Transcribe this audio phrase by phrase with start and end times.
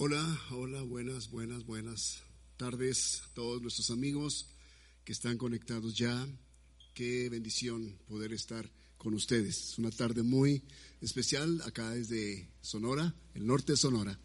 [0.00, 2.22] Hola, hola, buenas, buenas, buenas
[2.56, 4.46] tardes a todos nuestros amigos
[5.04, 6.24] que están conectados ya.
[6.94, 9.72] Qué bendición poder estar con ustedes.
[9.72, 10.62] Es una tarde muy
[11.00, 14.16] especial acá desde Sonora, el norte de Sonora.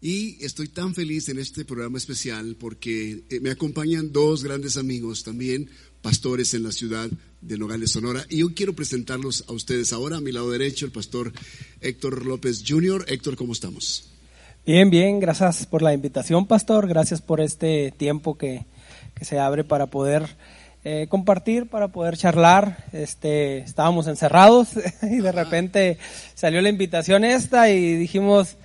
[0.00, 5.22] Y estoy tan feliz en este programa especial porque eh, me acompañan dos grandes amigos
[5.22, 5.68] también,
[6.00, 7.10] pastores en la ciudad
[7.42, 8.24] de Nogales, Sonora.
[8.30, 10.16] Y yo quiero presentarlos a ustedes ahora.
[10.16, 11.30] A mi lado derecho, el pastor
[11.82, 13.04] Héctor López Jr.
[13.06, 14.13] Héctor, ¿cómo estamos?
[14.66, 16.88] Bien, bien, gracias por la invitación, pastor.
[16.88, 18.64] Gracias por este tiempo que,
[19.20, 20.26] se abre para poder
[20.84, 22.78] eh, compartir, para poder charlar.
[22.90, 24.70] Este, estábamos encerrados
[25.02, 25.98] y de repente
[26.34, 28.56] salió la invitación esta y dijimos,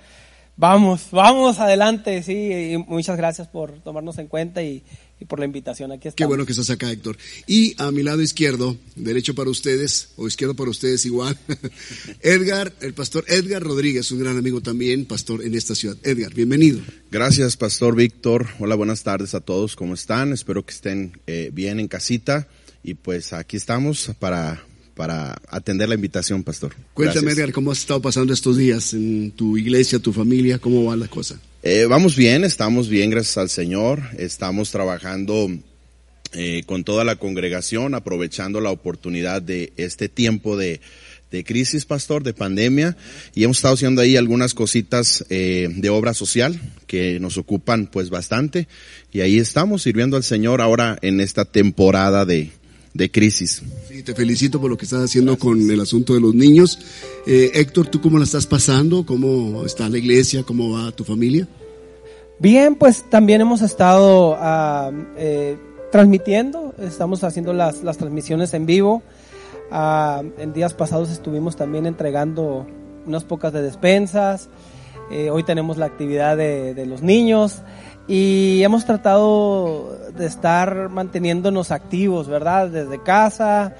[0.56, 2.72] vamos, vamos adelante, sí.
[2.72, 4.82] Y muchas gracias por tomarnos en cuenta y,
[5.20, 5.92] y por la invitación.
[5.92, 7.16] Aquí Qué bueno que estás acá, Héctor.
[7.46, 11.38] Y a mi lado izquierdo, derecho para ustedes, o izquierdo para ustedes igual,
[12.22, 15.96] Edgar, el pastor Edgar Rodríguez, un gran amigo también, pastor en esta ciudad.
[16.02, 16.80] Edgar, bienvenido.
[17.10, 18.48] Gracias, pastor Víctor.
[18.58, 19.76] Hola, buenas tardes a todos.
[19.76, 20.32] ¿Cómo están?
[20.32, 22.48] Espero que estén eh, bien en casita.
[22.82, 26.74] Y pues aquí estamos para para atender la invitación, pastor.
[26.92, 30.58] Cuéntame, Edgar, ¿cómo has estado pasando estos días en tu iglesia, tu familia?
[30.58, 31.40] ¿Cómo va la cosa?
[31.62, 34.00] Eh, vamos bien, estamos bien, gracias al Señor.
[34.16, 35.50] Estamos trabajando
[36.32, 40.80] eh, con toda la congregación, aprovechando la oportunidad de este tiempo de,
[41.44, 42.96] crisis, pastor, de pandemia,
[43.34, 48.08] y hemos estado haciendo ahí algunas cositas eh, de obra social que nos ocupan pues
[48.08, 48.66] bastante,
[49.12, 52.52] y ahí estamos sirviendo al Señor ahora en esta temporada de,
[52.94, 53.62] de crisis.
[53.88, 56.78] Sí, te felicito por lo que estás haciendo con el asunto de los niños.
[57.26, 59.04] Eh, Héctor, ¿tú cómo la estás pasando?
[59.06, 60.42] ¿Cómo está la iglesia?
[60.42, 61.46] ¿Cómo va tu familia?
[62.38, 65.58] Bien, pues también hemos estado ah, eh,
[65.92, 69.02] transmitiendo, estamos haciendo las, las transmisiones en vivo.
[69.70, 72.66] Ah, en días pasados estuvimos también entregando
[73.06, 74.48] unas pocas de despensas.
[75.12, 77.62] Eh, hoy tenemos la actividad de, de los niños.
[78.06, 82.68] Y hemos tratado de estar manteniéndonos activos, ¿verdad?
[82.68, 83.74] Desde casa,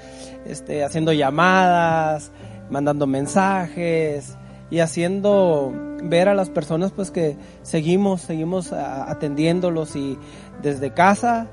[0.45, 2.31] este, haciendo llamadas,
[2.69, 4.37] mandando mensajes
[4.69, 5.73] y haciendo
[6.03, 10.17] ver a las personas pues que seguimos, seguimos atendiéndolos y
[10.61, 11.47] desde casa,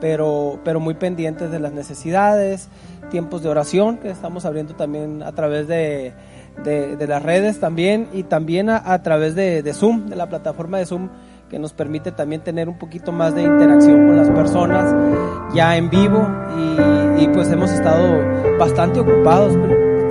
[0.00, 2.68] pero, pero muy pendientes de las necesidades,
[3.10, 6.12] tiempos de oración que estamos abriendo también a través de,
[6.64, 11.08] de, las redes también y también a, través de Zoom, de la plataforma de Zoom
[11.52, 14.90] que nos permite también tener un poquito más de interacción con las personas
[15.52, 16.26] ya en vivo
[17.18, 19.52] y, pues hemos estado bastante ocupados.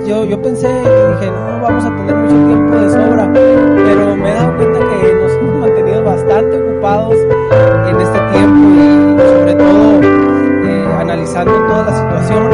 [0.06, 4.34] Yo, yo pensé, dije, no, vamos a tener mucho tiempo de sobra, pero me he
[4.34, 7.16] dado cuenta que nos hemos mantenido bastante ocupados
[7.88, 12.51] en este tiempo y sobre todo eh, analizando toda la situación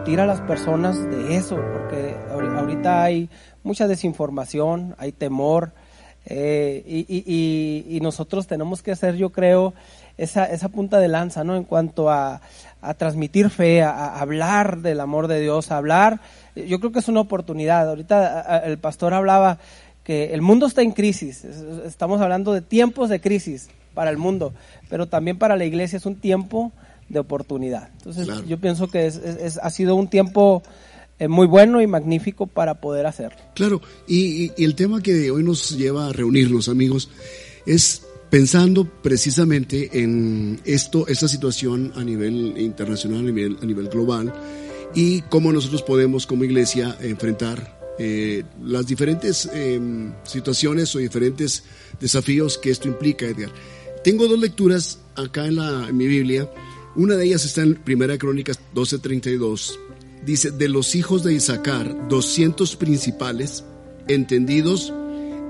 [0.00, 3.28] compartir a las personas de eso, porque ahorita hay
[3.62, 5.72] mucha desinformación, hay temor,
[6.24, 9.74] eh, y, y, y, nosotros tenemos que hacer, yo creo,
[10.16, 11.54] esa, esa punta de lanza, ¿no?
[11.54, 12.40] En cuanto a,
[12.80, 16.20] a transmitir fe, a, hablar del amor de Dios, a hablar.
[16.56, 17.86] Yo creo que es una oportunidad.
[17.86, 19.58] Ahorita el pastor hablaba
[20.02, 21.44] que el mundo está en crisis.
[21.84, 24.54] Estamos hablando de tiempos de crisis para el mundo,
[24.88, 26.72] pero también para la iglesia es un tiempo
[27.10, 27.90] de oportunidad.
[27.98, 30.62] Entonces yo pienso que es, ha sido un tiempo
[31.18, 33.38] eh, muy bueno y magnífico para poder hacerlo.
[33.54, 37.10] Claro, y, y el tema que hoy nos lleva a reunirnos, amigos,
[37.66, 44.32] es pensando precisamente en esto, esta situación a nivel internacional, a nivel, global,
[44.94, 51.64] y cómo nosotros podemos como iglesia enfrentar eh, las diferentes em, situaciones o diferentes
[52.00, 53.50] desafíos que esto implica, Edgar.
[54.02, 56.48] Tengo dos lecturas acá en, la, en mi Biblia.
[57.00, 59.78] Una de ellas está en Primera Crónicas 12:32.
[60.22, 63.64] Dice, de los hijos de Isaacar, 200 principales,
[64.06, 64.92] entendidos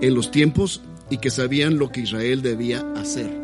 [0.01, 0.81] en los tiempos
[1.11, 3.37] y que sabían lo que Israel debía hacer,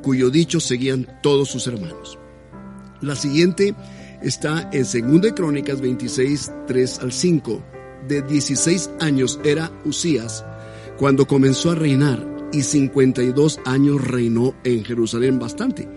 [0.00, 2.20] cuyo dicho seguían todos sus hermanos.
[3.00, 3.74] La siguiente
[4.22, 7.64] está en 2 Crónicas 26, 3 al 5.
[8.06, 10.44] De 16 años era Usías
[10.98, 15.88] cuando comenzó a reinar y 52 años reinó en Jerusalén bastante,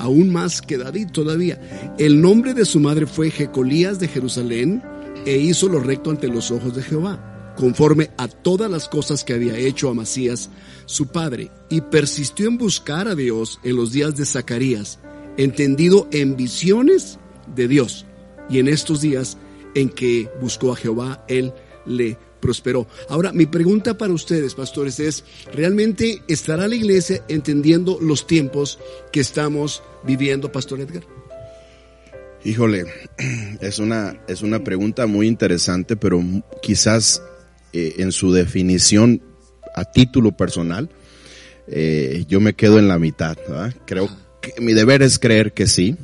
[0.00, 1.60] aún más que David todavía.
[1.98, 4.82] El nombre de su madre fue Jecolías de Jerusalén
[5.26, 9.34] e hizo lo recto ante los ojos de Jehová conforme a todas las cosas que
[9.34, 10.48] había hecho Amasías,
[10.86, 14.98] su padre, y persistió en buscar a Dios en los días de Zacarías,
[15.36, 17.18] entendido en visiones
[17.54, 18.06] de Dios,
[18.48, 19.36] y en estos días
[19.74, 21.52] en que buscó a Jehová, Él
[21.84, 22.86] le prosperó.
[23.08, 28.78] Ahora, mi pregunta para ustedes, pastores, es, ¿realmente estará la iglesia entendiendo los tiempos
[29.12, 31.04] que estamos viviendo, Pastor Edgar?
[32.44, 32.86] Híjole,
[33.60, 36.22] es una, es una pregunta muy interesante, pero
[36.62, 37.22] quizás
[37.72, 39.22] eh, en su definición
[39.74, 40.90] a título personal,
[41.68, 43.36] eh, yo me quedo en la mitad.
[43.86, 44.08] Creo
[44.40, 45.96] que mi deber es creer que sí,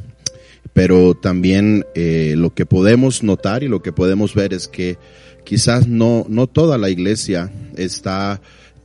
[0.72, 4.98] pero también eh, lo que podemos notar y lo que podemos ver es que
[5.46, 8.42] quizás no, no toda la iglesia está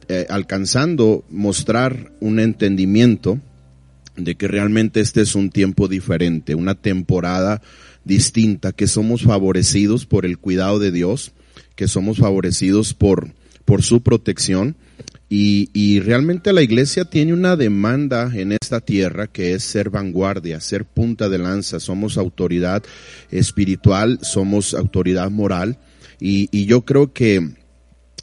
[0.07, 3.39] eh, alcanzando mostrar un entendimiento
[4.15, 7.61] de que realmente este es un tiempo diferente, una temporada
[8.05, 11.31] distinta, que somos favorecidos por el cuidado de Dios,
[11.75, 13.33] que somos favorecidos por,
[13.65, 14.75] por su protección.
[15.29, 20.59] Y, y, realmente la iglesia tiene una demanda en esta tierra que es ser vanguardia,
[20.59, 21.79] ser punta de lanza.
[21.79, 22.83] Somos autoridad
[23.31, 25.79] espiritual, somos autoridad moral
[26.21, 27.49] y, yo creo que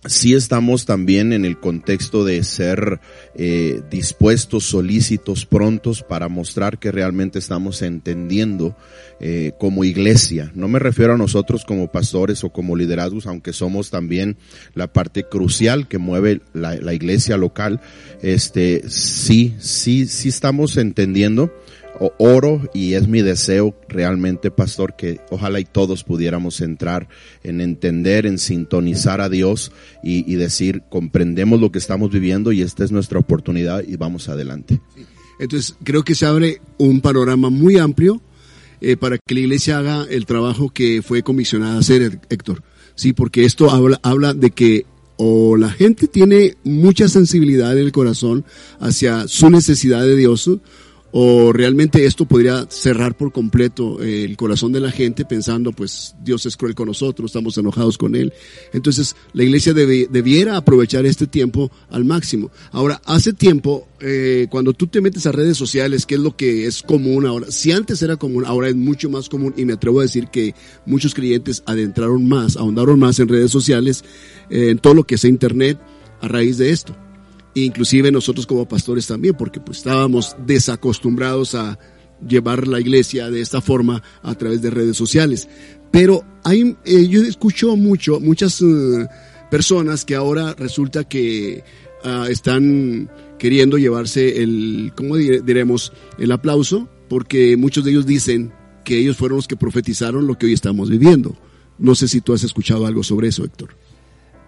[0.06, 3.00] sí estamos también en el contexto de ser
[3.34, 8.76] eh, dispuestos, solícitos, prontos para mostrar que realmente estamos entendiendo
[9.18, 10.52] eh, como iglesia.
[10.54, 14.36] No me refiero a nosotros como pastores o como liderazgos, aunque somos también
[14.74, 17.80] la parte crucial que mueve la iglesia local.
[18.22, 21.52] Este, sí, sí, sí estamos entendiendo
[22.18, 27.08] oro y es mi deseo realmente, pastor, que ojalá y todos pudiéramos entrar
[27.42, 29.72] en entender, en sintonizar a Dios
[30.02, 34.80] y, decir, comprendemos lo que estamos viviendo y esta es nuestra oportunidad y vamos adelante.
[35.40, 38.20] Entonces, creo que se abre un panorama muy amplio
[38.80, 42.62] eh, para que la iglesia haga el trabajo que fue comisionada a hacer, Héctor.
[42.94, 44.86] Sí, porque esto habla, habla de que
[45.18, 48.44] o la gente tiene mucha sensibilidad en el corazón
[48.78, 50.48] hacia su necesidad de Dios,
[51.10, 56.14] o realmente esto podría cerrar por completo eh, el corazón de la gente pensando pues
[56.22, 58.32] Dios es cruel con nosotros, estamos enojados con Él.
[58.72, 62.50] Entonces la iglesia debiera aprovechar este tiempo al máximo.
[62.72, 66.66] Ahora, hace tiempo, eh, cuando tú te metes a redes sociales, que es lo que
[66.66, 70.00] es común ahora, si antes era común, ahora es mucho más común y me atrevo
[70.00, 74.04] a decir que muchos creyentes adentraron más, ahondaron más en redes sociales,
[74.50, 75.78] eh, en todo lo que es Internet
[76.20, 76.96] a raíz de esto
[77.54, 81.78] inclusive nosotros como pastores también, porque pues estábamos desacostumbrados a
[82.26, 85.48] llevar la iglesia de esta forma a través de redes sociales.
[85.90, 89.06] Pero hay, eh, yo escucho mucho, muchas eh,
[89.50, 91.64] personas que ahora resulta que
[92.04, 95.92] ah, están queriendo llevarse el, ¿cómo diremos?
[96.18, 98.52] El aplauso, porque muchos de ellos dicen
[98.84, 101.36] que ellos fueron los que profetizaron lo que hoy estamos viviendo.
[101.78, 103.70] No sé si tú has escuchado algo sobre eso, Héctor.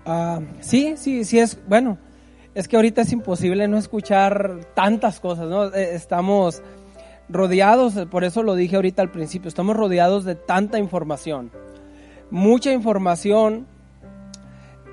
[0.05, 1.99] Ah, sí, sí, sí es, bueno,
[2.55, 5.67] es que ahorita es imposible no escuchar tantas cosas, ¿no?
[5.67, 6.62] Eh, estamos
[7.29, 11.50] rodeados, por eso lo dije ahorita al principio, estamos rodeados de tanta información.
[12.31, 13.67] Mucha información.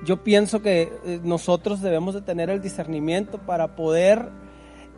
[0.04, 4.28] Yo pienso que eh, nosotros debemos de tener el discernimiento para poder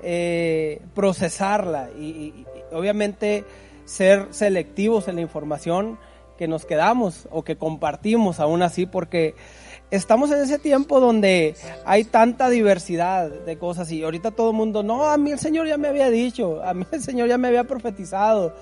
[0.03, 3.45] eh, procesarla y, obviamente
[3.87, 5.99] ser selectivos en la información
[6.39, 9.35] que nos quedamos o que compartimos aún así porque
[9.91, 11.55] estamos en ese tiempo donde
[11.85, 15.67] hay tanta diversidad de cosas y ahorita todo el mundo, no, a mí el Señor
[15.67, 18.55] ya me había dicho, a mí el Señor ya me había profetizado.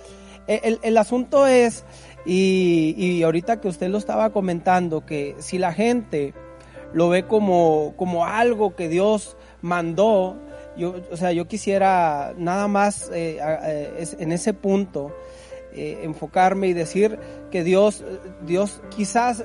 [0.46, 1.84] E, el, asunto es,
[2.24, 6.32] y, y, ahorita que usted lo estaba comentando, que si la gente
[6.92, 10.36] lo ve como, como algo que Dios mandó,
[10.76, 15.14] yo, o sea, yo quisiera nada más eh, eh, en ese punto
[15.72, 17.18] eh, enfocarme y decir
[17.50, 18.04] que Dios,
[18.46, 19.44] Dios quizás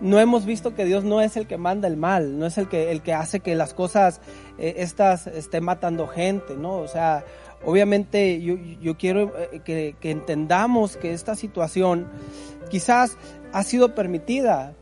[0.00, 2.68] no hemos visto que Dios no es el que manda el mal, no es el
[2.68, 4.20] que, el que hace que las cosas
[4.58, 6.76] eh, estas estén matando gente, ¿no?
[6.76, 7.24] O sea,
[7.64, 12.06] obviamente yo, yo quiero eh, que, entendamos que esta situación
[12.70, 13.16] quizás
[13.52, 14.74] ha sido permitida,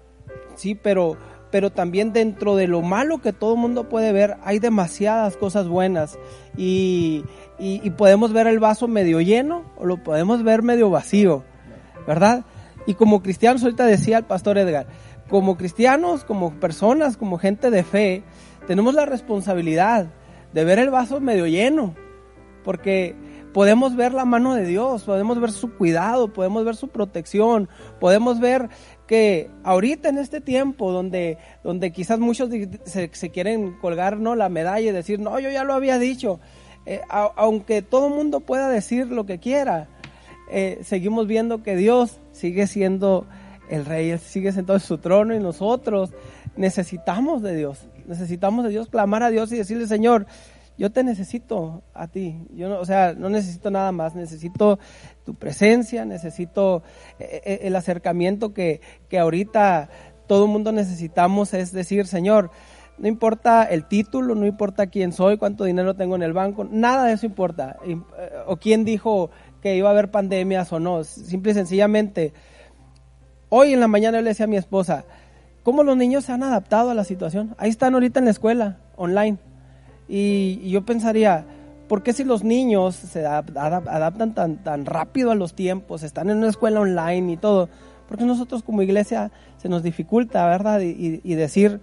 [0.54, 1.16] sí, pero,
[1.50, 5.68] pero también dentro de lo malo que todo el mundo puede ver, hay demasiadas cosas
[5.68, 6.18] buenas
[6.56, 7.24] y,
[7.58, 11.42] y podemos ver el vaso medio lleno o lo podemos ver medio vacío,
[12.06, 12.44] ¿verdad?
[12.86, 14.86] Y como cristianos, ahorita decía el pastor Edgar,
[15.28, 18.22] como cristianos, como personas, como gente de fe,
[18.66, 20.06] tenemos la responsabilidad
[20.52, 21.94] de ver el vaso medio lleno,
[22.64, 23.16] porque
[23.52, 27.68] podemos ver la mano de Dios, podemos ver su cuidado, podemos ver su protección,
[28.00, 28.68] podemos ver
[29.06, 32.50] que ahorita en este tiempo donde, donde quizás muchos
[32.84, 34.34] se, quieren colgar ¿no?
[34.34, 36.38] la medalla y decir, no, yo ya lo había dicho,
[36.84, 39.88] eh, aunque todo mundo pueda decir lo que quiera,
[40.50, 43.26] eh, seguimos viendo que Dios sigue siendo
[43.68, 46.12] el rey sigue sentado en su trono y nosotros
[46.56, 50.26] necesitamos de Dios, necesitamos de Dios, clamar a Dios y decirle, Señor,
[50.78, 52.38] yo te necesito a ti.
[52.50, 54.78] Yo no, o sea, no necesito nada más, necesito
[55.24, 56.82] tu presencia, necesito
[57.18, 59.88] eh, eh, el acercamiento que, que ahorita
[60.26, 62.50] todo el mundo necesitamos, es decir, Señor,
[62.98, 67.06] no importa el título, no importa quién soy, cuánto dinero tengo en el banco, nada
[67.06, 67.76] de eso importa.
[67.86, 67.98] Eh,
[68.46, 69.30] o quién dijo
[69.62, 71.04] que iba a haber pandemias o no.
[71.04, 72.32] Simple y sencillamente,
[73.48, 75.04] hoy en la mañana le decía a mi esposa,
[75.62, 77.54] ¿cómo los niños se han adaptado a la situación?
[77.58, 79.38] Ahí están ahorita en la escuela, online.
[80.08, 81.44] Y, yo pensaría,
[81.88, 86.38] ¿por qué si los niños se adaptan tan, tan rápido a los tiempos, están en
[86.38, 87.68] una escuela online y todo?
[88.08, 90.80] Porque nosotros como iglesia se nos dificulta, ¿verdad?
[90.80, 91.80] y decir,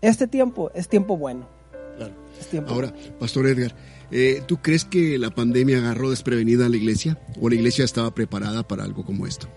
[0.00, 1.46] este tiempo es tiempo bueno.
[2.68, 3.72] Ahora, Pastor Edgar,
[4.16, 8.14] eh, ¿tú crees que la pandemia agarró desprevenida a la iglesia o la iglesia estaba
[8.14, 9.48] preparada para algo como esto?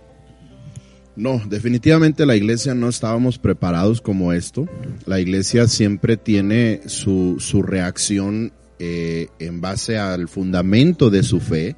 [1.16, 4.68] No, definitivamente la iglesia no estábamos preparados como esto.
[5.06, 11.76] La iglesia siempre tiene su, su reacción eh, en base al fundamento de su fe.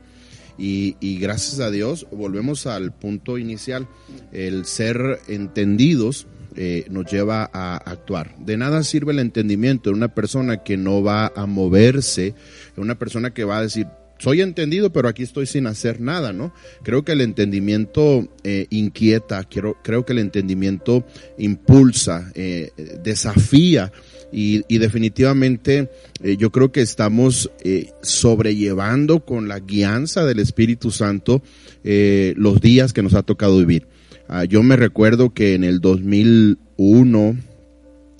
[0.57, 3.88] Y, y, gracias a Dios volvemos al punto inicial,
[4.31, 6.27] el ser entendidos
[6.61, 8.35] eh, nos lleva a actuar.
[8.37, 12.35] De nada sirve el entendimiento de una persona que no va a moverse,
[12.75, 13.87] una persona que va a decir,
[14.17, 16.53] soy entendido, pero aquí estoy sin hacer nada, ¿no?
[16.83, 21.05] Creo que el entendimiento eh, inquieta, quiero, creo que el entendimiento
[21.37, 23.93] impulsa, eh, desafía.
[24.29, 25.89] Y, definitivamente
[26.37, 27.49] yo creo que estamos
[28.01, 31.41] sobrellevando con la guianza del Espíritu Santo
[31.83, 33.87] los días que nos ha tocado vivir.
[34.31, 37.36] Ah, yo me recuerdo que en el 2001,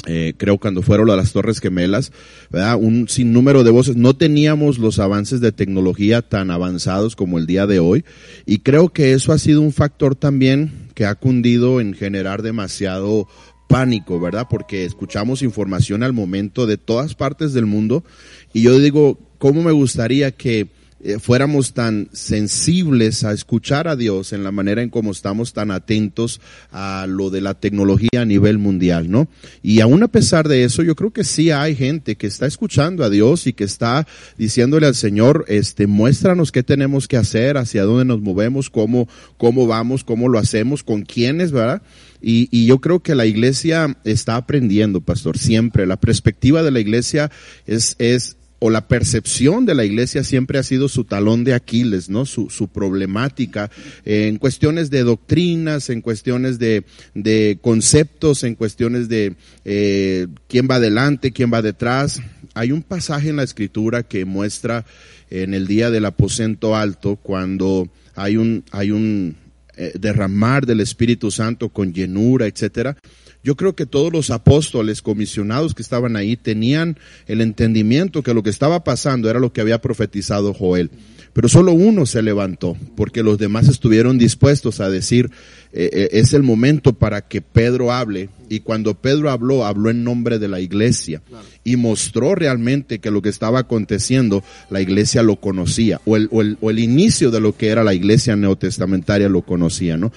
[0.08, 2.12] eh, creo cuando fueron las Torres Gemelas,
[2.50, 2.78] ¿verdad?
[2.78, 7.68] un sinnúmero de voces, no teníamos los avances de tecnología tan avanzados como el día
[7.68, 8.06] de hoy,
[8.48, 13.28] y creo que eso ha sido un factor también que ha cundido en generar demasiado
[13.68, 14.48] pánico, ¿verdad?
[14.50, 18.04] Porque escuchamos información al momento de todas partes del mundo,
[18.52, 20.70] y yo digo, ¿cómo me gustaría que
[21.02, 25.72] eh, fuéramos tan sensibles a escuchar a Dios en la manera en cómo estamos tan
[25.72, 26.42] atentos
[26.72, 29.30] a lo de la tecnología a nivel mundial, ¿no?
[29.64, 33.06] Y aún a pesar de eso, yo creo que sí hay gente que está escuchando
[33.06, 37.84] a Dios y que está diciéndole al Señor, este, muéstranos qué tenemos que hacer, hacia
[37.84, 41.82] dónde nos movemos, cómo, cómo vamos, cómo lo hacemos, con quiénes, ¿verdad?
[42.22, 45.88] Y, y, yo creo que la iglesia está aprendiendo, pastor, siempre.
[45.88, 47.32] La perspectiva de la iglesia
[47.66, 52.10] es, es o la percepción de la iglesia siempre ha sido su talón de Aquiles,
[52.10, 52.26] ¿no?
[52.26, 53.72] Su, su problemática
[54.06, 60.76] en cuestiones de doctrinas, en cuestiones de, de conceptos, en cuestiones de eh, quién va
[60.76, 62.22] adelante, quién va detrás.
[62.54, 64.86] Hay un pasaje en la escritura que muestra
[65.30, 69.38] en el día del aposento alto cuando hay un, hay un
[69.78, 72.98] eh, derramar del Espíritu Santo con llenura, etcétera
[73.44, 78.44] yo creo que todos los apóstoles comisionados que estaban ahí tenían el entendimiento que lo
[78.44, 80.92] que estaba pasando era lo que había profetizado Joel.
[81.34, 85.30] Pero solo uno se levantó, porque los demás estuvieron dispuestos a decir,
[85.72, 88.30] eh, eh, es el momento para que Pedro hable.
[88.50, 91.22] Y cuando Pedro habló, habló en nombre de la iglesia
[91.64, 96.42] y mostró realmente que lo que estaba aconteciendo, la iglesia lo conocía, o el, o
[96.42, 100.12] el, o el inicio de lo que era la iglesia neotestamentaria lo conocía, ¿no?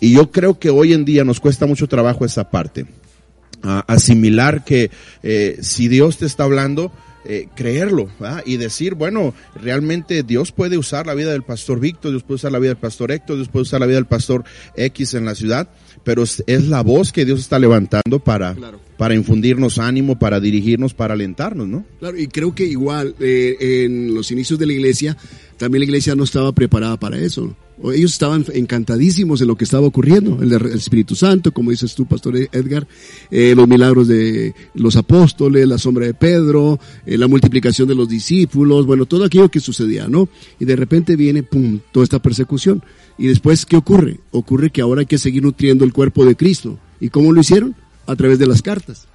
[0.00, 2.86] Y yo creo que hoy en día nos cuesta mucho trabajo esa parte.
[3.62, 4.90] asimilar que
[5.22, 6.92] eh, si Dios te está hablando,
[7.28, 8.08] eh, creerlo
[8.44, 12.52] y decir, bueno, realmente Dios puede usar la vida del pastor Víctor, Dios puede usar
[12.52, 14.44] la vida del pastor Héctor, Dios puede usar la vida del pastor
[14.76, 15.68] X en la ciudad,
[16.04, 18.54] pero es, la voz que Dios está levantando para,
[18.96, 21.84] para infundirnos ánimo, para dirigirnos, para alentarnos, ¿no?
[21.98, 25.16] Claro, y creo que igual eh, en los inicios de la iglesia,
[25.56, 27.56] también la iglesia no estaba preparada para eso.
[27.84, 32.36] Ellos estaban encantadísimos de lo que estaba ocurriendo, el, Espíritu Santo, como dices tú, Pastor
[32.36, 32.86] Edgar,
[33.30, 38.08] eh, los milagros de los apóstoles, la sombra de Pedro, eh, la multiplicación de los
[38.08, 40.28] discípulos, bueno, todo aquello que sucedía, ¿no?
[40.58, 42.82] Y de repente viene, pum, toda esta persecución.
[43.18, 44.20] Y después, ¿qué ocurre?
[44.30, 46.78] Ocurre que ahora hay que seguir nutriendo el cuerpo de Cristo.
[47.00, 47.76] ¿Y cómo lo hicieron?
[48.06, 49.06] A través de las cartas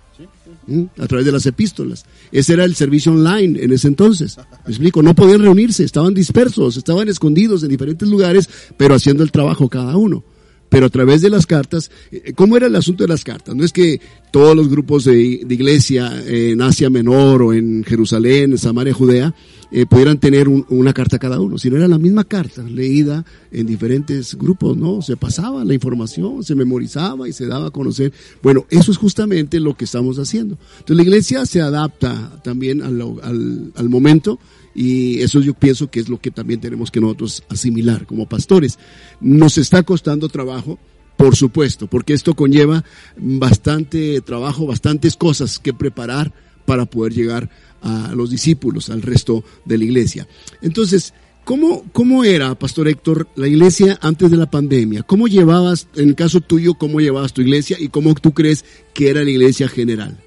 [0.97, 2.05] a través de las epístolas.
[2.31, 4.37] Ese era el servicio online en ese entonces.
[4.65, 9.31] Me explico, no podían reunirse, estaban dispersos, estaban escondidos en diferentes lugares, pero haciendo el
[9.31, 10.23] trabajo cada uno.
[10.71, 13.53] Pero a través de las cartas, eh, ¿cómo era el asunto de las cartas?
[13.53, 13.99] No es que
[14.31, 19.35] todos los grupos de, iglesia en Asia Menor o en Jerusalén, en Samaria, Judea,
[19.69, 24.35] eh, pudieran tener una carta cada uno, sino era la misma carta leída en diferentes
[24.35, 25.01] grupos, ¿no?
[25.01, 28.13] Se pasaba la información, se memorizaba y se daba a conocer.
[28.41, 30.57] Bueno, eso es justamente lo que estamos haciendo.
[30.79, 34.39] Entonces la iglesia se adapta también al momento
[34.73, 38.79] y eso yo pienso que es lo que también tenemos que nosotros asimilar como pastores.
[39.19, 40.79] Nos está costando trabajo,
[41.17, 42.83] por supuesto, porque esto conlleva
[43.17, 46.33] bastante trabajo, bastantes cosas que preparar
[46.65, 47.49] para poder llegar
[47.81, 50.27] a los discípulos, al resto de la iglesia.
[50.61, 51.13] Entonces,
[51.43, 55.01] ¿Cómo, ¿Cómo era, Pastor Héctor, la iglesia antes de la pandemia?
[55.01, 58.63] ¿Cómo llevabas, en el caso tuyo, cómo llevabas tu iglesia y cómo tú crees
[58.93, 60.17] que era la iglesia general?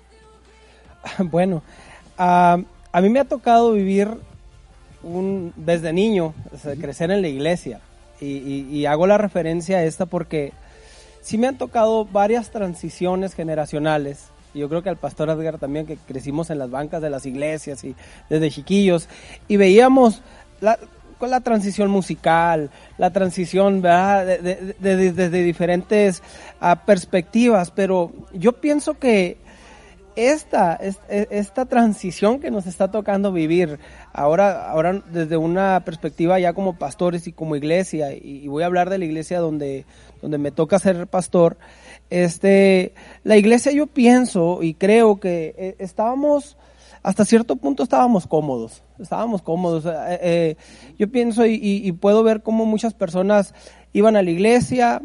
[1.30, 1.62] Bueno,
[2.16, 2.56] a
[3.00, 4.08] mí me ha tocado vivir
[5.04, 6.34] un, desde niño,
[6.80, 7.80] crecer en la iglesia.
[8.20, 10.52] Y, hago la referencia a esta porque
[11.20, 14.28] sí me han tocado varias transiciones generacionales.
[14.54, 17.26] Y yo creo que al pastor Edgar también, que crecimos en las bancas de las
[17.26, 17.94] iglesias y
[18.30, 19.08] desde chiquillos.
[19.48, 20.22] Y veíamos
[20.60, 20.78] la,
[21.18, 26.22] con la transición musical, la transición desde de, de, diferentes
[26.60, 29.38] ah, perspectivas, pero yo pienso que
[30.16, 30.78] esta,
[31.08, 33.78] esta transición que nos está tocando vivir,
[34.12, 38.90] ahora, ahora desde una perspectiva ya como pastores y como iglesia, y, voy a hablar
[38.90, 39.86] de la iglesia donde,
[40.22, 41.56] donde me toca ser pastor,
[42.10, 46.56] este, la iglesia yo pienso y creo que eh, estábamos
[47.04, 49.84] hasta cierto punto estábamos cómodos, estábamos cómodos.
[49.84, 50.56] Eh, eh,
[50.98, 53.54] yo pienso y, puedo ver cómo muchas personas
[53.92, 55.02] iban a la iglesia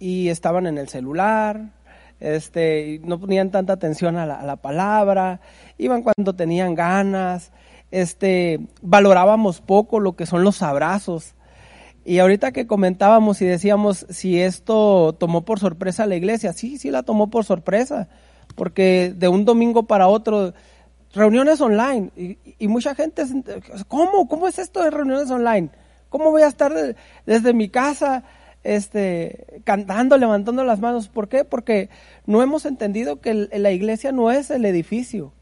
[0.00, 1.70] y estaban en el celular,
[2.20, 5.40] este, no ponían tanta atención a la, palabra,
[5.78, 7.52] iban cuando tenían ganas,
[7.90, 11.34] este, valorábamos poco lo que son los abrazos.
[12.04, 16.78] Y ahorita que comentábamos y decíamos si esto tomó por sorpresa a la iglesia, sí,
[16.78, 18.08] sí la tomó por sorpresa,
[18.54, 20.54] porque de un domingo para otro
[21.12, 22.10] reuniones online.
[22.58, 23.24] Y, mucha gente,
[23.88, 24.28] ¿cómo?
[24.28, 25.70] ¿Cómo es esto de reuniones online?
[26.08, 26.72] ¿Cómo voy a estar
[27.26, 28.22] desde mi casa
[28.74, 31.08] este, cantando, levantando las manos?
[31.08, 31.44] ¿Por qué?
[31.44, 31.88] Porque
[32.26, 35.32] no hemos entendido que la iglesia no es el edificio.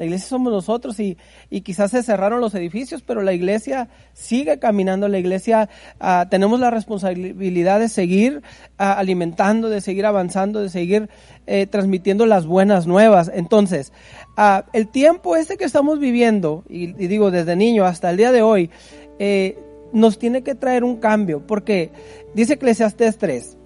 [0.00, 1.18] La iglesia somos nosotros y,
[1.50, 5.68] y, quizás se cerraron los edificios, pero la iglesia sigue caminando, la iglesia
[6.00, 8.40] ah, tenemos la responsabilidad de seguir
[8.78, 11.10] ah, alimentando, de seguir avanzando, de seguir
[11.46, 13.30] eh, transmitiendo las buenas nuevas.
[13.34, 13.92] Entonces,
[14.38, 18.40] ah, el tiempo ese que estamos viviendo, y, digo desde niño hasta el día de
[18.40, 18.70] hoy,
[19.18, 19.58] eh,
[19.92, 21.92] nos tiene que traer un cambio, porque
[22.34, 23.56] dice Eclesiastes 3,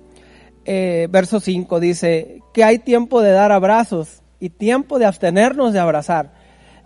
[0.64, 5.80] eh, verso 5, dice que hay tiempo de dar abrazos y tiempo de abstenernos de
[5.80, 6.32] abrazar.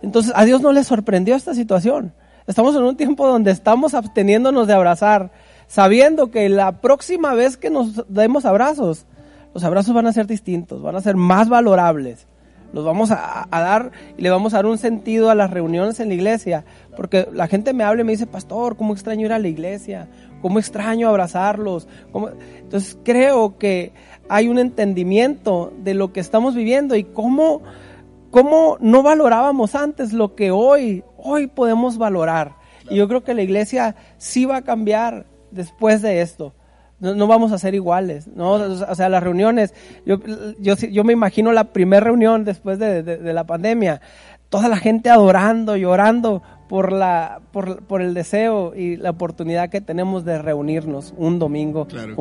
[0.01, 2.13] Entonces, a Dios no le sorprendió esta situación.
[2.47, 5.31] Estamos en un tiempo donde estamos absteniéndonos de abrazar,
[5.67, 9.05] sabiendo que la próxima vez que nos demos abrazos,
[9.53, 12.28] los abrazos van a ser distintos, van a ser más valorables.
[12.71, 16.09] Los vamos a, dar y le vamos a dar un sentido a las reuniones en
[16.09, 16.65] la iglesia.
[16.95, 20.07] Porque la gente me habla y me dice, pastor, ¿cómo extraño ir a la iglesia?
[20.41, 21.87] ¿Cómo extraño abrazarlos?
[22.61, 23.93] Entonces creo que
[24.29, 27.61] hay un entendimiento de lo que estamos viviendo y cómo,
[28.29, 32.55] cómo no valorábamos antes lo que hoy, hoy podemos valorar.
[32.89, 36.53] Y yo creo que la iglesia sí va a cambiar después de esto.
[36.99, 38.53] No, vamos a ser iguales, ¿no?
[38.53, 39.73] O sea, las reuniones,
[40.05, 40.19] yo,
[40.59, 44.01] yo, yo me imagino la primera reunión después de, de, la pandemia,
[44.49, 49.79] toda la gente adorando, llorando por, la, por, por, el deseo y la oportunidad que
[49.79, 52.15] tenemos de reunirnos un domingo claro,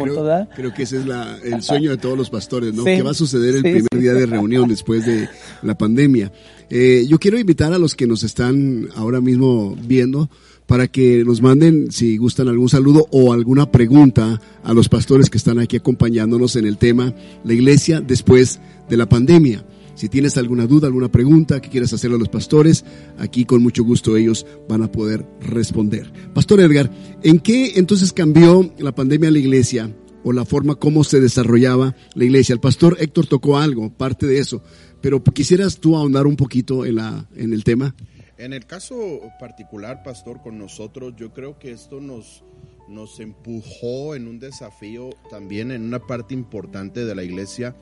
[0.55, 2.85] creo, que ese es la, el sueño de todos los pastores, ¿no?
[2.85, 5.29] ¿Qué va a suceder el primer día de reunión después de
[5.62, 6.31] la pandemia?
[6.71, 10.31] Eh, yo quiero invitar a los que nos están ahora mismo viendo
[10.69, 15.39] para que nos manden, si gustan, algún saludo o alguna pregunta a los pastores que
[15.39, 19.65] están aquí acompañándonos en el tema La iglesia después de la pandemia.
[19.95, 22.85] Si tienes alguna duda, alguna pregunta que quieras hacerle a los pastores,
[23.17, 26.13] aquí con mucho gusto ellos van a poder responder.
[26.35, 29.91] Pastor Edgar, ¿en qué entonces cambió la pandemia a la iglesia
[30.23, 32.53] o la forma como se desarrollaba la iglesia?
[32.53, 34.63] El pastor Héctor tocó algo, parte de eso,
[35.01, 37.95] pero quisieras tú ahondar un poquito en, la, en el tema.
[38.38, 42.44] En el caso particular, pastor, con nosotros, yo creo que esto nos,
[42.88, 47.74] nos empujó en un desafío también en una parte importante de la iglesia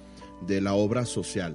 [0.47, 1.55] de la obra social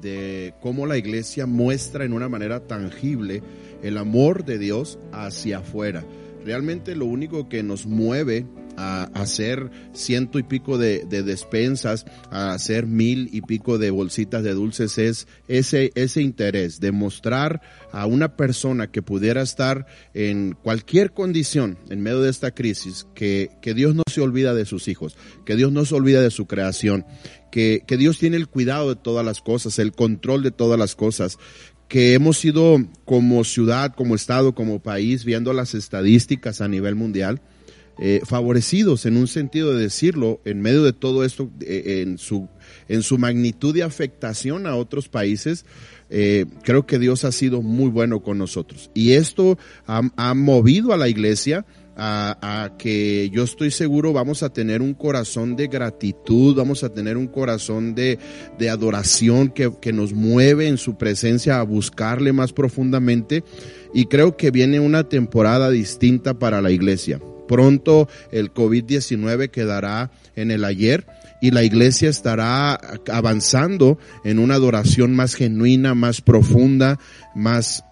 [0.00, 3.42] de cómo la iglesia muestra en una manera tangible
[3.82, 6.04] el amor de Dios hacia afuera.
[6.44, 12.86] Realmente lo único que nos mueve a hacer ciento y pico de, despensas, a hacer
[12.86, 17.60] mil y pico de bolsitas de dulces, es ese, ese interés de mostrar
[17.92, 23.50] a una persona que pudiera estar en cualquier condición en medio de esta crisis, que,
[23.62, 26.46] que Dios no se olvida de sus hijos, que Dios no se olvida de su
[26.46, 27.04] creación,
[27.50, 30.94] que, que Dios tiene el cuidado de todas las cosas, el control de todas las
[30.94, 31.38] cosas,
[31.90, 37.42] que hemos sido como ciudad, como estado, como país, viendo las estadísticas a nivel mundial,
[38.02, 42.48] eh, favorecidos en un sentido de decirlo, en medio de todo esto, eh, en, su,
[42.88, 45.66] en su magnitud de afectación a otros países,
[46.08, 48.90] eh, creo que Dios ha sido muy bueno con nosotros.
[48.94, 51.66] Y esto ha, ha movido a la iglesia
[52.02, 57.18] a, que yo estoy seguro vamos a tener un corazón de gratitud, vamos a tener
[57.18, 58.18] un corazón de,
[58.58, 63.44] de adoración que, que nos mueve en su presencia a buscarle más profundamente.
[63.92, 67.20] Y creo que viene una temporada distinta para la iglesia.
[67.50, 71.04] Pronto el COVID-19 quedará en el ayer
[71.40, 72.78] y la iglesia estará
[73.10, 77.00] avanzando en una adoración más genuina, más profunda,
[77.34, 77.82] más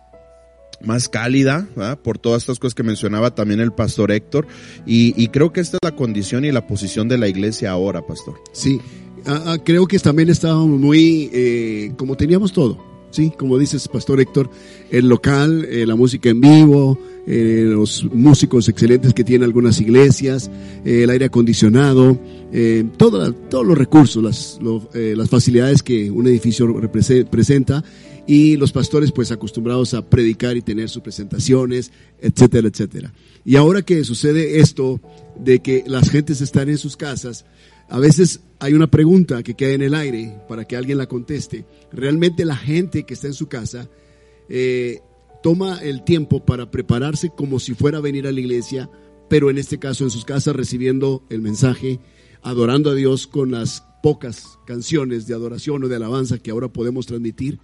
[0.80, 1.66] más cálida,
[2.04, 4.46] por todas estas cosas que mencionaba también el pastor Héctor,
[4.86, 8.36] y, creo que esta es la condición y la posición de la iglesia ahora, pastor.
[8.52, 8.80] Sí,
[9.26, 12.78] ah, ah, creo que también estábamos muy, eh, como teníamos todo,
[13.10, 14.50] sí, como dices, pastor Héctor,
[14.92, 20.50] el local, eh, la música en vivo, eh, los músicos excelentes que tienen algunas iglesias,
[20.84, 22.18] eh, el aire acondicionado,
[22.52, 24.58] eh, todos los recursos, las,
[24.92, 26.74] las facilidades que un edificio
[27.30, 27.84] presenta
[28.26, 33.12] y los pastores pues acostumbrados a predicar y tener sus presentaciones, etcétera, etcétera.
[33.44, 35.00] Y ahora que sucede esto
[35.38, 37.46] de que las gentes están en sus casas,
[37.88, 41.64] a veces hay una pregunta que queda en el aire para que alguien la conteste.
[41.90, 43.88] ¿Realmente la gente que está en su casa
[44.48, 45.00] eh,
[45.42, 48.90] toma el tiempo para prepararse como si fuera a venir a la iglesia,
[49.28, 52.00] pero en este caso en sus casas recibiendo el mensaje,
[52.42, 57.06] adorando a Dios con las pocas canciones de adoración o de alabanza que ahora podemos
[57.06, 57.58] transmitir,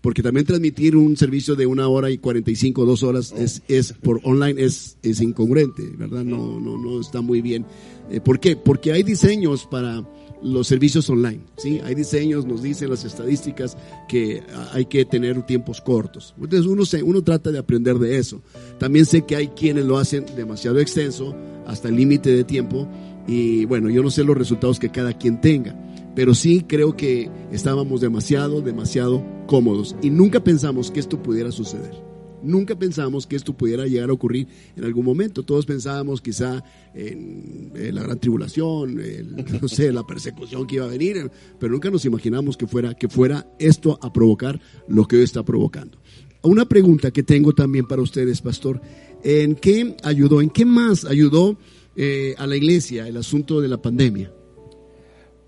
[0.00, 4.20] porque también transmitir un servicio de una hora y 45, dos horas es, es por
[4.24, 6.24] online es, es incongruente, ¿verdad?
[6.24, 7.64] No, no, no está muy bien.
[8.10, 8.56] Eh, ¿Por qué?
[8.56, 10.04] Porque hay diseños para
[10.42, 11.40] los servicios online.
[11.56, 11.80] ¿sí?
[11.84, 13.76] Hay diseños, nos dicen las estadísticas
[14.08, 16.34] que hay que tener tiempos cortos.
[16.36, 18.42] Entonces uno, se, uno trata de aprender de eso.
[18.78, 21.34] También sé que hay quienes lo hacen demasiado extenso,
[21.66, 22.88] hasta el límite de tiempo,
[23.26, 25.76] y bueno, yo no sé los resultados que cada quien tenga,
[26.14, 32.07] pero sí creo que estábamos demasiado, demasiado cómodos y nunca pensamos que esto pudiera suceder.
[32.42, 34.46] Nunca pensamos que esto pudiera llegar a ocurrir
[34.76, 35.42] en algún momento.
[35.42, 36.62] Todos pensábamos quizá
[36.94, 38.96] en, la gran tribulación,
[39.62, 43.08] no sé, la persecución que iba a venir, pero nunca nos imaginamos que fuera, que
[43.08, 45.98] fuera esto a provocar lo que hoy está provocando.
[46.42, 48.80] Una pregunta que tengo también para ustedes, pastor,
[49.24, 51.58] ¿en qué ayudó, en qué más ayudó
[51.96, 54.32] eh, a la iglesia el asunto de la pandemia?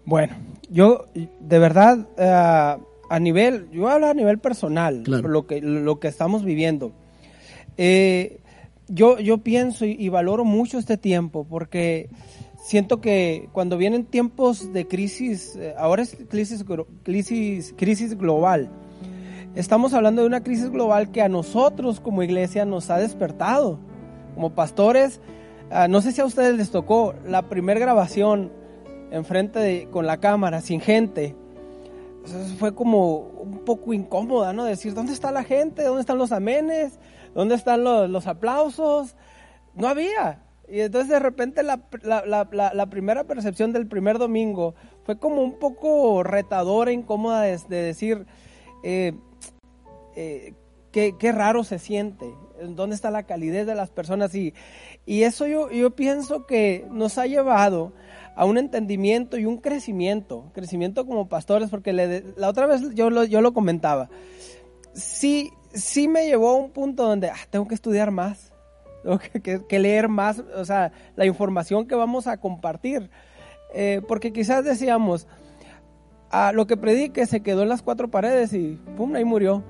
[0.05, 0.37] Bueno,
[0.69, 1.07] yo
[1.41, 2.09] de verdad...
[2.19, 6.93] Eh, a nivel, yo hablo a nivel personal, lo, que, lo que estamos viviendo.
[7.77, 8.39] Eh,
[8.87, 12.09] yo, yo pienso y, valoro mucho este tiempo porque
[12.63, 16.65] siento que cuando vienen tiempos de crisis, eh, ahora es crisis,
[17.03, 18.71] crisis, crisis global,
[19.57, 23.81] estamos hablando de una crisis global que a nosotros como iglesia nos ha despertado.
[24.37, 25.21] Como pastores,
[25.73, 28.53] ah, no sé si a ustedes les tocó la primera grabación
[29.11, 31.35] enfrente de, con la cámara, sin gente
[32.59, 34.65] fue como un poco incómoda, ¿no?
[34.65, 35.83] Decir, ¿dónde está la gente?
[35.83, 36.99] ¿Dónde están los amenes?
[37.35, 39.17] ¿Dónde están los, aplausos?
[39.75, 40.43] No había.
[40.69, 46.93] Y entonces de repente la, primera percepción del primer domingo fue como un poco retadora,
[46.93, 48.27] incómoda de, decir,
[48.85, 49.15] eh,
[50.15, 50.55] eh,
[50.93, 54.35] qué, raro se siente, dónde está la calidez de las personas.
[54.35, 54.55] Y,
[55.07, 57.93] y eso yo, yo pienso que nos ha llevado
[58.35, 63.25] a un entendimiento y un crecimiento, crecimiento como pastores, porque la otra vez yo lo,
[63.25, 64.09] yo lo comentaba,
[64.93, 68.53] sí, sí me llevó a un punto donde ah, tengo que estudiar más,
[69.03, 69.19] tengo
[69.69, 73.11] que, leer más, o sea, la información que vamos a compartir,
[73.75, 75.27] eh, porque quizás decíamos,
[76.31, 79.63] ah, lo que predique se quedó en las cuatro paredes y pum, ahí murió.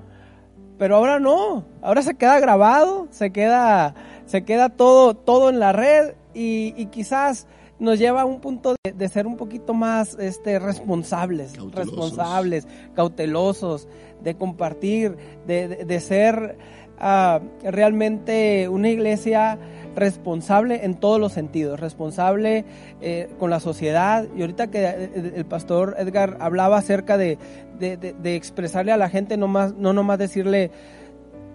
[0.79, 3.94] Pero ahora no, ahora se queda grabado, se queda,
[4.25, 7.46] se queda todo, todo en la red y quizás
[7.80, 13.88] nos lleva a un punto de, ser un poquito más este, responsables, responsables, cautelosos,
[14.22, 15.16] de compartir,
[15.46, 16.58] de, ser
[16.98, 19.58] ah, realmente una iglesia
[19.96, 22.64] responsable en todos los sentidos, responsable
[23.00, 24.28] eh, con la sociedad.
[24.36, 27.38] Y ahorita que eh, el pastor Edgar hablaba acerca de,
[28.24, 30.70] expresarle a la gente, no, más, no nomás decirle,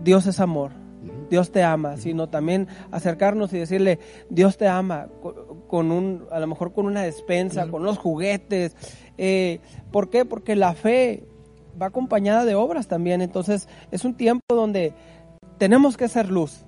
[0.03, 0.71] Dios es amor,
[1.29, 5.07] Dios te ama, sino también acercarnos y decirle, Dios te ama,
[5.67, 8.75] con un, a lo mejor con una despensa, con los juguetes.
[9.17, 9.59] Eh,
[9.91, 10.25] ¿Por qué?
[10.25, 11.23] Porque la fe
[11.81, 13.21] va acompañada de obras también.
[13.21, 14.93] Entonces es un tiempo donde
[15.57, 16.65] tenemos que ser luz.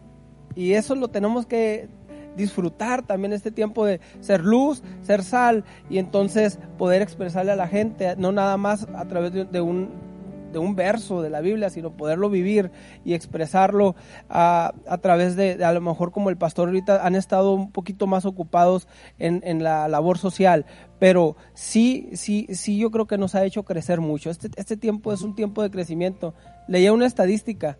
[0.55, 1.87] Y eso lo tenemos que
[2.35, 7.67] disfrutar también este tiempo de ser luz, ser sal y entonces poder expresarle a la
[7.67, 10.06] gente, no nada más a través de un
[10.51, 12.71] de un verso de la Biblia, sino poderlo vivir
[13.05, 13.95] y expresarlo
[14.29, 18.07] a, a través de, a lo mejor como el pastor ahorita han estado un poquito
[18.07, 18.87] más ocupados
[19.19, 20.65] en, en, la labor social,
[20.99, 24.29] pero sí, sí, sí yo creo que nos ha hecho crecer mucho.
[24.29, 26.33] Este, este tiempo es un tiempo de crecimiento.
[26.67, 27.77] Leía una estadística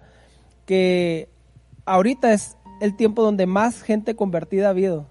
[0.65, 1.29] que
[1.85, 5.07] ahorita es el tiempo donde más gente convertida ha habido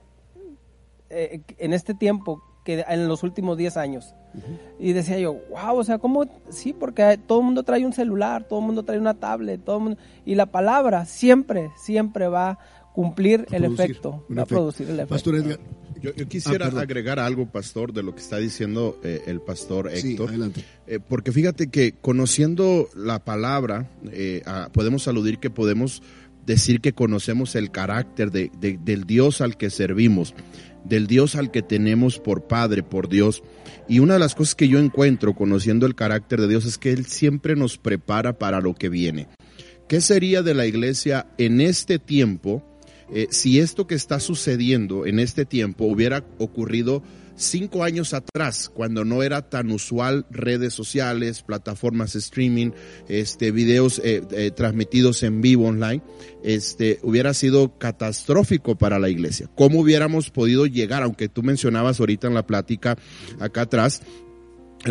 [1.11, 4.15] eh, en este tiempo que en los últimos 10 años.
[4.79, 6.27] Y decía yo, wow, o sea, ¿cómo?
[6.51, 9.81] Sí, porque todo el mundo trae un celular, todo el mundo trae una tablet, todo
[9.81, 12.59] mundo, y la palabra siempre, siempre va a
[12.93, 15.15] cumplir el efecto, va a producir el efecto.
[15.15, 15.59] Pastor Edgar.
[16.03, 20.29] Yo, quisiera ah, agregar algo, pastor, de lo que está diciendo eh, el pastor Héctor.
[20.29, 20.63] adelante.
[20.87, 26.03] Eh, porque fíjate que conociendo la palabra, eh, podemos aludir que podemos
[26.47, 30.35] decir que conocemos el carácter de, del Dios al que servimos
[30.89, 33.43] del Dios al que tenemos por Padre, por Dios.
[33.89, 36.93] Y una de las cosas que yo encuentro conociendo el carácter de Dios es que
[36.93, 39.29] Él siempre nos prepara para lo que viene.
[39.89, 42.63] ¿Qué sería de la iglesia en este tiempo
[43.13, 47.05] eh, si esto que está sucediendo en este tiempo hubiera ocurrido
[47.37, 52.71] cinco años atrás, cuando no era tan usual redes sociales, plataformas streaming,
[53.09, 56.03] este, videos eh, eh, transmitidos en vivo online,
[56.43, 59.49] este, hubiera sido catastrófico para la iglesia.
[59.55, 62.97] ¿Cómo hubiéramos podido llegar, aunque tú mencionabas ahorita en la plática
[63.39, 64.03] acá atrás,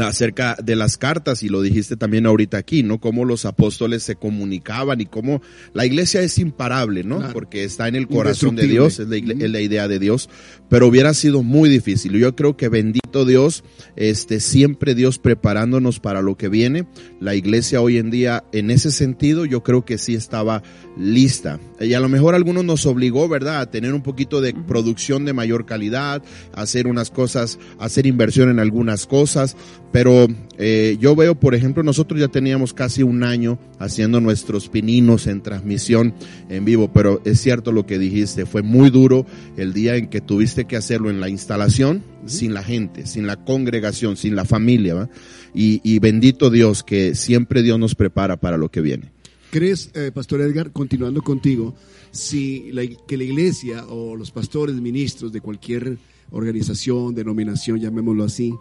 [0.03, 2.99] acerca de las cartas y lo dijiste también ahorita aquí, ¿no?
[2.99, 5.41] Cómo los apóstoles se comunicaban y cómo
[5.73, 7.31] la iglesia es imparable, ¿no?
[7.33, 10.29] Porque está en el corazón de Dios, es la, es la, idea de Dios,
[10.69, 12.13] pero hubiera sido muy difícil.
[12.13, 13.63] Yo creo que bendito Dios,
[13.95, 16.87] este, siempre Dios preparándonos para lo que viene.
[17.19, 20.63] La iglesia hoy en día, en ese sentido, yo creo que sí estaba
[20.97, 21.59] lista.
[21.79, 25.33] Y a lo mejor algunos nos obligó, ¿verdad?, a tener un poquito de producción de
[25.33, 29.55] mayor calidad, a hacer unas cosas, a hacer inversión en algunas cosas,
[29.91, 35.27] pero eh, yo veo, por ejemplo, nosotros ya teníamos casi un año haciendo nuestros pininos
[35.27, 36.13] en transmisión
[36.49, 39.25] en vivo, pero es cierto lo que dijiste, fue muy duro
[39.57, 43.37] el día en que tuviste que hacerlo en la instalación, sin la gente, sin la
[43.37, 45.09] congregación, sin la familia,
[45.53, 49.11] Y, y bendito Dios que siempre Dios nos prepara para lo que viene.
[49.51, 51.73] ¿Crees, eh, Pastor Edgar, continuando contigo,
[52.11, 55.97] si la, que la iglesia o los pastores, ministros de cualquier
[56.31, 58.53] organización, denominación, llamémoslo así,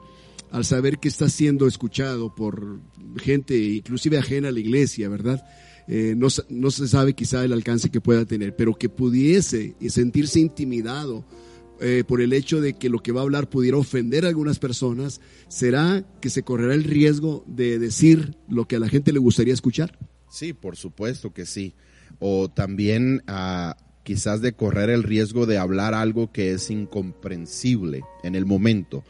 [0.54, 2.78] al saber que está siendo escuchado por
[3.16, 5.44] gente inclusive ajena a la iglesia, ¿verdad?
[5.88, 10.38] Eh, no, no, se sabe quizá el alcance que pueda tener, pero que pudiese sentirse
[10.38, 11.26] intimidado
[11.80, 14.60] eh, por el hecho de que lo que va a hablar pudiera ofender a algunas
[14.60, 19.18] personas, ¿será que se correrá el riesgo de decir lo que a la gente le
[19.18, 19.98] gustaría escuchar?
[20.30, 21.74] Sí, por supuesto que sí.
[22.20, 28.34] O también ah, quizás de correr el riesgo de hablar algo que es incomprensible en
[28.34, 29.02] el momento.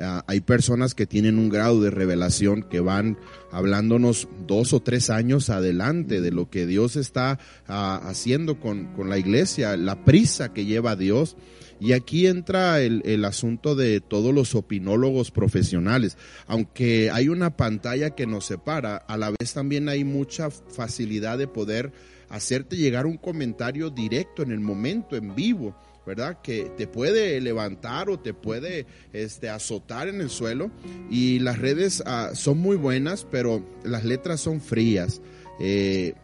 [0.00, 3.18] Ah, hay personas que tienen un grado de revelación que van
[3.50, 9.10] hablándonos dos o tres años adelante de lo que Dios está ah, haciendo con, con,
[9.10, 11.36] la iglesia, la prisa que lleva Dios.
[11.78, 16.16] Y aquí entra el, el, asunto de todos los opinólogos profesionales.
[16.46, 21.48] Aunque hay una pantalla que nos separa, a la vez también hay mucha facilidad de
[21.48, 21.92] poder
[22.28, 25.76] hacerte llegar un comentario directo en el momento, en vivo.
[26.06, 26.40] ¿verdad?
[26.40, 30.70] Que te puede levantar o te puede este, azotar en el suelo.
[31.10, 35.20] Y las redes ah, son muy buenas, pero las letras son frías.
[35.58, 36.14] Eh,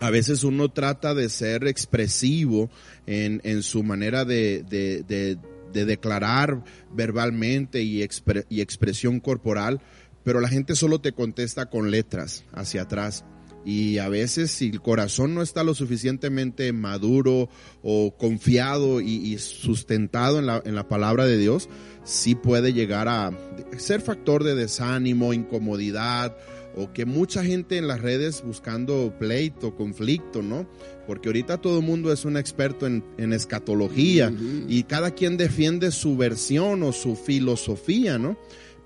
[0.00, 2.68] a veces uno trata de ser expresivo
[3.06, 5.38] en, en su manera de, de, de,
[5.72, 8.06] de declarar verbalmente y,
[8.48, 9.80] y expresión corporal,
[10.24, 13.24] pero la gente solo te contesta con letras hacia atrás.
[13.66, 17.50] Y a veces si el corazón no está lo suficientemente maduro
[17.82, 21.68] o confiado y, y sustentado en la, en la palabra de Dios,
[22.04, 23.32] sí puede llegar a
[23.76, 26.36] ser factor de desánimo, incomodidad,
[26.76, 30.68] o que mucha gente en las redes buscando pleito, conflicto, ¿no?
[31.06, 33.02] Porque ahorita todo el mundo es un experto en,
[33.32, 34.32] escatología
[34.68, 38.36] y cada quien defiende su versión o su filosofía, ¿no?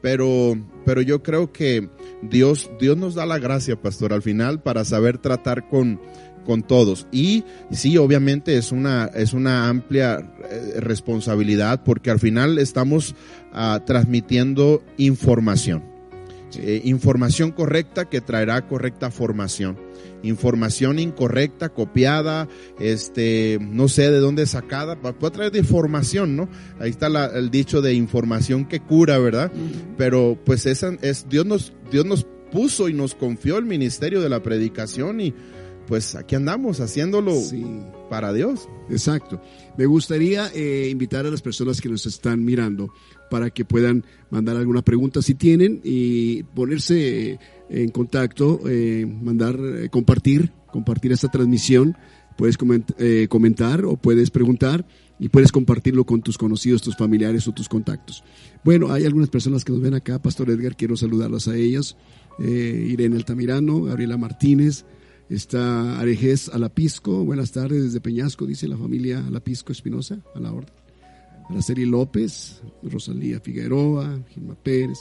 [0.02, 1.90] Pero, pero yo creo que
[2.22, 6.00] Dios, Dios nos da la gracia, pastor, al final para saber tratar con,
[6.44, 7.06] con todos.
[7.12, 13.14] Y sí, obviamente es una, es una amplia eh, responsabilidad porque al final estamos
[13.52, 15.84] uh, transmitiendo información.
[16.58, 19.78] Eh, información correcta que traerá correcta formación.
[20.22, 26.48] Información incorrecta, copiada, este, no sé de dónde sacada, puede traer deformación, ¿no?
[26.78, 29.50] Ahí está el dicho de información que cura, ¿verdad?
[29.96, 34.28] Pero pues esa es, Dios nos, Dios nos puso y nos confió el ministerio de
[34.28, 35.34] la predicación y
[35.86, 37.34] pues aquí andamos haciéndolo
[38.08, 38.68] para Dios.
[38.90, 39.42] Exacto.
[39.76, 42.92] Me gustaría eh, invitar a las personas que nos están mirando
[43.28, 49.88] para que puedan mandar alguna pregunta si tienen y ponerse en contacto, eh, mandar, eh,
[49.88, 51.96] compartir, compartir esta transmisión.
[52.36, 52.58] Puedes
[52.98, 54.86] eh, comentar o puedes preguntar
[55.18, 58.24] y puedes compartirlo con tus conocidos, tus familiares o tus contactos.
[58.64, 61.96] Bueno, hay algunas personas que nos ven acá, Pastor Edgar, quiero saludarlas a ellas.
[62.38, 64.86] Irene Altamirano, Gabriela Martínez,
[65.30, 70.74] Está Arejés Alapisco, buenas tardes desde Peñasco, dice la familia Alapisco Espinosa, a la orden.
[71.48, 74.98] Araceli López, Rosalía Figueroa, Gilma Pérez.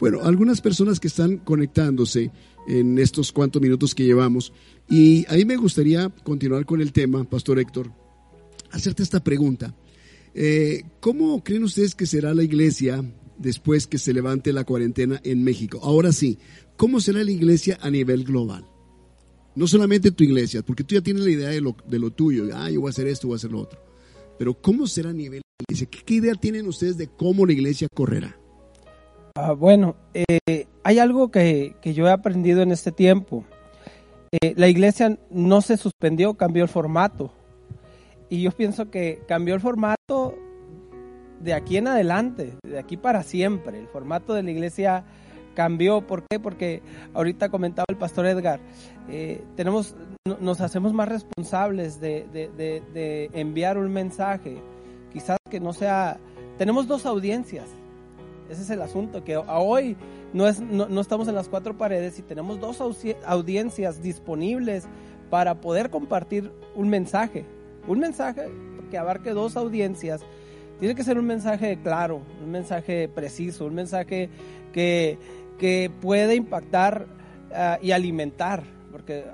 [0.00, 2.30] Bueno, algunas personas que están conectándose
[2.66, 4.52] en estos cuantos minutos que llevamos.
[4.88, 7.92] Y a mí me gustaría continuar con el tema, Pastor Héctor,
[8.70, 9.74] hacerte esta pregunta.
[10.34, 13.04] Eh, ¿Cómo creen ustedes que será la iglesia
[13.38, 15.80] después que se levante la cuarentena en México?
[15.82, 16.38] Ahora sí,
[16.76, 18.66] ¿cómo será la iglesia a nivel global?
[19.54, 22.48] No solamente tu iglesia, porque tú ya tienes la idea de lo, de lo tuyo.
[22.52, 23.80] Ah, yo voy a hacer esto, voy a hacer lo otro.
[24.36, 25.88] Pero ¿cómo será a nivel de iglesia?
[26.04, 28.36] ¿Qué, idea tienen ustedes de cómo la iglesia correrá?
[29.36, 33.44] Ah, bueno, eh, hay algo que, que, yo he aprendido en este tiempo.
[34.30, 37.32] Eh, la iglesia no se suspendió, cambió el formato.
[38.28, 40.36] Y yo pienso que cambió el formato
[41.40, 43.78] de aquí en adelante, de aquí para siempre.
[43.78, 45.04] El formato de la iglesia
[45.54, 46.06] cambió.
[46.06, 46.38] ¿Por qué?
[46.38, 48.60] Porque ahorita comentaba el pastor Edgar,
[49.08, 49.96] eh, tenemos,
[50.40, 54.62] nos hacemos más responsables de, de, enviar un mensaje.
[55.12, 56.18] Quizás que no sea,
[56.56, 57.68] tenemos dos audiencias.
[58.48, 59.96] Ese es el asunto, que hoy
[60.32, 62.80] no, es, no, estamos en las cuatro paredes y tenemos dos
[63.24, 64.86] audiencias disponibles
[65.30, 67.46] para poder compartir un mensaje.
[67.86, 68.48] Un mensaje
[68.90, 70.22] que abarque dos audiencias.
[70.78, 74.28] Tiene que ser un mensaje claro, un mensaje preciso, un mensaje
[74.72, 75.18] que,
[75.58, 77.06] que puede impactar
[77.52, 79.24] ah, y alimentar, porque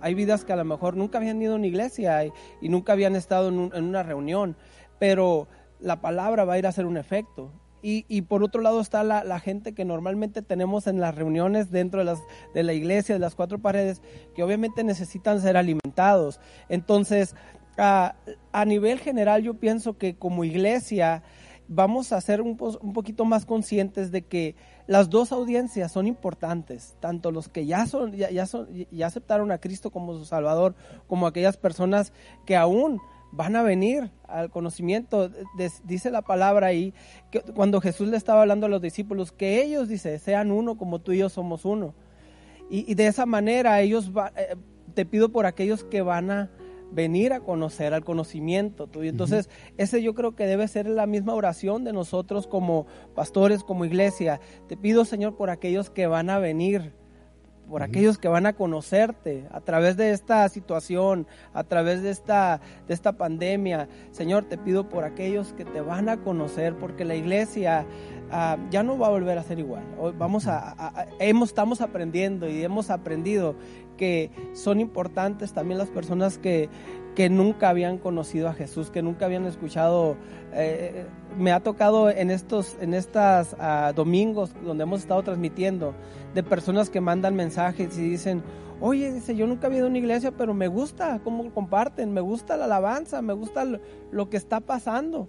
[0.00, 3.16] hay vidas que a lo mejor nunca habían ido a una iglesia y, nunca habían
[3.16, 4.56] estado en, una reunión,
[4.98, 7.50] pero la palabra va a ir a hacer un efecto.
[7.82, 12.04] Y, por otro lado está la, gente que normalmente tenemos en las reuniones dentro de,
[12.04, 12.20] las,
[12.54, 14.02] de la iglesia, de las cuatro paredes,
[14.34, 16.40] que obviamente necesitan ser alimentados.
[16.68, 17.34] Entonces,
[17.78, 18.14] a,
[18.52, 21.22] a nivel general yo pienso que como iglesia
[21.72, 24.56] vamos a ser un, un, poquito más conscientes de que
[24.88, 29.58] las dos audiencias son importantes, tanto los que ya son, ya, son, ya aceptaron a
[29.58, 30.74] Cristo como su Salvador,
[31.06, 32.12] como aquellas personas
[32.44, 33.00] que aún
[33.32, 35.30] van a venir al conocimiento.
[35.84, 36.94] dice la palabra ahí,
[37.30, 41.00] que cuando Jesús le estaba hablando a los discípulos, que ellos, dice, sean uno como
[41.00, 41.94] tú y yo somos uno.
[42.72, 44.54] Y, de esa manera ellos, eh,
[44.94, 46.50] te pido por aquellos que van a
[46.92, 49.10] venir a conocer, al conocimiento tuyo.
[49.10, 53.84] Entonces, ese yo creo que debe ser la misma oración de nosotros como pastores, como
[53.84, 54.40] iglesia.
[54.68, 56.92] Te pido, Señor, por aquellos que van a venir,
[57.70, 62.60] por aquellos que van a conocerte a través de esta situación, a través de esta,
[62.88, 63.88] de esta pandemia.
[64.10, 67.86] Señor, te pido por aquellos que te van a conocer, porque la iglesia
[68.32, 69.84] ah, ya no va a volver a ser igual.
[69.98, 73.54] Hoy vamos a, hemos, estamos aprendiendo y hemos aprendido
[73.96, 76.68] que son importantes también las personas que,
[77.14, 80.16] que nunca habían conocido a Jesús, que nunca habían escuchado.
[80.52, 85.94] Eh, me ha tocado en estos en estas ah, domingos donde hemos estado transmitiendo
[86.34, 88.42] de personas que mandan mensajes y dicen,
[88.80, 92.20] oye, dice, yo nunca he ido a una iglesia, pero me gusta cómo comparten, me
[92.20, 93.64] gusta la alabanza, me gusta
[94.10, 95.28] lo, que está pasando.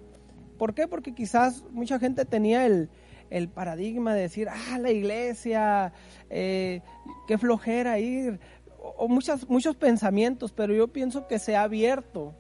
[0.58, 0.88] ¿Por qué?
[0.88, 2.90] Porque quizás mucha gente tenía el,
[3.30, 5.94] el paradigma de decir, ah, la iglesia,
[6.30, 6.82] eh,
[7.28, 8.40] qué flojera ir,
[8.82, 12.34] o muchas, muchos pensamientos, pero yo pienso que se ha abierto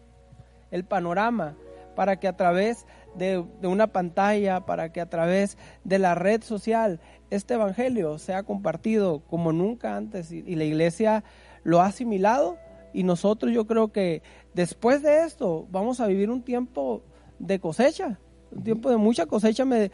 [0.71, 1.56] el panorama
[1.95, 6.99] para que a través de, una pantalla, para que a través de la red social
[7.30, 11.23] este evangelio sea compartido como nunca antes y, la iglesia
[11.63, 12.58] lo ha asimilado
[12.93, 14.23] y nosotros yo creo que
[14.54, 17.04] después de esto vamos a vivir un tiempo
[17.39, 18.19] de cosecha,
[18.51, 19.65] un tiempo de mucha cosecha.
[19.65, 19.91] Me,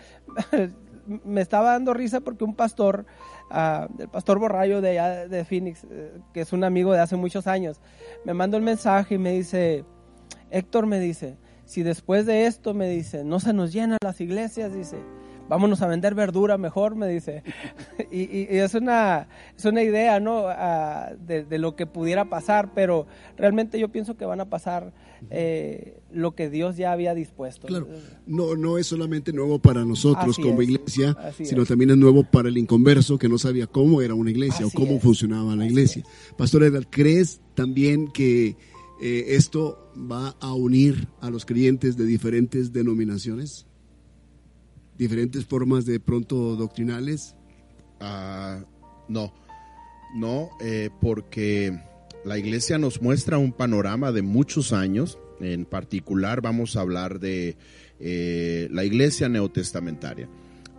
[1.07, 3.05] me estaba dando risa porque un pastor
[3.51, 7.79] el pastor Borrayo de, de Phoenix, eh, que es un amigo de hace muchos años,
[8.25, 9.85] me manda un mensaje y me dice,
[10.49, 14.73] Héctor me dice, si después de esto me dice, no se nos llenan las iglesias,
[14.73, 14.97] dice,
[15.49, 17.43] vámonos a vender verdura mejor, me dice.
[18.11, 20.45] y, es, una, es una idea, ¿no?
[20.47, 24.93] Ah, de, lo que pudiera pasar, pero realmente yo pienso que van a pasar
[25.29, 27.67] eh, lo que Dios ya había dispuesto.
[27.67, 27.87] Claro,
[28.25, 32.57] no, no es solamente nuevo para nosotros como iglesia, sino también es nuevo para el
[32.57, 36.03] inconverso que no sabía cómo era una iglesia o cómo funcionaba la iglesia.
[36.37, 38.57] Pastor Edgar, ¿crees también que
[39.01, 43.67] eh, esto va a unir a los creyentes de diferentes denominaciones?
[44.97, 47.35] diferentes formas de pronto doctrinales?
[47.99, 48.63] Ah,
[49.07, 49.33] no,
[50.15, 51.79] no, eh, porque
[52.27, 55.17] la iglesia nos muestra un panorama de muchos años.
[55.39, 57.55] En particular vamos a hablar de
[57.99, 60.29] eh, la iglesia neotestamentaria.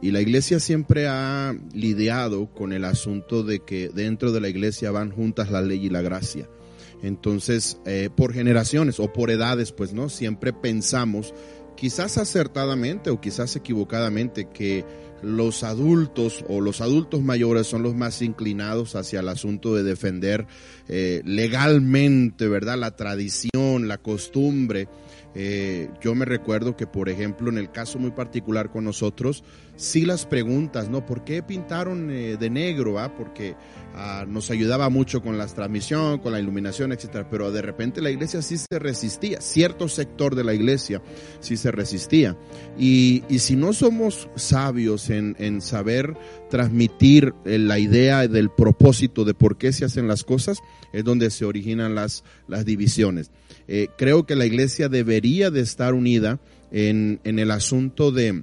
[0.02, 4.90] Y la iglesia siempre ha lidiado con el asunto de que dentro de la iglesia
[4.90, 6.48] van juntas la ley y la gracia.
[7.02, 11.32] Entonces, eh, por generaciones o por edades, pues no, siempre pensamos
[11.76, 14.84] quizás acertadamente o quizás equivocadamente, que
[15.22, 20.46] los adultos o los adultos mayores son los más inclinados hacia el asunto de defender
[20.88, 22.78] eh, legalmente, ¿verdad?
[22.78, 24.88] La tradición, la costumbre.
[25.34, 29.44] Eh, yo me recuerdo que, por ejemplo, en el caso muy particular con nosotros,
[29.76, 31.04] sí las preguntas, ¿no?
[31.06, 32.98] ¿Por qué pintaron eh, de negro?
[32.98, 33.14] Ah?
[33.14, 33.54] Porque
[33.94, 37.28] ah, nos ayudaba mucho con la transmisión, con la iluminación, etcétera.
[37.30, 41.02] Pero de repente la iglesia sí se resistía, cierto sector de la iglesia
[41.40, 42.36] sí se resistía.
[42.78, 46.16] Y, y si no somos sabios en, saber
[46.50, 50.58] transmitir eh, la idea del propósito de por qué se hacen las cosas,
[50.92, 53.30] es donde se originan las, las divisiones.
[53.68, 56.40] Eh, creo que la iglesia debería de estar unida
[56.72, 58.42] en, en el asunto de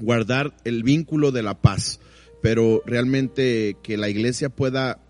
[0.00, 2.00] guardar el vínculo de la paz,
[2.42, 5.00] pero realmente que la iglesia pueda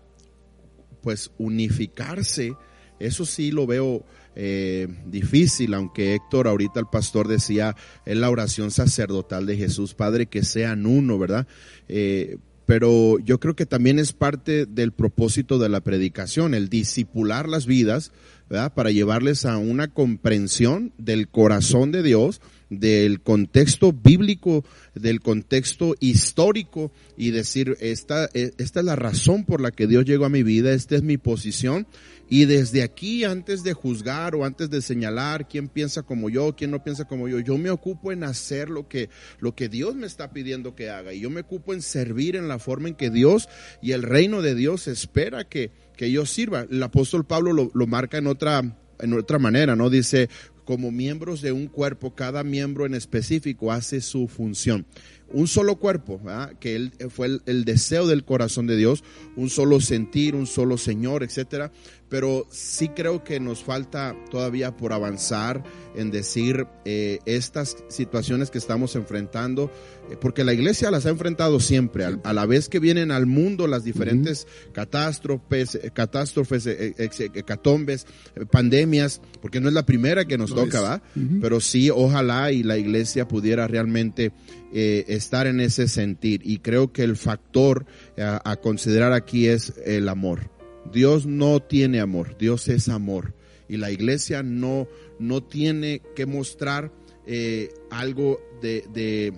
[1.01, 2.53] pues unificarse,
[2.99, 7.75] eso sí lo veo eh, difícil, aunque Héctor ahorita el pastor decía
[8.05, 11.47] en la oración sacerdotal de Jesús, Padre, que sean uno, ¿verdad?
[11.87, 17.49] Eh, pero yo creo que también es parte del propósito de la predicación, el disipular
[17.49, 18.11] las vidas,
[18.49, 22.41] Para llevarles a una comprensión del corazón de Dios,
[22.71, 29.69] del contexto bíblico, del contexto histórico y decir, esta, esta es la razón por la
[29.69, 31.85] que Dios llegó a mi vida, esta es mi posición
[32.29, 36.69] y desde aquí, antes de juzgar o antes de señalar quién piensa como yo, quién
[36.69, 40.05] no piensa como yo, yo me ocupo en hacer lo que, lo que Dios me
[40.05, 41.11] está pidiendo que haga.
[41.11, 43.49] Y yo me ocupo en servir en la forma en que Dios
[43.81, 46.65] y el reino de Dios espera que, que yo sirva.
[46.71, 48.61] El apóstol Pablo lo, lo marca en otra,
[48.99, 49.89] en otra manera, ¿no?
[49.89, 50.29] Dice,
[50.63, 54.85] como miembros de un cuerpo, cada miembro en específico hace su función
[55.31, 56.19] un solo cuerpo,
[56.59, 59.03] que él fue el, el, deseo del corazón de Dios,
[59.35, 61.71] un solo sentir, un solo Señor, etcétera
[62.09, 65.63] pero sí creo que nos falta todavía por avanzar
[65.95, 69.71] en decir eh, estas situaciones que estamos enfrentando,
[70.09, 73.67] eh, porque la iglesia las ha enfrentado siempre, a, la vez que vienen al mundo
[73.67, 78.07] las diferentes catástrofes, eh, catástrofes, hecatombes,
[78.51, 81.01] pandemias, porque no es la primera que nos toca, ¿va?
[81.41, 84.31] Pero sí, ojalá y la iglesia pudiera realmente
[84.71, 87.85] estar en ese sentir, y creo que el factor
[88.17, 90.58] a considerar aquí es el amor
[90.91, 93.33] Dios no tiene amor, Dios es amor.
[93.67, 94.87] Y la iglesia no,
[95.19, 96.91] no tiene que mostrar
[97.27, 99.33] eh, algo de, de,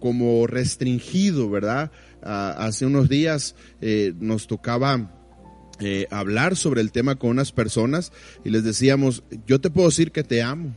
[0.00, 1.90] como restringido, ¿verdad?
[2.22, 5.10] Ah, hace unos días eh, nos tocaba
[5.80, 8.12] eh, hablar sobre el tema con unas personas
[8.44, 10.74] y les decíamos, yo te puedo decir que te amo,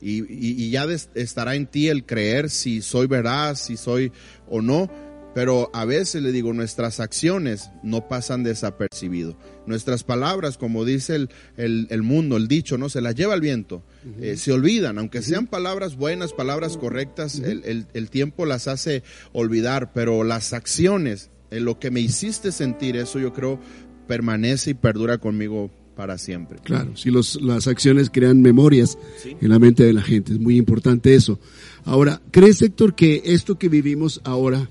[0.00, 4.12] y, y, ya estará en ti el creer si soy veraz, si soy
[4.48, 4.90] o no
[5.34, 9.36] pero a veces le digo, nuestras acciones no pasan desapercibido.
[9.66, 13.82] Nuestras palabras, como dice el, el, mundo, el dicho, no se las lleva el viento.
[14.20, 19.02] Eh, se olvidan, aunque sean palabras buenas, palabras correctas, el, el, tiempo las hace
[19.32, 23.60] olvidar, pero las acciones, en lo que me hiciste sentir, eso yo creo
[24.08, 26.58] permanece y perdura conmigo para siempre.
[26.64, 30.56] Claro, si los, las acciones crean memorias en la mente de la gente, es muy
[30.56, 31.38] importante eso.
[31.84, 34.68] Ahora, ¿crees, Héctor, que esto que vivimos ahora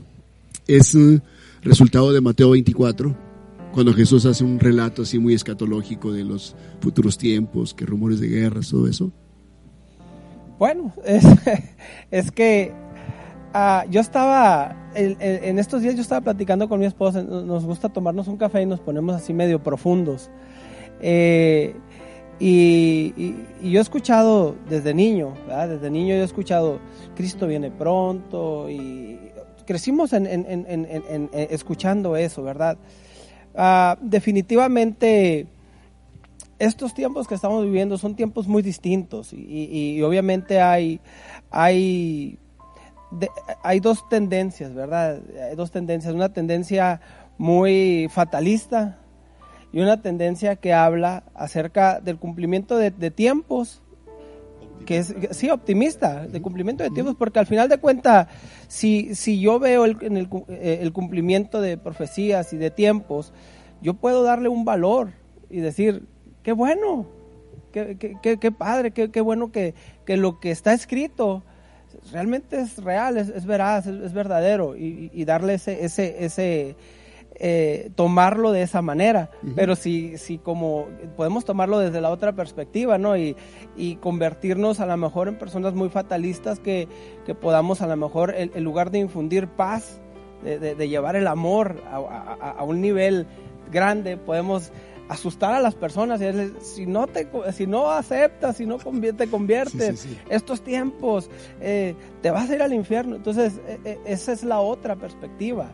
[0.69, 0.95] es
[1.63, 3.15] resultado de Mateo 24,
[3.73, 8.27] cuando Jesús hace un relato así muy escatológico de los futuros tiempos, que rumores de
[8.27, 9.11] guerras, todo eso?
[10.59, 10.93] Bueno,
[12.11, 12.71] es, que
[13.55, 18.27] uh, yo estaba, en estos días yo estaba platicando con mi esposa, nos gusta tomarnos
[18.27, 20.29] un café y nos ponemos así medio profundos.
[21.01, 21.75] Eh,
[22.39, 26.79] y, yo he escuchado desde niño, desde niño yo he escuchado,
[27.15, 29.19] Cristo viene pronto y
[29.69, 30.09] crecimos
[31.31, 32.79] escuchando eso, ¿verdad?
[33.53, 35.45] Ah, definitivamente
[36.57, 40.99] estos tiempos que estamos viviendo son tiempos muy distintos y, obviamente hay,
[41.51, 42.39] hay,
[43.61, 45.21] hay dos tendencias, ¿verdad?
[45.51, 46.99] Hay dos tendencias, una tendencia
[47.37, 48.97] muy fatalista
[49.71, 53.83] y una tendencia que habla acerca del cumplimiento de tiempos
[54.89, 58.27] que es, sí, optimista, de cumplimiento de tiempos, porque al final de cuentas,
[58.67, 63.31] si, si yo veo el, en el, eh, el, cumplimiento de profecías y de tiempos,
[63.83, 65.11] yo puedo darle un valor
[65.47, 66.07] y decir,
[66.41, 67.05] qué bueno,
[67.71, 69.75] qué, qué, qué, padre, qué, qué bueno que,
[70.07, 71.43] que, lo que está escrito
[72.11, 76.75] realmente es real, es, es veraz, es, es verdadero, y, y, darle ese, ese, ese
[77.39, 82.97] eh, tomarlo de esa manera, pero si, si como podemos tomarlo desde la otra perspectiva,
[82.97, 83.15] ¿no?
[83.15, 83.37] Y,
[83.77, 86.89] y convertirnos a lo mejor en personas muy fatalistas que,
[87.25, 90.01] que podamos a lo mejor, en, lugar de infundir paz,
[90.43, 93.25] de, de, llevar el amor a, a, a, un nivel
[93.71, 94.71] grande, podemos
[95.09, 99.27] asustar a las personas y decirles, si no te si no aceptas si no te
[99.27, 101.29] conviertes estos tiempos
[101.59, 103.15] eh, te vas a ir al infierno.
[103.15, 105.71] Entonces e, e, esa es la otra perspectiva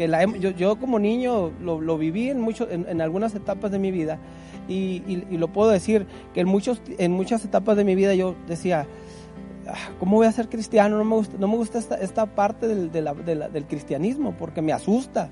[0.00, 3.78] que la, yo, yo como niño lo, lo viví en, mucho, en, algunas etapas de
[3.78, 4.18] mi vida
[4.66, 8.34] y, y, lo puedo decir que en, muchos, en muchas etapas de mi vida yo
[8.48, 8.86] decía,
[9.68, 10.96] ah, ¿cómo voy a ser cristiano?
[10.96, 14.62] No me gusta, no me gusta esta, esta parte del, de la, del cristianismo porque
[14.62, 15.28] me asusta,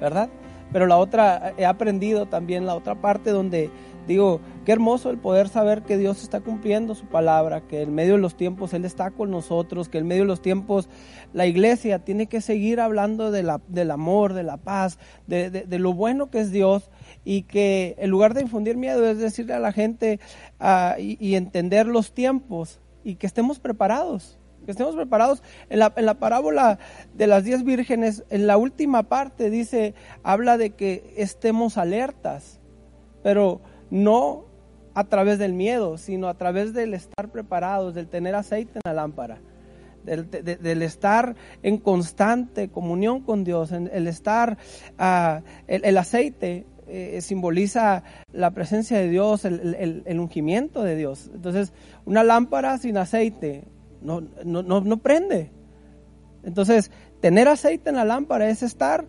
[0.00, 0.28] ¿verdad?
[0.72, 3.70] Pero la otra, he aprendido también la otra parte donde
[4.06, 8.14] digo, qué hermoso el poder saber que Dios está cumpliendo su palabra, que en medio
[8.14, 10.88] de los tiempos Él está con nosotros, que en medio de los tiempos
[11.32, 15.78] la iglesia tiene que seguir hablando de la, del amor, de la paz, de, de,
[15.78, 16.90] lo bueno que es Dios
[17.24, 20.20] y que en lugar de infundir miedo es decirle a la gente
[20.60, 25.42] uh, y, y entender los tiempos y que estemos preparados que estemos preparados.
[25.70, 26.78] En la, en la parábola
[27.14, 32.60] de las diez vírgenes, en la última parte dice, habla de que estemos alertas,
[33.22, 34.44] pero no
[34.94, 38.94] a través del miedo, sino a través del estar preparados, del tener aceite en la
[38.94, 39.38] lámpara.
[40.04, 41.34] Del, estar
[41.64, 44.56] en constante comunión con Dios, el estar,
[45.00, 51.28] uh, el, aceite eh, simboliza la presencia de Dios, el, el, ungimiento de Dios.
[51.34, 51.72] Entonces,
[52.04, 53.64] una lámpara sin aceite
[54.00, 55.50] no, no, no, prende.
[56.44, 59.04] Entonces, tener aceite en la lámpara es estar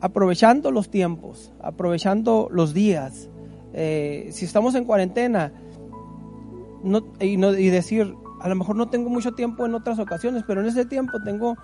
[0.00, 3.28] aprovechando los tiempos, aprovechando los días.
[3.72, 5.52] Eh, si estamos en cuarentena
[6.82, 10.44] no, y, no, y decir, a lo mejor no tengo mucho tiempo en otras ocasiones,
[10.46, 11.56] pero en ese tiempo tengo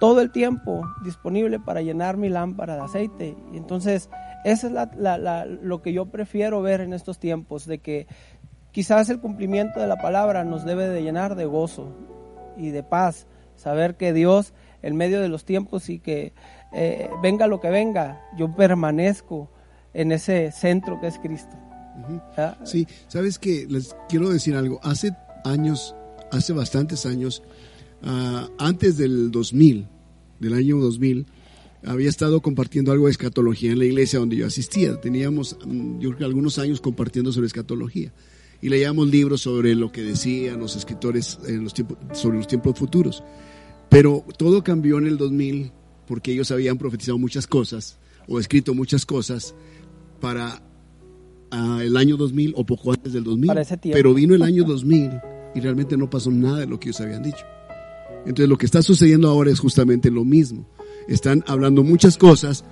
[0.00, 3.36] todo el tiempo disponible para llenar mi lámpara de aceite.
[3.52, 4.10] Y entonces,
[4.44, 8.06] eso es la, lo que yo prefiero ver en estos tiempos, de que
[8.74, 11.92] Quizás el cumplimiento de la palabra nos debe de llenar de gozo
[12.56, 16.32] y de paz, saber que Dios en medio de los tiempos y que
[16.72, 19.48] eh, venga lo que venga, yo permanezco
[19.94, 21.56] en ese centro que es Cristo.
[22.36, 22.58] ¿Ah?
[22.64, 24.80] Sí, sabes que les quiero decir algo.
[24.82, 25.94] Hace años,
[26.30, 27.42] hace bastantes años,
[28.02, 29.86] ah, antes del 2000,
[30.40, 31.26] del año 2000,
[31.84, 35.00] había estado compartiendo algo de escatología en la iglesia donde yo asistía.
[35.00, 38.12] Teníamos, mm, yo creo que algunos años compartiendo sobre escatología
[38.60, 42.78] y leíamos libros sobre lo que decían los escritores en los tiempos, sobre los tiempos
[42.78, 43.22] futuros.
[43.90, 45.70] Pero todo cambió en el 2000
[46.06, 49.54] porque ellos habían profetizado muchas cosas o escrito muchas cosas
[50.24, 50.62] para
[51.50, 53.50] ah, el año 2000 o poco antes del 2000.
[53.92, 55.10] Pero vino el año 2000
[55.54, 57.44] y realmente no pasó nada de lo que ellos habían dicho.
[58.20, 60.66] Entonces lo que está sucediendo ahora es justamente lo mismo.
[61.08, 62.64] Están hablando muchas cosas,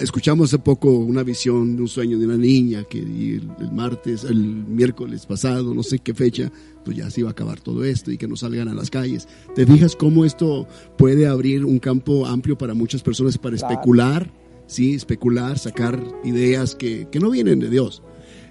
[0.00, 4.36] Escuchamos hace poco una visión de un sueño de una niña que el, martes, el
[4.36, 6.52] miércoles pasado, no sé qué fecha,
[6.84, 9.26] pues ya se iba a acabar todo esto y que no salgan a las calles.
[9.56, 14.30] ¿Te fijas cómo esto puede abrir un campo amplio para muchas personas para especular?
[14.66, 18.02] Sí, especular, sacar ideas que, que no vienen de Dios.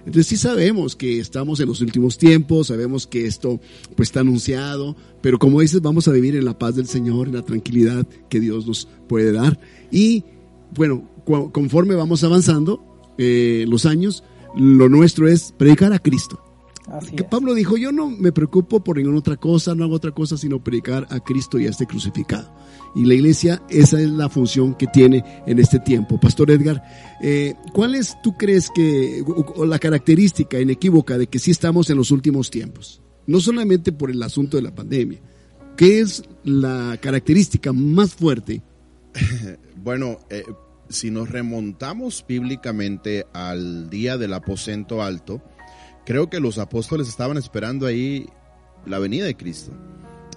[0.06, 3.60] Entonces sí sabemos que estamos en los últimos tiempos, sabemos que esto
[3.96, 7.34] pues está anunciado, pero como dices, vamos a vivir en la paz del Señor, en
[7.34, 9.58] la tranquilidad que Dios nos puede dar.
[9.90, 10.24] Y
[10.74, 11.08] bueno,
[11.52, 14.24] conforme vamos avanzando eh, los años,
[14.56, 16.53] lo nuestro es predicar a Cristo.
[17.16, 20.36] Que Pablo dijo, yo no me preocupo por ninguna otra cosa, no hago otra cosa
[20.36, 22.54] sino predicar a Cristo y a este crucificado.
[22.94, 26.20] Y la iglesia, esa es la función que tiene en este tiempo.
[26.20, 26.82] Pastor Edgar,
[27.22, 31.96] eh, ¿cuál es, tú crees que, o, la característica inequívoca de que sí estamos en
[31.96, 33.02] los últimos tiempos?
[33.26, 35.20] No solamente por el asunto de la pandemia.
[35.76, 38.62] ¿Qué es la característica más fuerte?
[39.82, 40.44] bueno, eh,
[40.88, 45.42] si nos remontamos bíblicamente al día del aposento alto,
[46.04, 48.26] creo que los apóstoles estaban esperando ahí
[48.86, 49.72] la venida de Cristo.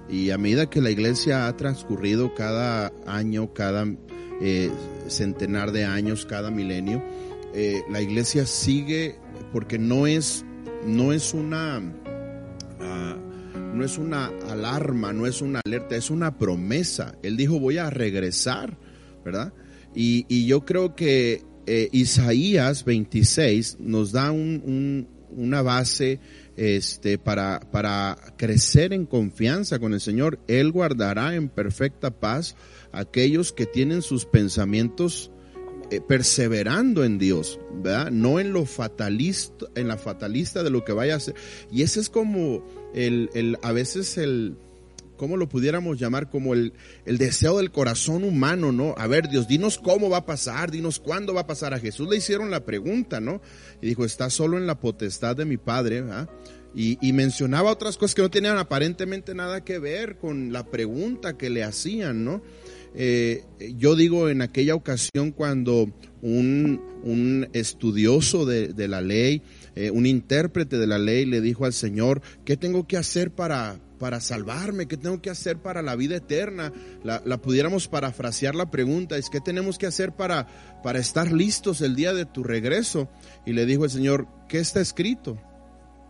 [0.09, 3.85] Y a medida que la iglesia ha transcurrido cada año, cada
[4.41, 4.71] eh,
[5.09, 7.03] centenar de años, cada milenio,
[7.53, 9.15] eh, la iglesia sigue
[9.51, 10.45] porque no es,
[10.85, 11.81] no es una,
[12.79, 13.17] ah,
[13.73, 17.15] no es una alarma, no es una alerta, es una promesa.
[17.21, 18.77] Él dijo voy a regresar,
[19.25, 19.53] ¿verdad?
[19.93, 24.31] Y, yo creo que eh, Isaías 26 nos da
[25.37, 26.19] una base
[26.57, 30.39] este, para, para crecer en confianza con el Señor.
[30.47, 32.55] Él guardará en perfecta paz
[32.91, 35.31] aquellos que tienen sus pensamientos
[35.89, 38.11] eh, perseverando en Dios, ¿verdad?
[38.11, 41.35] No en lo fatalista, en la fatalista de lo que vaya a ser.
[41.71, 44.57] Y ese es como el, el a veces el,
[45.17, 46.29] ¿cómo lo pudiéramos llamar?
[46.29, 46.73] Como el,
[47.05, 48.95] el, deseo del corazón humano, ¿no?
[48.97, 51.73] A ver, Dios, dinos cómo va a pasar, dinos cuándo va a pasar.
[51.73, 53.41] A Jesús le hicieron la pregunta, ¿no?
[53.81, 56.03] Y dijo, está solo en la potestad de mi Padre,
[56.73, 61.49] Y, mencionaba otras cosas que no tenían aparentemente nada que ver con la pregunta que
[61.49, 62.41] le hacían, ¿no?
[62.99, 63.43] Eh,
[63.77, 65.91] yo digo en aquella ocasión cuando
[66.21, 69.41] un, estudioso de, la ley,
[69.75, 73.79] eh, un intérprete de la ley le dijo al Señor, ¿qué tengo que hacer para,
[73.97, 74.87] para salvarme?
[74.87, 76.71] ¿Qué tengo que hacer para la vida eterna?
[77.03, 80.47] La, pudiéramos parafrasear la pregunta, es ¿qué tenemos que hacer para,
[80.83, 83.09] para estar listos el día de tu regreso?
[83.45, 85.37] Y le dijo el Señor, ¿qué está escrito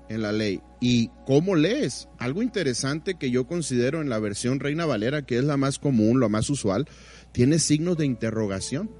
[0.10, 0.62] en la ley?
[0.80, 2.08] ¿Y cómo lees?
[2.20, 6.20] Algo interesante que yo considero en la versión Reina Valera, que es la más común,
[6.20, 6.88] lo más usual,
[7.32, 8.92] tiene signos de interrogación.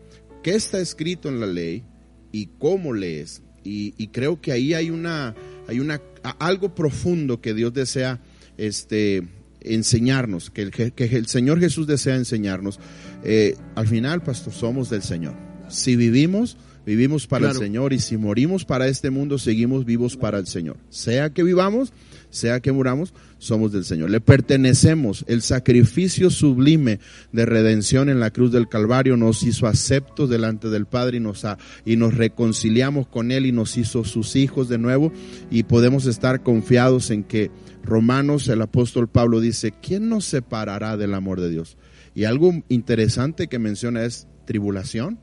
[0.44, 1.84] ¿Qué está escrito en la ley
[2.32, 3.44] y cómo lees?
[3.70, 5.36] Y, creo que ahí hay una,
[5.68, 6.02] hay una,
[6.40, 8.22] algo profundo que Dios desea
[8.58, 9.24] este,
[9.62, 12.80] enseñarnos, que el, que el Señor Jesús desea enseñarnos.
[13.24, 15.36] Eh, al final, pastor, somos del Señor.
[15.70, 20.40] Si vivimos, vivimos para el Señor y si morimos para este mundo, seguimos vivos para
[20.40, 20.78] el Señor.
[20.90, 21.92] Sea que vivamos,
[22.30, 24.10] sea que muramos, somos del Señor.
[24.10, 25.26] Le pertenecemos.
[25.28, 27.00] El sacrificio sublime
[27.34, 31.46] de redención en la cruz del Calvario nos hizo aceptos delante del Padre y nos,
[31.86, 35.12] y nos reconciliamos con Él y nos hizo sus hijos de nuevo
[35.52, 37.52] y podemos estar confiados en que
[37.88, 41.78] Romanos, el apóstol Pablo dice, ¿quién nos separará del amor de Dios?
[42.14, 45.20] Y algo interesante que menciona es tribulación,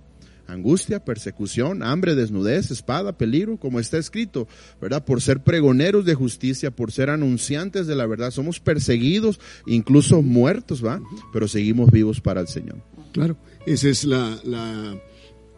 [0.47, 4.49] angustia, persecución, hambre, desnudez, espada, peligro, como está escrito,
[4.81, 5.05] ¿verdad?
[5.05, 10.85] Por ser pregoneros de justicia, por ser anunciantes de la verdad, somos perseguidos, incluso muertos,
[10.85, 11.01] ¿va?
[11.33, 12.79] Pero seguimos vivos para el Señor.
[13.13, 13.37] Claro,
[13.67, 14.97] esa es la, la,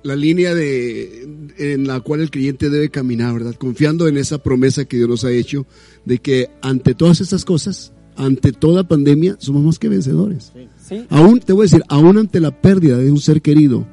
[0.07, 1.29] la línea de,
[1.59, 3.55] en la cual el creyente debe caminar, ¿verdad?
[3.55, 5.67] Confiando en esa promesa que Dios nos ha hecho
[6.05, 10.53] de que ante todas estas cosas, ante toda pandemia, somos más que vencedores.
[10.89, 11.05] Sí.
[11.11, 13.87] Aún, te voy a decir, aún ante la pérdida de un ser querido,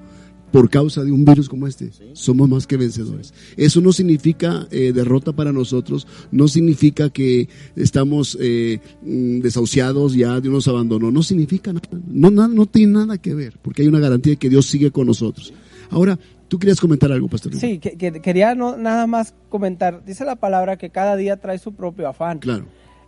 [0.54, 1.90] por causa de un virus como este.
[2.14, 3.34] Somos más que vencedores.
[3.58, 10.40] Eso no significa eh, derrota para nosotros, no significa que estamos eh, mm, desahuciados, ya
[10.40, 14.00] Dios nos abandonó, no significa nada, no, no, tiene nada que ver, porque hay una
[14.00, 15.52] garantía de que Dios sigue con nosotros.
[15.90, 16.18] Ahora,
[16.48, 17.56] tú querías comentar algo, pastor.
[17.56, 21.74] Sí, que, quería no, nada más comentar, dice la palabra que cada día trae su
[21.74, 22.40] propio afán.
[22.40, 22.66] Claro.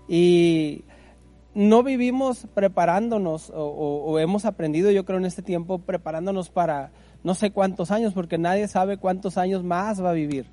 [0.07, 0.84] Y
[1.53, 6.91] no vivimos preparándonos o hemos aprendido, yo creo, en este tiempo, preparándonos para
[7.26, 10.45] no sé cuántos años, porque nadie sabe cuántos años más va a vivir,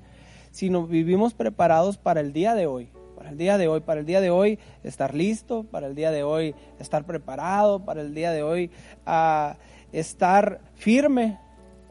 [0.49, 4.07] sino vivimos preparados para el día de hoy, para el día de hoy, para el
[4.07, 8.31] día de hoy estar listo, para el día de hoy estar preparado, para el día
[8.31, 8.71] de hoy
[9.05, 9.53] uh,
[9.91, 11.37] estar firme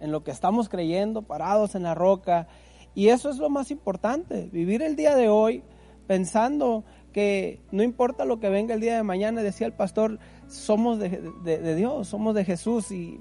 [0.03, 2.49] en lo que estamos creyendo, parados en la roca.
[2.95, 5.63] Y eso es lo más importante, vivir el día de hoy
[6.07, 10.99] pensando que no importa lo que venga el día de mañana, decía el pastor, somos
[10.99, 13.21] de, de Dios, somos de Jesús y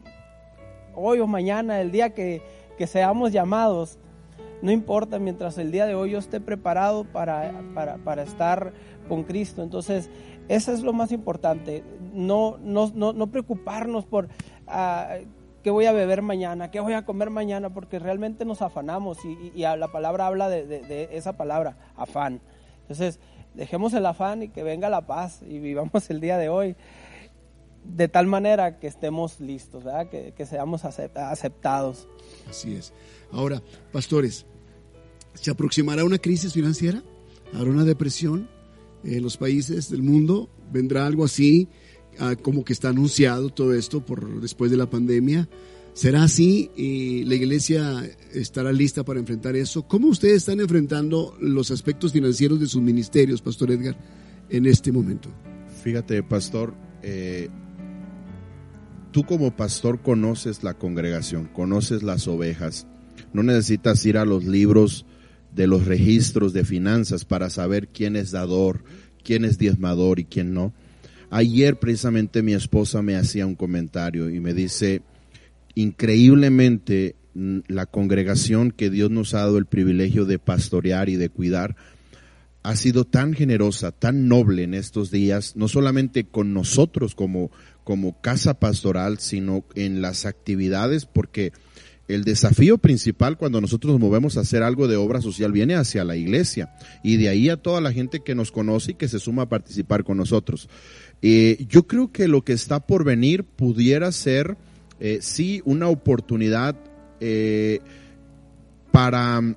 [0.96, 2.42] hoy o mañana, el día que,
[2.88, 4.00] seamos llamados,
[4.64, 7.62] no importa, mientras el día de hoy yo esté preparado para,
[8.04, 8.74] para, estar
[9.08, 9.62] con Cristo.
[9.62, 10.10] Entonces,
[10.48, 14.30] eso es lo más importante, no, no, no, preocuparnos por
[14.66, 15.18] ah,
[15.64, 19.52] qué voy a beber mañana, qué voy a comer mañana, porque realmente nos afanamos y,
[19.62, 22.42] la palabra habla de, esa palabra, afán.
[22.82, 23.20] Entonces,
[23.54, 26.76] dejemos el afán y que venga la paz y vivamos el día de hoy
[27.84, 32.08] de tal manera que estemos listos, Que, seamos aceptados.
[32.50, 32.94] Así es.
[33.32, 34.46] Ahora, pastores,
[35.34, 37.02] ¿se aproximará una crisis financiera?
[37.54, 38.50] ¿Habrá una depresión
[39.04, 40.50] en los países del mundo?
[40.72, 41.68] ¿Vendrá algo así,
[42.42, 45.48] como que está anunciado todo esto por después de la pandemia?
[45.94, 49.84] ¿Será así y la iglesia estará lista para enfrentar eso?
[49.84, 53.98] ¿Cómo ustedes están enfrentando los aspectos financieros de sus ministerios, Pastor Edgar,
[54.50, 55.30] en este momento?
[55.84, 57.50] Fíjate, Pastor, eh,
[59.12, 62.88] tú como pastor conoces la congregación, conoces las ovejas.
[63.34, 65.06] No necesitas ir a los libros
[65.54, 68.84] de los registros de finanzas para saber quién es dador,
[69.24, 70.74] quién es diezmador y quién no.
[71.32, 75.02] Ayer precisamente mi esposa me hacía un comentario y me dice,
[75.74, 81.30] increíblemente mm, la congregación que Dios nos ha dado el privilegio de pastorear y de
[81.30, 81.76] cuidar,
[82.64, 87.50] ha sido tan generosa, tan noble en estos días, no solamente con nosotros como
[87.84, 91.52] como casa pastoral, sino en las actividades, porque
[92.08, 96.04] el desafío principal cuando nosotros nos movemos a hacer algo de obra social viene hacia
[96.04, 96.74] la iglesia
[97.04, 99.50] y de ahí a toda la gente que nos conoce y que se suma a
[99.50, 100.68] participar con nosotros.
[101.22, 104.58] Eh, yo creo que lo que está por venir pudiera ser,
[105.00, 106.76] eh, sí, una oportunidad
[107.20, 107.80] eh,
[108.92, 109.56] para,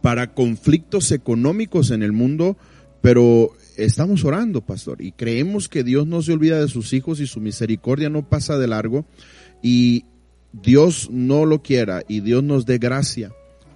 [0.00, 2.56] para conflictos económicos en el mundo,
[3.02, 7.26] pero estamos orando, pastor, y creemos que Dios no se olvida de sus hijos y
[7.26, 9.04] su misericordia no pasa de largo
[9.62, 10.06] y
[10.52, 13.32] Dios no lo quiera y Dios nos dé gracia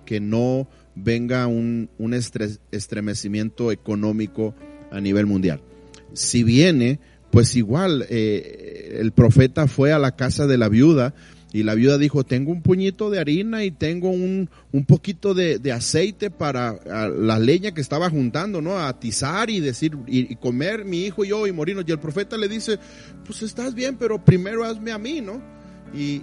[0.07, 4.55] que no venga un, un estremecimiento económico
[4.91, 5.61] a nivel mundial.
[6.13, 7.01] Si viene,
[7.31, 11.15] pues igual eh, el profeta fue a la casa de la viuda
[11.53, 15.59] y la viuda dijo, tengo un puñito de harina y tengo un, un poquito de,
[15.59, 18.77] de, aceite para la leña que estaba juntando, ¿no?
[18.77, 21.87] A atizar y decir, y, comer mi hijo y yo y morirnos.
[21.89, 22.79] Y el profeta le dice,
[23.25, 25.41] pues estás bien, pero primero hazme a mí, ¿no?
[25.95, 26.21] Y,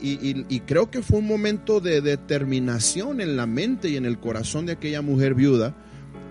[0.47, 4.67] y, creo que fue un momento de determinación en la mente y en el corazón
[4.67, 5.75] de aquella mujer viuda.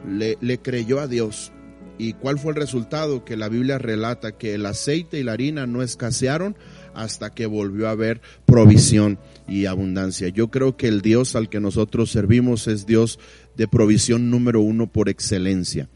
[0.06, 1.50] Le creyó a Dios.
[1.98, 3.24] ¿Y cuál fue el resultado?
[3.24, 6.56] Que la Biblia relata que el aceite y la harina no escasearon
[6.94, 10.28] hasta que volvió a haber provisión y abundancia.
[10.28, 13.18] Yo creo que el Dios al que nosotros servimos es Dios
[13.56, 15.88] de provisión número uno por excelencia.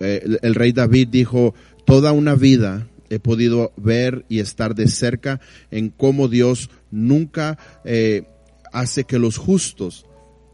[0.00, 5.40] Eh, el, rey David dijo, toda una vida he podido ver y estar de cerca
[5.70, 8.22] en cómo Dios nunca eh,
[8.72, 10.06] hace que los justos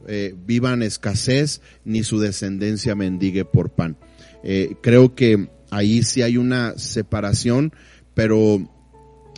[0.09, 3.97] eh, vivan escasez ni su descendencia mendigue por pan.
[4.43, 7.73] Eh, creo que ahí sí hay una separación,
[8.15, 8.61] pero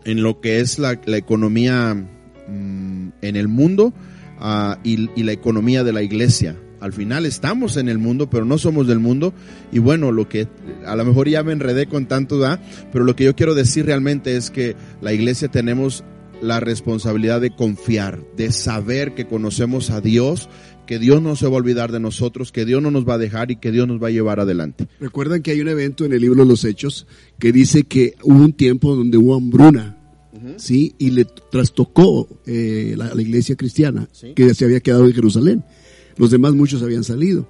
[0.05, 3.93] en lo que es la, la economía mmm, en el mundo
[4.41, 8.45] uh, y, y la economía de la iglesia, al final estamos en el mundo, pero
[8.45, 9.35] no somos del mundo.
[9.73, 10.47] Y bueno, lo que
[10.87, 12.61] a lo mejor ya me enredé con tanto da,
[12.93, 16.05] pero lo que yo quiero decir realmente es que la iglesia tenemos
[16.41, 20.49] la responsabilidad de confiar, de saber que conocemos a Dios,
[20.89, 23.19] que Dios no se va a olvidar de nosotros, que Dios no nos va a
[23.19, 24.89] dejar y que Dios nos va a llevar adelante.
[24.99, 27.07] Recuerdan que hay un evento en el libro de los Hechos
[27.39, 29.99] que dice que hubo un tiempo donde hubo hambruna.
[30.33, 30.55] Uh -huh.
[30.57, 34.33] Sí, y le trastocó eh, la, la, iglesia cristiana ¿Sí?
[34.35, 35.63] que se había quedado en Jerusalén.
[36.17, 37.47] Los demás muchos habían salido.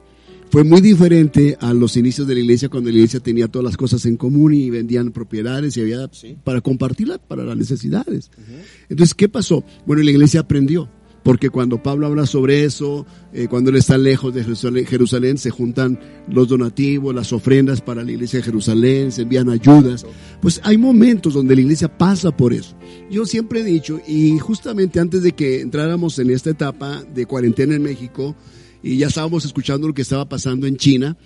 [0.50, 3.76] Fue muy diferente a los inicios de la iglesia cuando la iglesia tenía todas las
[3.76, 6.36] cosas en común y vendían propiedades y había sí.
[6.42, 8.32] para compartirlas para las necesidades.
[8.36, 8.64] Uh -huh.
[8.88, 9.62] Entonces, ¿qué pasó?
[9.86, 10.88] Bueno, la iglesia aprendió.
[11.22, 14.44] Porque cuando Pablo habla sobre eso, eh, cuando él está lejos de
[14.86, 15.98] Jerusalén, se juntan
[16.28, 20.06] los donativos, las ofrendas para la iglesia de Jerusalén, se envían ayudas.
[20.40, 22.76] Pues hay momentos donde la iglesia pasa por eso.
[23.10, 27.74] Yo siempre he dicho, y justamente antes de que entráramos en esta etapa de cuarentena
[27.74, 28.34] en México,
[28.82, 31.16] y ya estábamos escuchando lo que estaba pasando en China,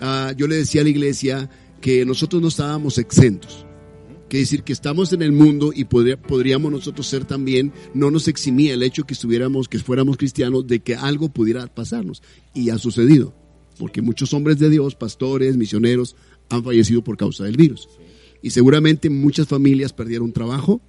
[0.00, 3.67] uh, yo le decía a la iglesia que nosotros no estábamos exentos.
[4.28, 8.28] Que decir que estamos en el mundo y podría, podríamos nosotros ser también, no nos
[8.28, 12.22] eximía el hecho que estuviéramos, que fuéramos cristianos, de que algo pudiera pasarnos.
[12.54, 13.34] Y ha sucedido.
[13.78, 16.16] Porque muchos hombres de Dios, pastores, misioneros,
[16.50, 17.88] han fallecido por causa del virus.
[18.42, 20.80] Y seguramente muchas familias perdieron trabajo,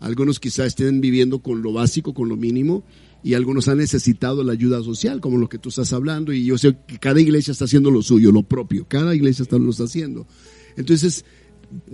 [0.00, 2.84] algunos quizás estén viviendo con lo básico, con lo mínimo,
[3.22, 6.56] y algunos han necesitado la ayuda social, como lo que tú estás hablando, y yo
[6.56, 9.84] sé que cada iglesia está haciendo lo suyo, lo propio, cada iglesia está, lo está
[9.84, 10.26] haciendo.
[10.76, 11.24] Entonces,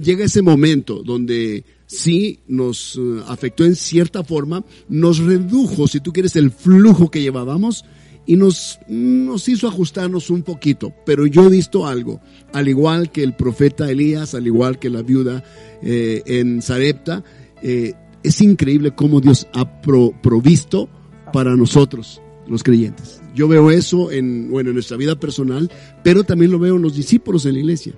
[0.01, 6.13] llega ese momento donde sí nos uh, afectó en cierta forma, nos redujo, si tú
[6.13, 7.85] quieres, el flujo que llevábamos
[8.27, 10.93] y nos, nos hizo ajustarnos un poquito.
[11.05, 12.21] Pero yo he visto algo,
[12.53, 15.45] al igual que el profeta Elías, al igual que la viuda
[15.83, 17.23] eh, en Sarepta,
[17.63, 20.89] eh, es increíble cómo Dios ha pro, provisto
[21.33, 23.21] para nosotros, los creyentes.
[23.35, 25.71] Yo veo eso en, bueno, en nuestra vida personal,
[26.03, 27.95] pero también lo veo en los discípulos en la iglesia.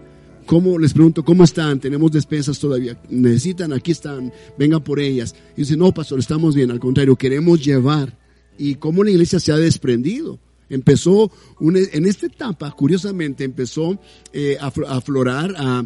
[0.47, 1.81] ¿Cómo, les pregunto, ¿cómo están?
[1.81, 2.97] Tenemos despensas todavía.
[3.11, 3.73] ¿Necesitan?
[3.73, 4.33] Aquí están.
[4.57, 5.35] Vengan por ellas.
[5.57, 6.71] Y dicen, no, pastor, estamos bien.
[6.71, 8.17] Al contrario, queremos llevar.
[8.57, 10.39] Y cómo la iglesia se ha desprendido.
[10.69, 11.31] Empezó,
[11.61, 14.01] en esta etapa, curiosamente, empezó
[14.33, 15.85] eh, a aflorar a,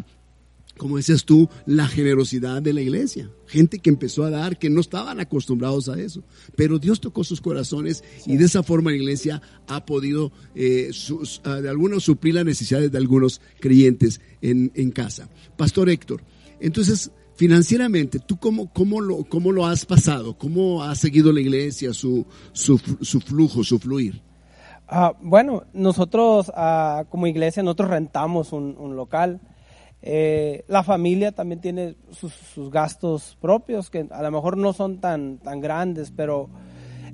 [0.81, 3.29] como decías tú, la generosidad de la iglesia.
[3.45, 6.23] Gente que empezó a dar, que no estaban acostumbrados a eso.
[6.55, 11.49] Pero Dios tocó sus corazones y de esa forma la iglesia ha podido eh, uh,
[11.61, 15.29] de alguna suplir las necesidades de algunos creyentes en, en casa.
[15.55, 16.23] Pastor Héctor,
[16.59, 20.35] entonces financieramente, ¿tú cómo, cómo, lo, cómo lo has pasado?
[20.35, 24.19] ¿Cómo ha seguido la iglesia su, su, su flujo, su fluir?
[24.91, 29.41] Uh, bueno, nosotros uh, como iglesia, nosotros rentamos un local.
[30.03, 34.99] Eh, la familia también tiene sus, sus, gastos propios, que a lo mejor no son
[34.99, 36.49] tan, tan grandes, pero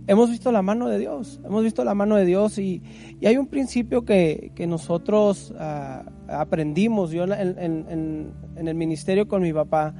[0.07, 2.81] hemos visto la mano de Dios, hemos visto la mano de Dios y,
[3.19, 9.41] y hay un principio que, que nosotros uh, aprendimos, yo en, en, el ministerio con
[9.41, 9.93] mi papá,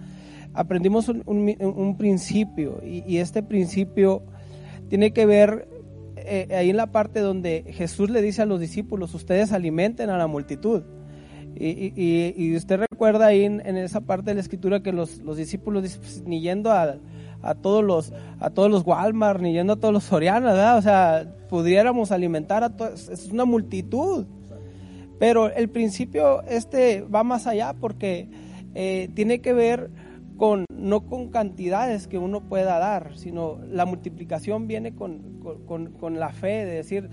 [0.54, 4.24] aprendimos un, un, un principio y, y, este principio
[4.88, 5.68] tiene que ver
[6.16, 10.18] eh, ahí en la parte donde Jesús le dice a los discípulos, ustedes alimenten a
[10.18, 10.84] la multitud.
[11.60, 15.20] Y, y, y, usted recuerda ahí en, en, esa parte de la escritura que los,
[15.20, 16.98] los discípulos dicen, pues, ni yendo a,
[17.42, 20.78] a, todos los a todos los Walmart, ni yendo a todos los Soriana, ¿verdad?
[20.78, 24.26] O sea, pudiéramos alimentar a todos, es una multitud.
[25.20, 28.30] Pero el principio este va más allá porque
[28.76, 29.90] eh, tiene que ver
[30.38, 36.20] con, no con cantidades que uno pueda dar, sino la multiplicación viene con, con, con
[36.20, 37.10] la fe de decir,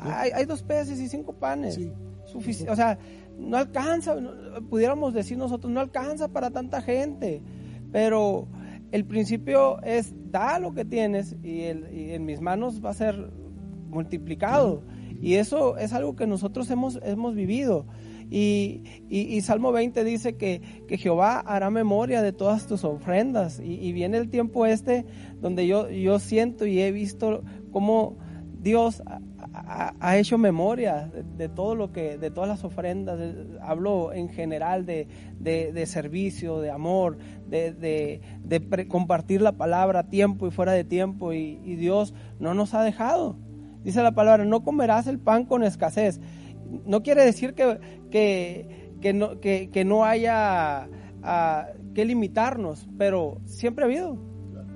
[0.00, 1.78] hay, hay, dos peces y cinco panes.
[2.34, 2.98] o sea,
[3.38, 4.16] no alcanza,
[4.68, 7.42] pudiéramos decir nosotros, no alcanza para tanta gente,
[7.92, 8.48] pero
[8.92, 13.30] el principio es da lo que tienes y, y en mis manos va a ser
[13.88, 14.82] multiplicado.
[15.20, 17.86] Y eso es algo que nosotros hemos, hemos vivido.
[18.30, 23.60] Y, Salmo 20 dice que, Jehová hará memoria de todas tus ofrendas.
[23.62, 25.06] Y, viene el tiempo este
[25.40, 28.18] donde yo, yo siento y he visto cómo
[28.60, 29.02] Dios
[29.54, 33.20] ha, hecho memoria de, todo lo que, de todas las ofrendas.
[33.62, 38.20] Hablo en general de, servicio, de amor, de,
[38.88, 41.32] compartir la palabra a tiempo y fuera de tiempo.
[41.32, 43.36] Y, Dios no nos ha dejado.
[43.82, 46.20] Dice la palabra, no comerás el pan con escasez
[46.84, 47.78] no quiere decir que,
[49.00, 50.88] que, no, que, no haya
[51.22, 54.18] ah, que limitarnos, pero siempre ha habido.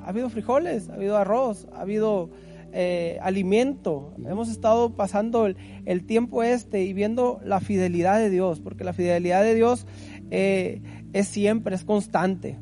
[0.01, 2.31] Ha habido frijoles, ha habido arroz, ha habido
[2.73, 4.15] eh, alimento.
[4.27, 9.43] Hemos estado pasando el, tiempo este y viendo la fidelidad de Dios, porque la fidelidad
[9.43, 9.87] de Dios
[10.31, 12.59] eh, es siempre, es constante.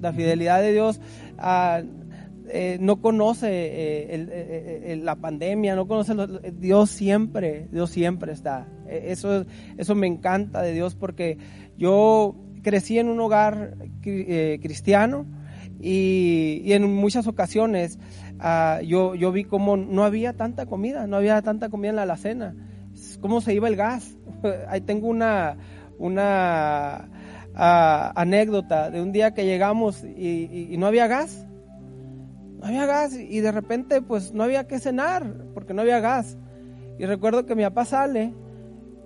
[0.00, 1.00] La fidelidad de Dios
[1.38, 1.82] ah,
[2.48, 6.14] eh, no conoce la pandemia, no conoce
[6.52, 8.68] Dios siempre, Dios siempre está.
[8.88, 9.46] Eso,
[9.78, 11.38] eso me encanta de Dios porque
[11.78, 15.26] yo crecí en un hogar cristiano
[15.80, 17.98] y, en muchas ocasiones
[18.40, 22.02] ah, yo, yo vi como no había tanta comida, no había tanta comida en la
[22.02, 22.54] alacena,
[23.20, 24.16] cómo se iba el gas.
[24.68, 25.56] Ahí tengo una,
[25.98, 27.08] una
[27.54, 31.46] ah, anécdota de un día que llegamos y no había gas
[32.58, 36.36] no había gas y de repente pues no había que cenar porque no había gas.
[36.98, 38.34] Y recuerdo que mi papá sale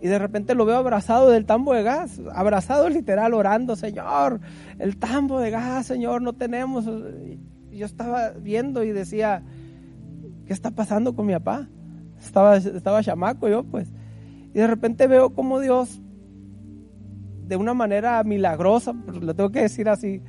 [0.00, 4.40] y de repente lo veo abrazado del tambo de gas, abrazado literal orando, Señor,
[4.78, 6.86] el tambo de gas, Señor, no tenemos.
[7.80, 9.42] Yo estaba viendo y decía,
[10.44, 11.66] ¿qué está pasando con mi papá?
[12.22, 13.90] Estaba, estaba chamaco yo pues.
[14.52, 16.02] Y de repente veo como Dios,
[17.46, 20.20] de una manera milagrosa, lo tengo que decir así,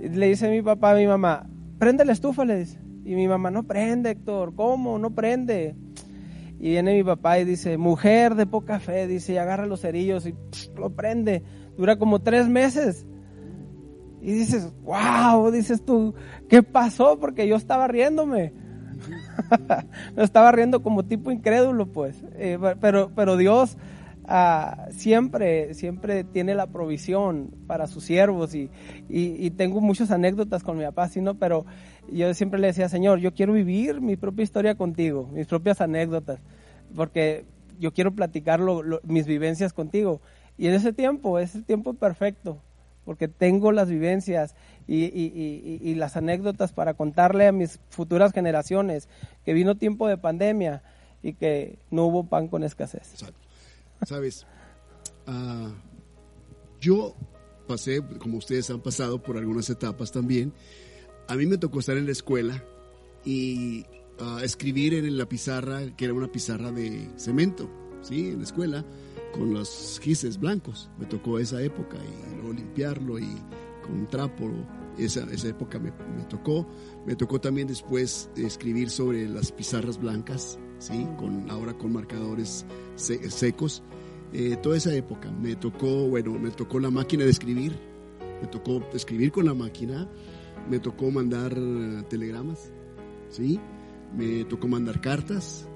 [0.00, 2.80] le dice a mi papá a mi mamá, prende la estufa, le dice.
[3.04, 4.98] Y mi mamá, no prende, Héctor, ¿cómo?
[4.98, 5.76] No prende.
[6.58, 10.26] Y viene mi papá y dice, mujer de poca fe, dice, y agarra los cerillos
[10.26, 10.34] y
[10.76, 11.44] lo prende.
[11.76, 13.06] Dura como tres meses.
[14.20, 16.14] Y dices, wow, dices tú,
[16.48, 17.18] ¿qué pasó?
[17.18, 18.52] Porque yo estaba riéndome.
[20.16, 22.22] Me estaba riendo como tipo incrédulo, pues.
[22.34, 23.76] Eh, pero, pero Dios
[24.32, 28.70] Ah, siempre, siempre tiene la provisión para sus siervos y,
[29.08, 31.66] y, tengo muchas anécdotas con mi papá, sino, pero
[32.12, 36.38] yo siempre le decía, Señor, yo quiero vivir mi propia historia contigo, mis propias anécdotas,
[36.94, 37.44] porque
[37.80, 38.60] yo quiero platicar
[39.02, 40.20] mis vivencias contigo.
[40.56, 42.62] Y en ese tiempo, es el tiempo perfecto,
[43.10, 44.54] porque tengo las vivencias
[44.86, 49.08] y, las anécdotas para contarle a mis futuras generaciones
[49.44, 50.84] que vino tiempo de pandemia
[51.20, 53.16] y que no hubo pan con escasez.
[54.06, 54.46] Sabes,
[55.26, 55.72] ah,
[56.80, 57.16] yo
[57.66, 60.52] pasé, como ustedes han pasado por algunas etapas también,
[61.26, 62.62] a mí me tocó estar en la escuela
[63.24, 63.86] y
[64.20, 67.68] ah, escribir en la pizarra, que era una pizarra de cemento,
[68.02, 68.28] ¿sí?
[68.28, 68.84] En la escuela,
[69.40, 70.90] con los gises blancos.
[70.98, 73.26] Me tocó esa época y luego limpiarlo y
[73.82, 74.50] con un trapo.
[74.98, 76.66] Esa, esa época me, me, tocó.
[77.06, 81.08] Me tocó también después escribir sobre las pizarras blancas, ¿sí?
[81.16, 82.66] Con, ahora con marcadores
[82.96, 83.82] secos.
[84.34, 87.72] Eh, toda esa época me tocó, bueno, me tocó la máquina de escribir,
[88.42, 90.06] me tocó escribir con la máquina,
[90.68, 92.70] me tocó mandar eh, telegramas,
[93.30, 93.58] ¿sí?
[94.14, 95.66] Me tocó mandar cartas,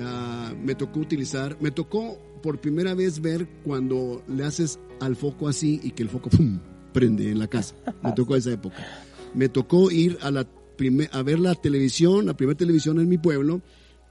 [0.00, 5.48] ah, me tocó utilizar, me tocó por primera vez ver cuando le haces al foco
[5.48, 6.58] así y que el foco ¡pum!
[6.92, 7.74] prende en la casa.
[8.02, 8.86] Me tocó esa época.
[9.34, 10.48] Me tocó ir a, la
[11.12, 13.62] a ver la televisión, la primera televisión en mi pueblo,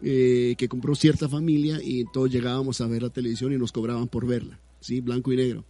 [0.01, 4.07] eh, que compró cierta familia y todos llegábamos a ver la televisión y nos cobraban
[4.07, 5.01] por verla, ¿sí?
[5.01, 5.65] blanco y negro.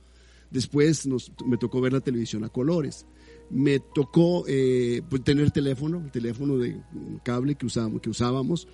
[0.50, 3.06] Después nos, me tocó ver la televisión a colores.
[3.50, 6.82] Me tocó eh, pues, tener teléfono, el teléfono de
[7.24, 8.02] cable que usábamos.
[8.02, 8.68] Que usábamos.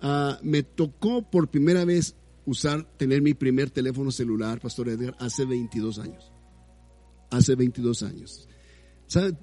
[0.00, 2.14] Ah, me tocó por primera vez
[2.46, 6.32] usar, tener mi primer teléfono celular, Pastor Edgar, hace 22 años.
[7.30, 8.48] Hace 22 años.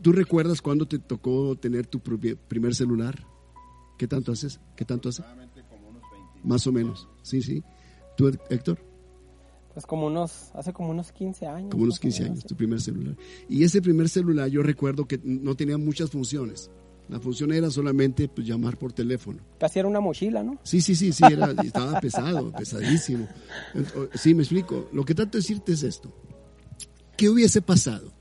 [0.02, 3.26] ¿Tú recuerdas cuándo te tocó tener tu primer celular?
[3.97, 4.60] ¿Qué tanto haces?
[4.76, 5.24] ¿Qué tanto hace?
[6.43, 7.64] Más o menos, sí, sí.
[8.18, 8.80] ¿Tú, Héctor?
[9.74, 11.72] Pues como unos, hace como unos 15 años.
[11.72, 13.16] Como unos 15 años, tu primer celular.
[13.47, 16.70] Y ese primer celular yo recuerdo que no tenía muchas funciones.
[17.10, 19.39] La función era solamente pues, llamar por teléfono.
[19.60, 20.60] Casi era una mochila, ¿no?
[20.64, 23.28] Sí, sí, sí, sí, era, estaba pesado, pesadísimo.
[24.14, 24.89] Sí, me explico.
[24.93, 26.14] Lo que trato de decirte es esto.
[27.18, 28.14] ¿Qué hubiese pasado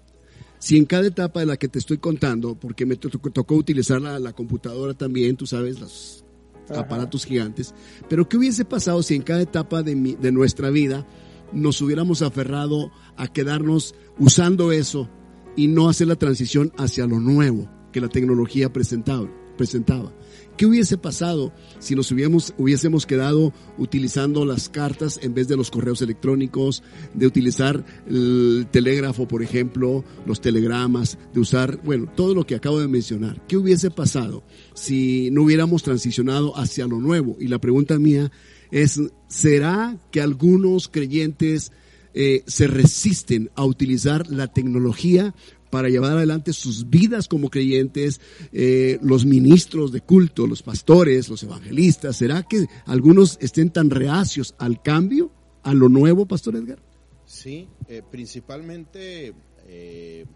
[0.58, 4.32] si en cada etapa de la que te estoy contando, porque me tocó, utilizar la,
[4.34, 6.24] computadora también, tú sabes, los
[6.68, 7.74] aparatos gigantes,
[8.08, 11.06] pero ¿qué hubiese pasado si en cada etapa de, de nuestra vida
[11.52, 15.08] nos hubiéramos aferrado a quedarnos usando eso
[15.56, 19.28] y no hacer la transición hacia lo nuevo que la tecnología presentaba?
[20.56, 25.70] ¿Qué hubiese pasado si nos hubiésemos, hubiésemos quedado utilizando las cartas en vez de los
[25.70, 26.82] correos electrónicos,
[27.14, 32.80] de utilizar el telégrafo, por ejemplo, los telegramas, de usar, bueno, todo lo que acabo
[32.80, 33.46] de mencionar?
[33.46, 34.42] ¿Qué hubiese pasado
[34.74, 37.36] si no hubiéramos transicionado hacia lo nuevo?
[37.38, 38.30] Y la pregunta mía
[38.70, 41.72] es, ¿será que algunos creyentes
[42.12, 45.34] eh, se resisten a utilizar la tecnología
[45.70, 48.20] para llevar adelante sus vidas como creyentes,
[48.52, 52.16] eh, los ministros de culto, los pastores, los evangelistas.
[52.16, 55.30] ¿Será que algunos estén tan reacios al cambio,
[55.62, 56.78] a lo nuevo, Pastor Edgar?
[57.24, 59.32] Sí, eh, principalmente
[59.66, 60.26] eh,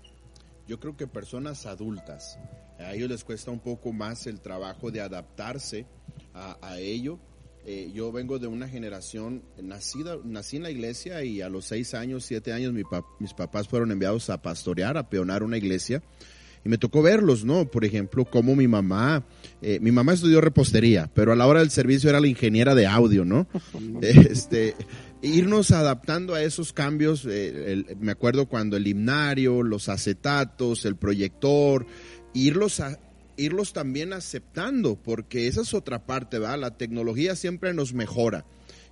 [0.68, 2.38] yo creo que personas adultas,
[2.78, 5.86] a ellos les cuesta un poco más el trabajo de adaptarse
[6.32, 7.18] a, a ello
[7.66, 11.94] eh, yo vengo de una generación nacida, nací en la iglesia y a los seis
[11.94, 16.02] años, siete años, mis papás fueron enviados a pastorear, a peonar una iglesia.
[16.64, 17.70] Y me tocó verlos, ¿no?
[17.70, 19.26] Por ejemplo, como mi mamá,
[19.60, 22.86] eh, mi mamá estudió repostería, pero a la hora del servicio era la ingeniera de
[22.86, 23.46] audio, ¿no?
[24.00, 24.74] este,
[25.20, 31.86] irnos adaptando a esos cambios, eh, me acuerdo cuando el himnario, los acetatos, el proyector,
[32.32, 32.98] irlos a,
[33.36, 36.56] irlos también aceptando, porque esa es otra parte, ¿va?
[36.56, 38.44] La tecnología siempre nos mejora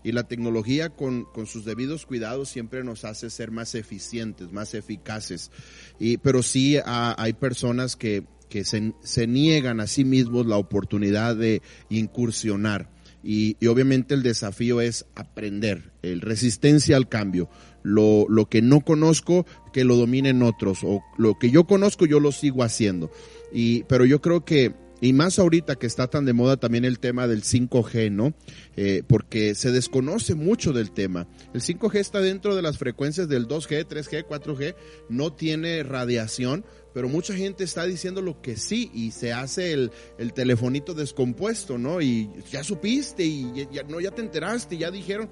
[0.04, 5.50] y la tecnología con, sus debidos cuidados siempre nos hace ser más eficientes, más eficaces.
[5.98, 11.36] Y, pero sí hay personas que, que se, se, niegan a sí mismos la oportunidad
[11.36, 12.90] de incursionar.
[13.24, 17.48] Y, y, obviamente el desafío es aprender, el resistencia al cambio.
[17.84, 22.18] Lo, lo que no conozco, que lo dominen otros, o lo que yo conozco, yo
[22.18, 23.12] lo sigo haciendo.
[23.52, 26.98] Y, pero yo creo que, y más ahorita que está tan de moda también el
[26.98, 28.34] tema del 5G, ¿no?
[28.76, 31.28] Eh, porque se desconoce mucho del tema.
[31.52, 34.74] El 5G está dentro de las frecuencias del 2G, 3G, 4G,
[35.08, 39.90] no tiene radiación, pero mucha gente está diciendo lo que sí y se hace el,
[40.18, 42.00] el telefonito descompuesto, ¿no?
[42.00, 45.28] Y ya supiste y ya, no, ya te enteraste, ya dijeron.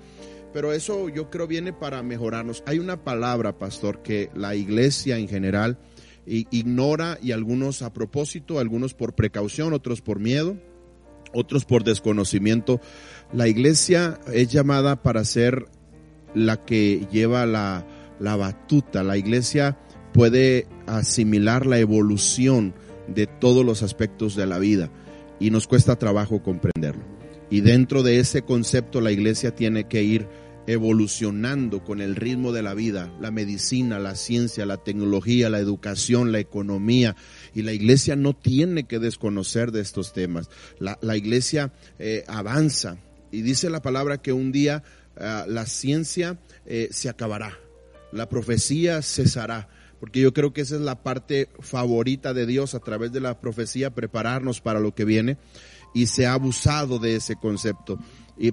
[0.52, 2.64] Pero eso yo creo viene para mejorarnos.
[2.66, 5.78] Hay una palabra, pastor, que la iglesia en general
[6.26, 10.56] ignora y algunos a propósito, algunos por precaución, otros por miedo,
[11.32, 12.80] otros por desconocimiento.
[13.32, 15.66] La iglesia es llamada para ser
[16.34, 17.86] la que lleva la,
[18.18, 19.02] la batuta.
[19.02, 19.78] La iglesia
[20.12, 22.74] puede asimilar la evolución
[23.08, 24.90] de todos los aspectos de la vida
[25.38, 27.02] y nos cuesta trabajo comprenderlo.
[27.50, 30.28] Y dentro de ese concepto la iglesia tiene que ir
[30.66, 36.32] evolucionando con el ritmo de la vida, la medicina, la ciencia, la tecnología, la educación,
[36.32, 37.16] la economía.
[37.54, 40.48] Y la iglesia no tiene que desconocer de estos temas.
[40.78, 42.98] La, iglesia eh, avanza
[43.32, 44.82] y dice la palabra que un día
[45.16, 47.58] ah, la ciencia eh, se acabará,
[48.12, 49.68] la profecía cesará.
[49.98, 53.38] Porque yo creo que esa es la parte favorita de Dios a través de la
[53.38, 55.36] profecía, prepararnos para lo que viene.
[55.92, 57.98] Y se ha abusado de ese concepto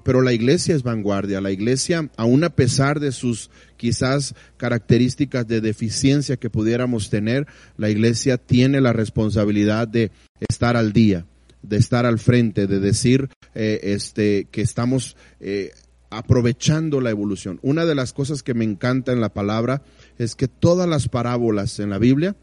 [0.04, 1.40] pero la iglesia es vanguardia.
[1.40, 7.88] La iglesia, aun a pesar de sus quizás características de deficiencia que pudiéramos tener, la
[7.88, 10.10] iglesia tiene la responsabilidad de
[10.48, 11.24] estar al día,
[11.62, 15.72] de estar al frente, de decir eh, este, que estamos eh,
[16.10, 17.58] aprovechando la evolución.
[17.62, 19.82] Una de las cosas que me encanta en la palabra
[20.18, 22.36] es que todas las parábolas en la Biblia,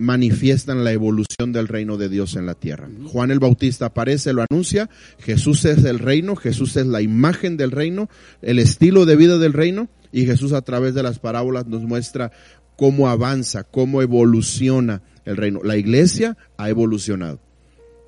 [0.00, 2.88] manifiestan la evolución del reino de Dios en la tierra.
[3.06, 4.88] Juan el Bautista aparece, lo anuncia,
[5.18, 8.08] Jesús es el reino, Jesús es la imagen del reino,
[8.40, 12.32] el estilo de vida del reino, y Jesús a través de las parábolas nos muestra
[12.76, 15.60] cómo avanza, cómo evoluciona el reino.
[15.62, 17.38] La iglesia ha evolucionado.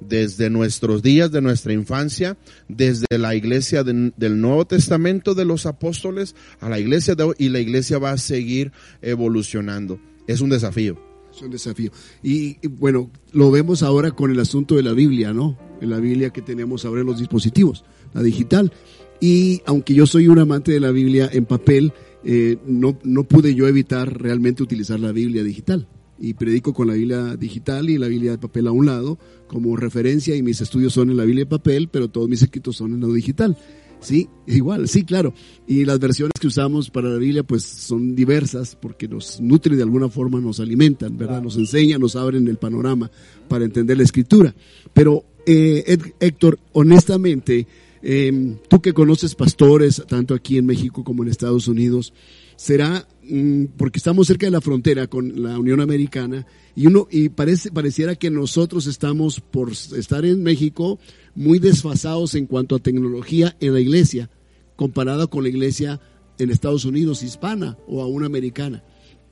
[0.01, 2.37] Desde nuestros días de nuestra infancia,
[2.69, 7.51] desde la iglesia del Nuevo Testamento de los apóstoles a la iglesia de hoy, y
[7.51, 10.01] la iglesia va a seguir evolucionando.
[10.27, 11.91] Es un desafío es un desafío.
[12.23, 15.59] Y, bueno, lo vemos ahora con el asunto de la Biblia, ¿no?
[15.81, 18.73] La Biblia que tenemos ahora en los dispositivos, la digital.
[19.21, 21.93] Y aunque yo soy un amante de la Biblia en papel,
[22.25, 25.89] eh, no, no pude yo evitar realmente utilizar la Biblia digital.
[26.19, 29.19] Y predico con la Biblia digital y la Biblia de papel a un lado
[29.49, 32.77] como referencia y mis estudios son en la Biblia de papel, pero todos mis escritos
[32.77, 33.57] son en lo digital.
[34.03, 35.33] Sí, igual, sí, claro.
[35.67, 39.85] Y las versiones que usamos para la Biblia pues son diversas porque nos nutren de
[39.85, 41.41] alguna forma, nos alimentan, ¿verdad?
[41.41, 43.11] Nos enseñan, nos abren el panorama
[43.49, 44.55] para entender la escritura.
[44.93, 47.67] Pero, eh, Héctor, honestamente,
[48.03, 52.13] em, tú que conoces pastores, tanto aquí en México como en Estados Unidos,
[52.57, 57.29] será mm, porque estamos cerca de la frontera con la Unión Americana y uno y
[57.29, 60.99] parece pareciera que nosotros estamos por estar en México
[61.35, 64.31] muy desfasados en cuanto a tecnología en la iglesia
[64.77, 66.01] comparada con la iglesia
[66.39, 68.83] en Estados Unidos hispana o aún americana.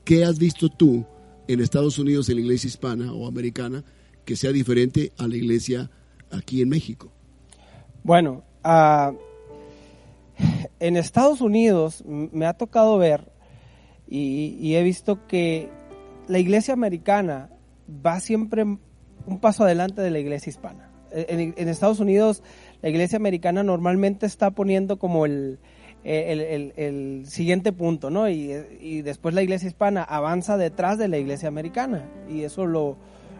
[0.03, 1.05] ¿Qué has visto tú
[1.47, 3.83] en Estados Unidos en la iglesia hispana o americana
[4.25, 5.89] que sea diferente a la iglesia
[6.31, 7.11] aquí en México?
[8.03, 9.15] Bueno, uh,
[10.79, 13.31] en Estados Unidos me ha tocado ver
[14.07, 15.69] y, y, he visto que
[16.27, 17.49] la iglesia americana
[18.05, 20.89] va siempre un paso adelante de la iglesia hispana.
[21.11, 22.43] En, en Estados Unidos
[22.81, 25.59] la iglesia americana normalmente está poniendo como el,
[26.03, 28.29] el, el, el siguiente punto, ¿no?
[28.29, 32.09] Y, y, después la iglesia hispana avanza detrás de la iglesia americana.
[32.29, 32.97] Y eso lo,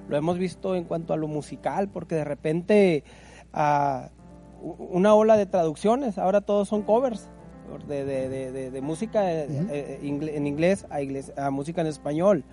[0.07, 3.03] lo hemos visto en cuanto a lo musical, porque de repente
[3.53, 4.07] uh,
[4.61, 7.29] una ola de traducciones, ahora todos son covers
[7.87, 9.67] de, de, de, de música uh -huh.
[9.71, 12.43] eh, en inglés a, inglés a, música en español.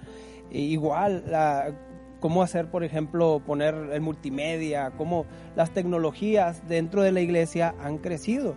[0.51, 1.75] E igual, la,
[2.21, 7.99] cómo hacer, por ejemplo, poner el multimedia, cómo las tecnologías dentro de la iglesia han
[7.99, 8.55] crecido.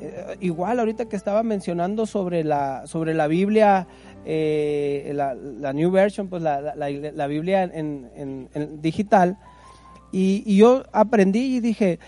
[0.00, 3.86] Eh, igual ahorita que estaba mencionando sobre la, sobre la Biblia,
[4.24, 9.38] eh, la, la, New Version, pues la, la, la Biblia en, en, en digital,
[10.12, 12.00] y, y, yo aprendí y dije,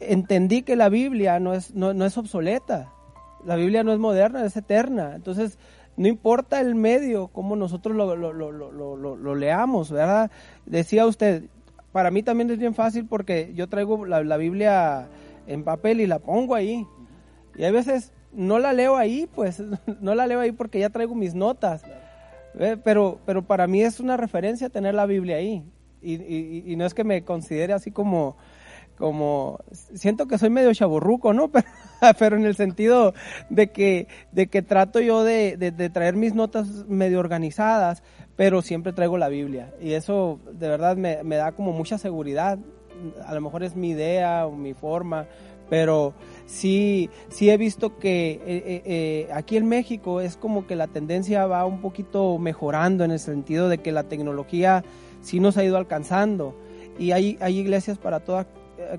[0.00, 2.92] entendí que la Biblia no es, no, no es obsoleta,
[3.44, 5.14] la Biblia no es moderna, es eterna.
[5.14, 5.58] Entonces,
[5.96, 10.30] no importa el medio, como nosotros lo, lo, lo, lo, leamos, ¿verdad?
[10.66, 11.44] Decía usted,
[11.92, 15.08] para mí también es bien fácil porque yo traigo la, la, Biblia
[15.46, 16.86] en papel y la pongo ahí.
[17.56, 19.62] Y hay veces no la leo ahí, pues
[20.00, 21.82] no la leo ahí porque ya traigo mis notas.
[22.82, 25.64] Pero, pero para mí es una referencia tener la Biblia ahí.
[26.02, 28.36] Y, y no es que me considere así como
[29.00, 29.60] como
[29.94, 31.50] siento que soy medio chaburruco, ¿no?
[32.18, 33.14] Pero, en el sentido
[33.48, 38.02] de que, de que trato yo de, traer mis notas medio organizadas,
[38.36, 39.74] pero siempre traigo la Biblia.
[39.80, 42.58] Y eso de verdad me, me, da como mucha seguridad.
[43.26, 45.26] A lo mejor es mi idea o mi forma,
[45.70, 46.14] pero
[46.46, 50.88] sí, sí he visto que eh, eh, eh, aquí en México es como que la
[50.88, 54.84] tendencia va un poquito mejorando en el sentido de que la tecnología
[55.22, 56.54] sí nos ha ido alcanzando.
[56.98, 58.46] Y hay, hay iglesias para toda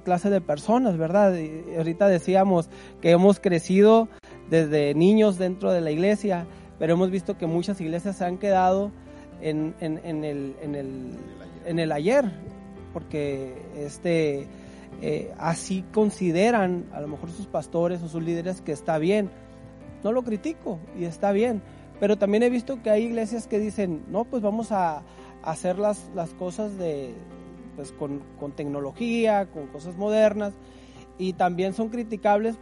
[0.04, 1.36] clase de personas, ¿verdad?
[1.78, 2.70] Ahorita decíamos
[3.02, 4.10] que hemos crecido
[4.50, 6.46] desde niños dentro de la iglesia,
[6.80, 8.92] pero hemos visto que muchas iglesias se han quedado
[9.42, 10.56] en, en, en, el,
[11.66, 12.26] en el ayer,
[12.94, 14.48] porque este,
[15.02, 19.30] eh, así consideran a lo mejor sus pastores o sus líderes que está bien.
[20.04, 21.62] No lo critico y está bien,
[22.00, 25.04] pero también he visto que hay iglesias que dicen, no, pues vamos a,
[25.44, 27.16] hacer las, las cosas de,
[27.82, 27.94] pues
[28.40, 30.54] con, tecnología, con cosas modernas
[31.18, 32.58] y también son criticables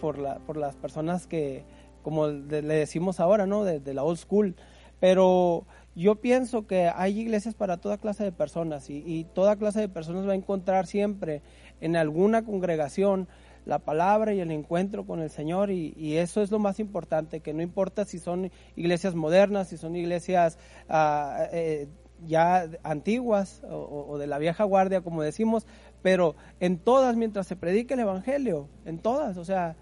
[0.00, 1.64] por, la, por las personas que,
[2.02, 3.64] como le decimos ahora, ¿no?
[3.64, 4.54] De, la old school.
[5.00, 9.88] Pero yo pienso que hay iglesias para toda clase de personas y, toda clase de
[9.88, 11.42] personas va a encontrar siempre
[11.80, 13.28] en alguna congregación
[13.64, 17.52] la palabra y el encuentro con el Señor y, eso es lo más importante, que
[17.52, 20.56] no importa si son iglesias modernas, si son iglesias
[20.88, 21.88] uh, eh,
[22.24, 25.66] ya antiguas o, o, de la vieja guardia, como decimos,
[26.02, 29.76] pero en todas, mientras se predique el Evangelio, en todas, o sea,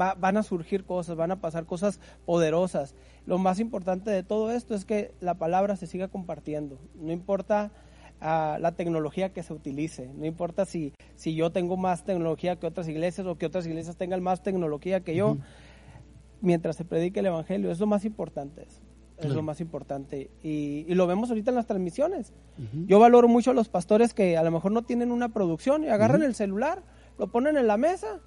[0.00, 2.94] va, van a surgir cosas, van a pasar cosas poderosas.
[3.26, 7.70] Lo más importante de todo esto es que la palabra se siga compartiendo, no importa
[8.20, 12.66] uh, la tecnología que se utilice, no importa si, si yo tengo más tecnología que
[12.66, 15.44] otras iglesias o que otras iglesias tengan más tecnología que yo, uh -huh.
[16.40, 18.62] mientras se predique el Evangelio, es lo más importante.
[18.62, 18.83] Eso
[19.16, 19.36] es claro.
[19.36, 20.30] lo más importante.
[20.42, 22.32] Y, y, lo vemos ahorita en las transmisiones.
[22.58, 22.86] Uh -huh.
[22.86, 25.88] Yo valoro mucho a los pastores que a lo mejor no tienen una producción y
[25.88, 26.28] agarran uh -huh.
[26.28, 26.82] el celular,
[27.18, 28.20] lo ponen en la mesa.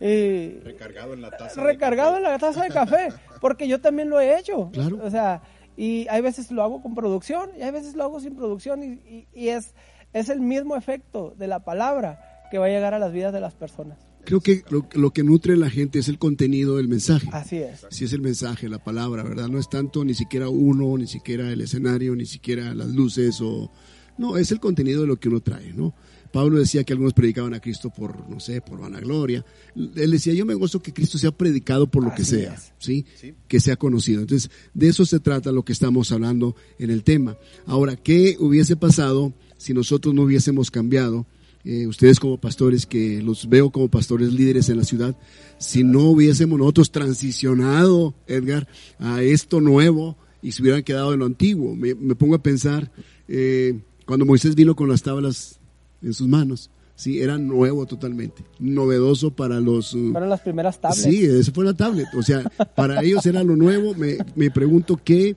[0.00, 1.62] Y recargado en la taza.
[1.62, 3.08] Recargado en la taza de café,
[3.40, 4.70] porque yo también lo he hecho.
[4.72, 4.98] Claro.
[5.02, 5.42] O sea,
[5.76, 8.86] y hay veces lo hago con producción y hay veces lo hago sin producción y,
[9.08, 9.74] y, y es,
[10.12, 13.40] es el mismo efecto de la palabra que va a llegar a las vidas de
[13.40, 14.11] las personas.
[14.24, 17.28] Creo que lo, lo, que nutre a la gente es el contenido del mensaje.
[17.32, 17.86] Así es.
[17.90, 19.48] Sí es el mensaje, la palabra, ¿verdad?
[19.48, 23.70] No es tanto ni siquiera uno, ni siquiera el escenario, ni siquiera las luces o...
[24.18, 25.94] No, es el contenido de lo que uno trae, ¿no?
[26.32, 29.44] Pablo decía que algunos predicaban a Cristo por, no sé, por vanagloria.
[29.76, 33.04] Él decía, yo me gozo que Cristo sea predicado por lo Así que sea, ¿sí?
[33.14, 33.34] ¿sí?
[33.46, 34.22] Que sea conocido.
[34.22, 37.36] Entonces, de eso se trata lo que estamos hablando en el tema.
[37.66, 41.26] Ahora, ¿qué hubiese pasado si nosotros no hubiésemos cambiado?
[41.64, 45.16] Eh, ustedes como pastores, que los veo como pastores líderes en la ciudad,
[45.58, 48.68] si no hubiésemos nosotros transicionado, Edgar,
[48.98, 51.74] a esto nuevo y se hubieran quedado en lo antiguo.
[51.76, 52.90] Me, me pongo a pensar,
[53.28, 55.60] eh, cuando Moisés vino con las tablas
[56.02, 59.94] en sus manos, Sí, era nuevo totalmente, novedoso para los...
[59.94, 61.02] Uh, para las primeras tablets.
[61.02, 62.06] Sí, eso fue la tablet.
[62.14, 62.44] O sea,
[62.76, 63.94] para ellos era lo nuevo.
[63.94, 65.34] Me, me pregunto qué,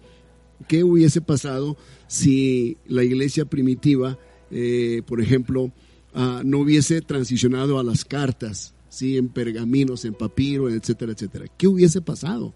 [0.68, 1.78] qué hubiese pasado
[2.08, 4.20] si la iglesia primitiva,
[4.52, 5.72] eh, por ejemplo,
[6.16, 9.18] uh, no hubiese transicionado a las cartas, ¿sí?
[9.18, 11.46] en pergaminos, en papiro, etcétera, etcétera.
[11.58, 12.54] ¿Qué hubiese pasado?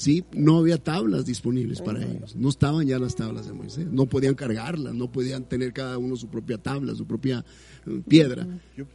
[0.00, 0.24] ¿sí?
[0.32, 4.34] No había tablas disponibles para ellos, no estaban ya las tablas de Moisés, no podían
[4.34, 7.44] cargarlas, no podían tener cada uno su propia tabla, su propia
[7.86, 8.46] eh, piedra.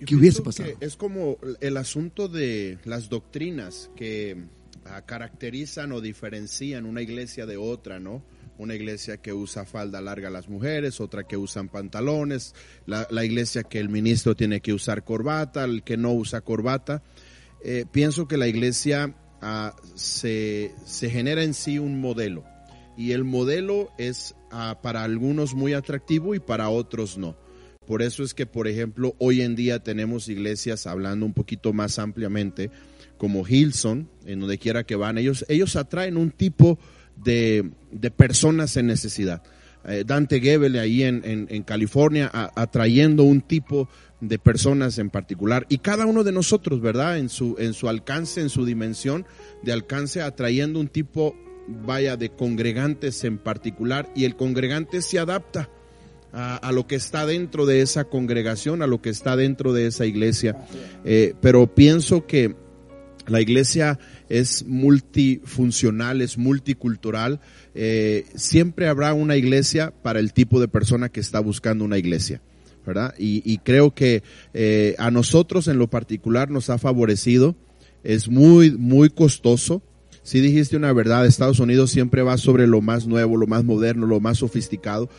[0.03, 0.71] ¿Qué hubiese pasado?
[0.79, 4.45] es como el asunto de las doctrinas que
[4.85, 8.23] ah, caracterizan o diferencian una iglesia de otra, ¿no?
[8.57, 12.55] Una iglesia que usa falda larga a las mujeres, otra que usan pantalones,
[12.85, 17.03] la, iglesia que el ministro tiene que usar corbata, el que no usa corbata.
[17.63, 19.15] Eh, pienso que la iglesia
[19.47, 22.43] Ah, se, genera en sí un modelo.
[22.97, 27.37] Y el modelo es ah, para algunos muy atractivo y para otros no.
[27.85, 31.99] Por eso es que, por ejemplo, hoy en día tenemos iglesias, hablando un poquito más
[31.99, 32.71] ampliamente,
[33.19, 36.79] como Hilson, en donde quiera que van, ellos, ellos atraen un tipo
[37.15, 37.71] de,
[38.15, 39.43] personas en necesidad.
[39.87, 43.87] Eh, Dante Gebel ahí en, en, California atrayendo un tipo
[44.19, 47.19] de personas en particular y cada uno de nosotros, ¿verdad?
[47.19, 49.25] En su, en su alcance, en su dimensión
[49.61, 51.35] de alcance, atrayendo un tipo,
[51.67, 55.69] vaya, de congregantes en particular y el congregante se adapta
[56.37, 60.05] a, lo que está dentro de esa congregación, a lo que está dentro de esa
[60.05, 60.57] iglesia.
[61.05, 62.55] Eh, pero pienso que
[63.27, 63.99] la iglesia
[64.29, 67.39] es multifuncional, es multicultural.
[67.73, 72.41] Eh, siempre habrá una iglesia para el tipo de persona que está buscando una iglesia.
[72.85, 73.15] ¿verdad?
[73.17, 74.21] Y, creo que
[74.53, 77.55] eh, a nosotros en lo particular nos ha favorecido,
[78.03, 79.81] es muy, muy costoso.
[80.21, 84.05] Si dijiste una verdad, Estados Unidos siempre va sobre lo más nuevo, lo más moderno,
[84.05, 85.09] lo más sofisticado,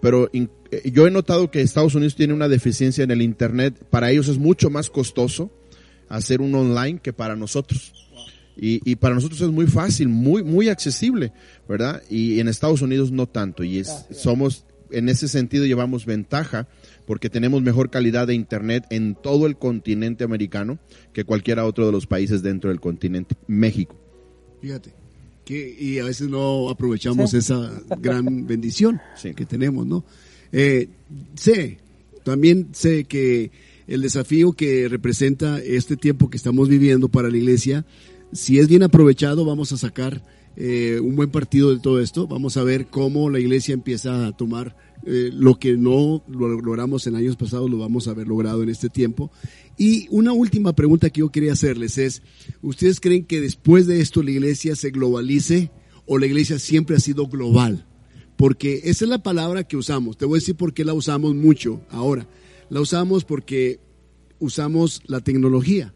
[0.00, 0.48] pero eh,
[0.90, 4.38] yo he notado que Estados Unidos tiene una deficiencia en el Internet, para ellos es
[4.38, 5.50] mucho más costoso
[6.08, 8.09] hacer un online que para nosotros.
[8.62, 11.32] Y, y, para nosotros es muy fácil, muy, muy accesible,
[11.66, 12.02] ¿verdad?
[12.10, 13.64] Y en Estados Unidos no tanto.
[13.64, 16.68] Y es, somos, en ese sentido llevamos ventaja
[17.06, 20.78] porque tenemos mejor calidad de Internet en todo el continente americano
[21.14, 23.96] que cualquiera otro de los países dentro del continente México.
[24.60, 24.92] Fíjate,
[25.46, 29.00] que, y a veces no aprovechamos esa gran bendición
[29.34, 30.04] que tenemos, ¿no?
[30.52, 30.88] Eh,
[31.34, 31.78] sé,
[32.24, 33.50] también sé que
[33.86, 37.84] el desafío que representa este tiempo que estamos viviendo para la iglesia,
[38.32, 40.22] si es bien aprovechado, vamos a sacar
[40.56, 42.26] eh, un buen partido de todo esto.
[42.26, 44.76] Vamos a ver cómo la iglesia empieza a tomar
[45.06, 48.68] eh, lo que no lo logramos en años pasados lo vamos a haber logrado en
[48.68, 49.30] este tiempo.
[49.78, 52.22] Y una última pregunta que yo quería hacerles es,
[52.60, 55.70] ¿ustedes creen que después de esto la iglesia se globalice
[56.04, 57.86] o la iglesia siempre ha sido global?
[58.36, 60.18] Porque esa es la palabra que usamos.
[60.18, 62.26] Te voy a decir por qué la usamos mucho ahora.
[62.68, 63.80] La usamos porque
[64.38, 65.94] usamos la tecnología.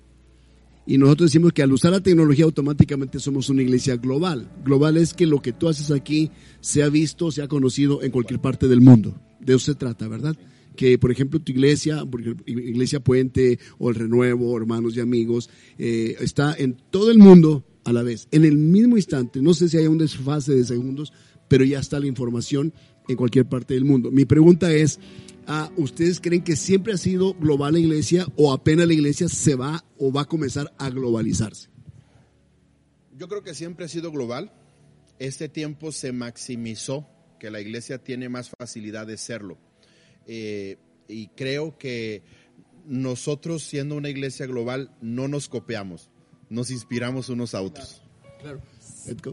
[0.86, 4.50] Y nosotros decimos que al usar la tecnología automáticamente somos una iglesia global.
[4.64, 6.30] Global es que lo que tú haces aquí
[6.60, 9.18] se ha visto, se ha conocido en cualquier parte del mundo.
[9.40, 10.36] De eso se trata, ¿verdad?
[10.76, 12.04] Que, por ejemplo, tu iglesia,
[12.46, 15.48] Iglesia Puente o el Renuevo, hermanos y amigos,
[15.78, 19.40] eh, está en todo el mundo a la vez, en el mismo instante.
[19.40, 21.12] No sé si hay un desfase de segundos,
[21.48, 22.72] pero ya está la información
[23.08, 24.10] en cualquier parte del mundo.
[24.10, 24.98] Mi pregunta es,
[25.76, 29.84] ¿ustedes creen que siempre ha sido global la iglesia o apenas la iglesia se va
[29.98, 31.68] o va a comenzar a globalizarse?
[33.16, 34.52] Yo creo que siempre ha sido global.
[35.18, 37.06] Este tiempo se maximizó,
[37.38, 39.58] que la iglesia tiene más facilidad de serlo.
[40.26, 42.22] Eh, y creo que
[42.86, 46.10] nosotros, siendo una iglesia global, no nos copiamos,
[46.48, 48.02] nos inspiramos unos a otros.
[48.40, 48.60] Claro.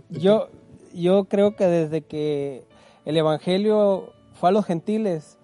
[0.10, 0.50] Yo,
[0.94, 2.64] yo creo que desde que
[3.06, 5.38] el Evangelio fue a los gentiles,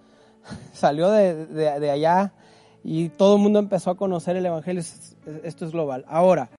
[0.74, 2.34] salió de, allá
[2.84, 4.82] y todo el mundo empezó a conocer el Evangelio.
[5.44, 6.06] Esto es global.
[6.07, 6.49] Ahora,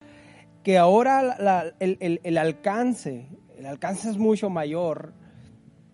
[0.62, 5.12] que ahora el, alcance, el alcance es mucho mayor,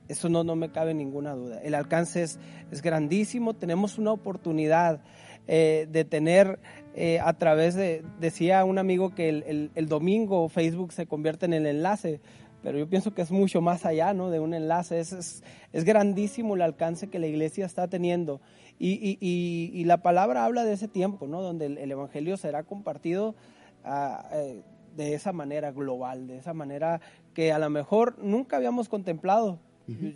[0.08, 1.60] eso no, no me cabe ninguna duda.
[1.62, 2.38] El alcance es,
[2.70, 5.00] es grandísimo, tenemos una oportunidad
[5.46, 6.58] eh, de tener
[6.94, 11.52] eh, a través de, decía un amigo que el, el, domingo Facebook se convierte en
[11.52, 12.20] el enlace
[12.64, 14.30] pero yo pienso que es mucho más allá ¿no?
[14.30, 14.98] de un enlace.
[14.98, 18.40] Es, es, grandísimo el alcance que la iglesia está teniendo.
[18.78, 21.42] Y, y, la palabra habla de ese tiempo, ¿no?
[21.42, 23.34] donde el, Evangelio será compartido
[23.84, 24.62] ah, eh,
[24.96, 27.02] de esa manera global, de esa manera
[27.34, 29.58] que a lo mejor nunca habíamos contemplado.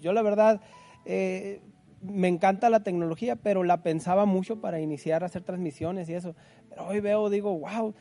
[0.01, 0.63] yo, la verdad,
[1.05, 1.61] eh,
[2.01, 6.35] me encanta la tecnología, pero la pensaba mucho para iniciar a hacer transmisiones y eso.
[6.71, 7.95] Pero hoy veo, digo, wow,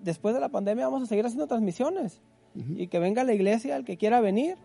[0.00, 2.22] después de la pandemia vamos a seguir haciendo transmisiones
[2.54, 4.56] y que venga la iglesia el que quiera venir,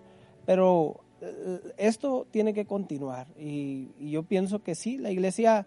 [0.46, 5.66] pero eh, esto tiene que continuar y, yo pienso que sí, la iglesia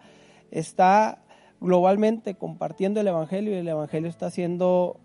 [0.50, 1.22] está
[1.60, 4.98] globalmente compartiendo el Evangelio y el Evangelio está siendo,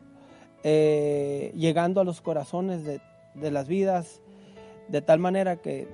[0.64, 3.00] eh, llegando a los corazones de,
[3.36, 4.22] de las vidas
[4.90, 5.88] de tal manera que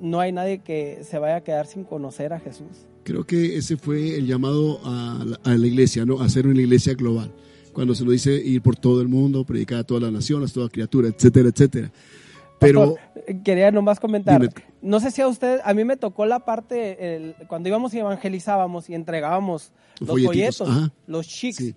[0.00, 2.86] no hay nadie que se vaya a quedar sin conocer a Jesús.
[3.04, 6.20] Creo que ese fue el llamado a la, a la iglesia, ¿no?
[6.20, 7.30] A ser una iglesia global.
[7.74, 10.68] Cuando se lo dice ir por todo el mundo, predicar a todas las naciones, toda
[10.68, 11.90] criatura, etcétera, etcétera.
[12.60, 14.52] Pero Pastor, quería nomás comentar, Dime.
[14.80, 17.98] no sé si a usted, a mí me tocó la parte, el- cuando íbamos y
[17.98, 20.92] evangelizábamos y entregábamos los folletos, ajá.
[21.06, 21.74] los chicks, Sí.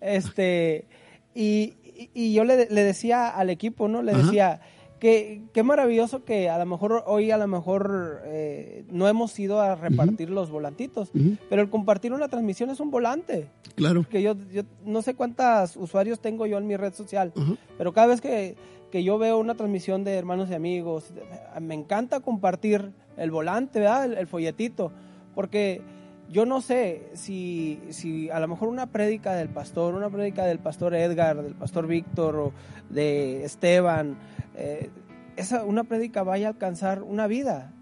[0.00, 0.86] este,
[1.34, 4.02] y, y- y yo le, le decía al equipo, ¿no?
[4.02, 4.22] Le Ajá.
[4.22, 4.60] decía,
[4.98, 9.60] que qué maravilloso que a lo mejor hoy a lo mejor eh, no hemos ido
[9.60, 11.10] a repartir los volantitos,
[11.48, 13.48] pero el compartir una transmisión es un volante.
[13.74, 14.04] claro.
[14.08, 17.32] Que yo, yo no sé cuántos usuarios tengo yo en mi red social,
[17.76, 18.56] pero cada vez que,
[18.90, 21.12] que yo veo una transmisión de hermanos y amigos,
[21.60, 24.06] me encanta compartir el volante, ¿verdad?
[24.06, 24.92] El, el folletito,
[25.34, 25.82] porque
[26.30, 30.58] yo no sé si, si a lo mejor una prédica del pastor, una prédica del
[30.58, 32.52] pastor Edgar, del pastor Víctor o
[32.90, 34.18] de Esteban,
[34.58, 34.90] eh,
[35.36, 37.72] esa, una prédica vaya a alcanzar una vida.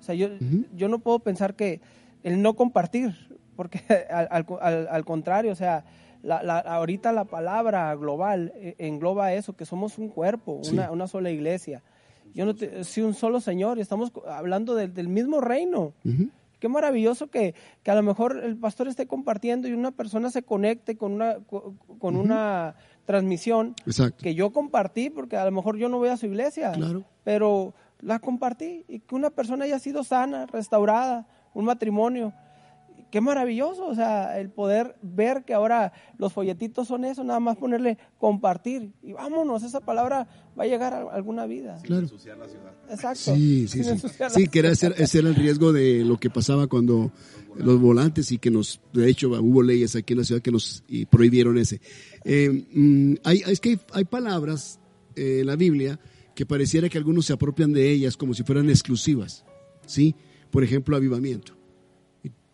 [0.00, 0.28] O sea, yo,
[0.74, 1.80] yo no puedo pensar que
[2.22, 3.14] el no compartir,
[3.56, 3.80] porque
[4.10, 4.28] al,
[4.60, 5.84] al- al- contrario, o sea,
[6.22, 10.72] la, la- ahorita la palabra global eh, engloba eso, que somos un cuerpo, Sí.
[10.74, 11.82] una, una sola iglesia.
[12.34, 15.92] Yo no te, sí, un solo Señor, y estamos hablando del- del mismo reino.
[16.04, 16.28] Ujú.
[16.58, 20.42] Qué maravilloso que, que a lo mejor el pastor esté compartiendo y una persona se
[20.42, 22.74] conecte con una, co- con una
[23.04, 24.22] transmisión Exacto.
[24.22, 27.04] que yo compartí, porque a lo mejor yo no voy a su iglesia, Claro.
[27.24, 32.32] pero la compartí y que una persona haya sido sana, restaurada, un matrimonio.
[33.10, 37.56] Qué maravilloso, o sea, el poder ver que ahora los folletitos son eso, nada más
[37.56, 40.26] ponerle compartir y vámonos, esa palabra
[40.58, 41.78] va a llegar a alguna vida.
[41.84, 42.02] Claro.
[42.02, 42.72] Ensuciar la ciudad.
[42.90, 43.36] Exacto.
[43.36, 44.08] Sí, sí, Sin sí.
[44.30, 47.12] Sí, que era ese, ese era el riesgo de lo que pasaba cuando
[47.56, 50.82] los volantes y que nos, de hecho, hubo leyes aquí en la ciudad que nos
[50.88, 51.80] y prohibieron ese.
[52.24, 54.80] Eh, mm, hay, es que hay, hay palabras
[55.16, 56.00] eh, en la Biblia
[56.34, 59.44] que pareciera que algunos se apropian de ellas como si fueran exclusivas,
[59.86, 60.14] ¿sí?
[60.50, 61.54] Por ejemplo, avivamiento.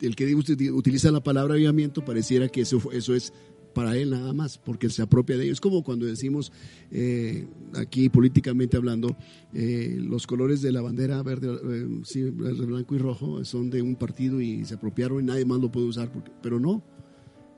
[0.01, 3.33] El que ut- utiliza la palabra avivamiento pareciera que eso, eso es
[3.75, 5.55] para él nada más, porque se apropia de ellos.
[5.55, 6.51] Es como cuando decimos
[6.91, 9.17] eh, aquí políticamente hablando,
[9.55, 13.95] eh, los colores de la bandera verde, eh, sí, blanco y rojo son de un
[13.95, 16.83] partido y se apropiaron y nadie más lo puede usar, porque- pero no.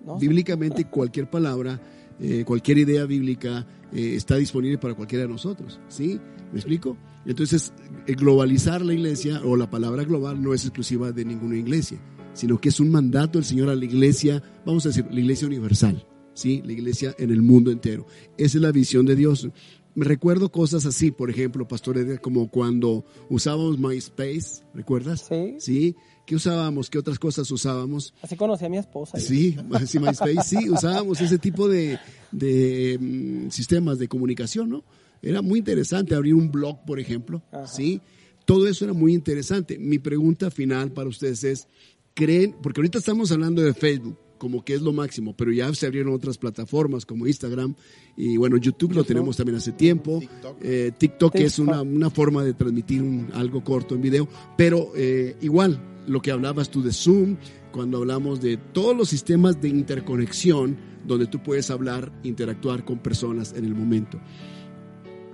[0.05, 0.18] ¿no?
[0.18, 1.80] Bíblicamente cualquier palabra,
[2.20, 6.20] eh, cualquier idea bíblica eh, está disponible para cualquiera de nosotros, ¿sí?
[6.52, 6.97] ¿Me explico?
[7.24, 7.72] Entonces,
[8.06, 12.01] eh, globalizar la iglesia o la palabra global no es exclusiva de ninguna iglesia,
[12.34, 15.47] sino que es un mandato del Señor a la iglesia, vamos a decir, la iglesia
[15.47, 16.62] universal, ¿sí?
[16.64, 18.06] La iglesia en el mundo entero.
[18.36, 19.48] Esa es la visión de Dios.
[19.94, 25.26] Me recuerdo cosas así, por ejemplo, Pastor Edgar, como cuando usábamos MySpace, ¿recuerdas?
[25.28, 25.56] Sí.
[25.59, 25.97] Sí.
[26.27, 26.89] ¿Qué usábamos?
[26.89, 28.15] ¿Qué otras cosas usábamos?
[28.23, 29.19] Así conocí a mi esposa.
[29.19, 29.24] yo.
[29.24, 31.99] Sí, sí, MySpace, sí, usábamos ese tipo de,
[32.31, 34.85] de, mm, sistemas de comunicación, ¿no?
[35.20, 37.66] Era muy interesante abrir un blog, por ejemplo, Ajá.
[37.66, 38.01] ¿sí?
[38.44, 39.78] Todo eso era muy interesante.
[39.78, 41.69] Mi pregunta final para ustedes es,
[42.15, 42.55] ¿creen?
[42.62, 46.12] Porque ahorita estamos hablando de Facebook, como que es lo máximo, pero ya se abrieron
[46.15, 47.74] otras plataformas como Instagram
[48.16, 50.19] y bueno, YouTube, lo tenemos también hace tiempo.
[50.19, 50.57] TikTok.
[50.61, 55.36] Eh, TikTok, es una, una forma de transmitir un- algo corto en video, pero eh,
[55.43, 57.37] igual, lo que hablabas tú de Zoom,
[57.73, 60.77] cuando hablamos de todos los sistemas de interconexión
[61.07, 64.20] donde tú puedes hablar, interactuar con personas en el momento.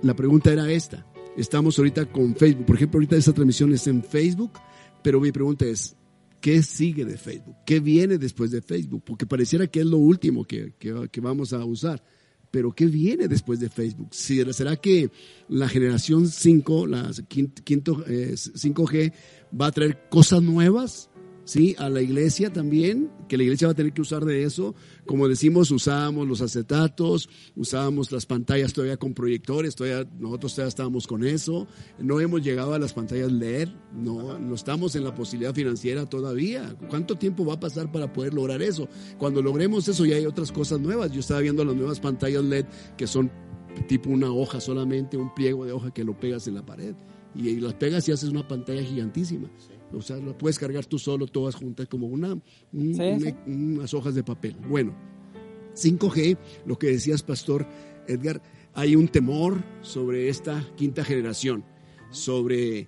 [0.01, 1.05] La pregunta era esta.
[1.37, 2.65] Estamos ahorita con Facebook.
[2.65, 4.53] Por ejemplo, ahorita esta transmisión es en Facebook,
[5.03, 5.95] pero mi pregunta es,
[6.41, 7.55] ¿qué sigue de Facebook?
[7.65, 9.03] ¿Qué viene después de Facebook?
[9.05, 12.01] Porque pareciera que es lo último que, que- que vamos a usar.
[12.51, 14.09] Pero ¿qué viene después de Facebook?
[14.11, 15.11] ¿Será que
[15.47, 19.13] la generación 5, la quin- quinto, eh, 5G,
[19.59, 21.09] va a traer cosas nuevas?
[21.49, 21.75] ¿Sí?
[21.79, 24.75] A la iglesia también, que la iglesia va a tener que usar de eso.
[25.07, 31.07] Como decimos, usábamos los acetatos, usábamos las pantallas todavía con proyectores, todavía, nosotros todavía estábamos
[31.07, 31.67] con eso.
[31.97, 36.77] No hemos llegado a las pantallas LED, no, no estamos en la posibilidad financiera todavía.
[36.87, 38.87] ¿Cuánto tiempo va a pasar para poder lograr eso?
[39.17, 41.11] Cuando logremos eso ya hay otras cosas nuevas.
[41.13, 42.65] Yo estaba viendo las nuevas pantallas LED
[42.95, 43.31] que son
[43.87, 46.93] tipo una hoja solamente, un pliego de hoja que lo pegas en la pared.
[47.33, 49.49] Y, y las pegas y haces una pantalla gigantísima.
[49.93, 53.35] O sea, lo puedes cargar tú solo, todas juntas, como una, un- Sí, una- sí.
[53.47, 54.55] unas hojas de papel.
[54.67, 54.93] Bueno,
[55.73, 57.65] 5G, lo que decías, Pastor
[58.07, 58.41] Edgar,
[58.73, 61.63] hay un temor sobre esta quinta generación,
[62.11, 62.87] sobre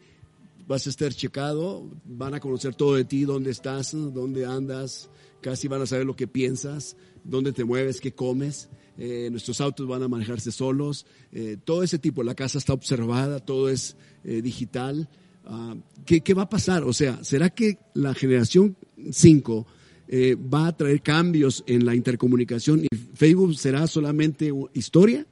[0.68, 5.10] vas a estar checado, van a conocer todo de ti, dónde estás, dónde andas,
[5.42, 8.70] casi van a saber lo que piensas, dónde te mueves, qué comes.
[8.98, 13.40] eh, nuestros autos van a manejarse solos, eh, todo ese tipo, la casa está observada,
[13.40, 15.10] todo es eh, digital.
[15.46, 16.84] Ah, ¿qué, qué va a pasar?
[16.84, 18.76] O sea, ¿será que la generación
[19.12, 19.66] 5
[20.08, 25.26] eh, va a traer cambios en la intercomunicación y Facebook será solamente historia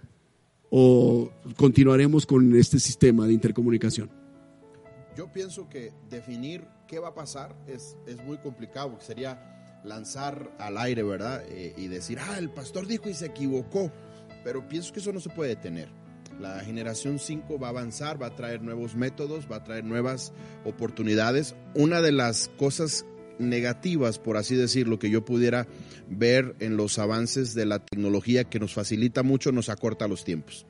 [0.70, 4.10] o continuaremos con este sistema de intercomunicación?
[5.18, 10.56] Yo pienso que definir qué va a pasar es, es muy complicado, porque sería lanzar
[10.60, 11.44] al aire, ¿verdad?
[11.50, 13.92] Eh, y decir, ah, el pastor dijo y se equivocó,
[14.44, 15.90] pero pienso que eso no se puede detener.
[16.40, 20.32] La generación 5 va a avanzar, va a traer nuevos métodos, va a traer nuevas
[20.64, 21.54] oportunidades.
[21.76, 23.06] Una de las cosas
[23.40, 25.68] negativas, por así decirlo, que yo pudiera
[26.10, 30.66] ver en los avances de la tecnología que nos facilita mucho, nos acorta los tiempos.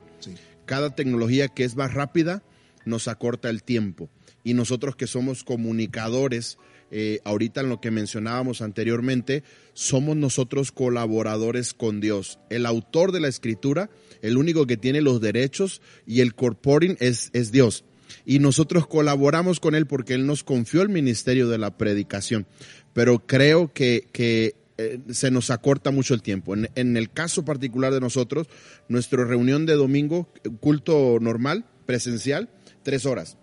[0.66, 2.42] Cada tecnología que es más rápida
[2.84, 4.08] nos acorta el tiempo.
[4.44, 6.58] Y nosotros que somos comunicadores,
[6.90, 9.42] eh, ahorita en lo que mencionábamos anteriormente,
[9.74, 12.38] somos nosotros colaboradores con Dios.
[12.48, 13.90] El autor de la escritura,
[14.22, 17.84] el único que tiene los derechos y el corporing es, es Dios
[18.24, 22.46] y nosotros colaboramos con él porque él nos confió el ministerio de la predicación.
[22.92, 26.54] Pero creo que, que eh, se nos acorta mucho el tiempo.
[26.54, 28.46] En, el caso particular de nosotros,
[28.88, 32.48] nuestra reunión de domingo, culto normal, presencial,
[32.82, 33.36] tres horas.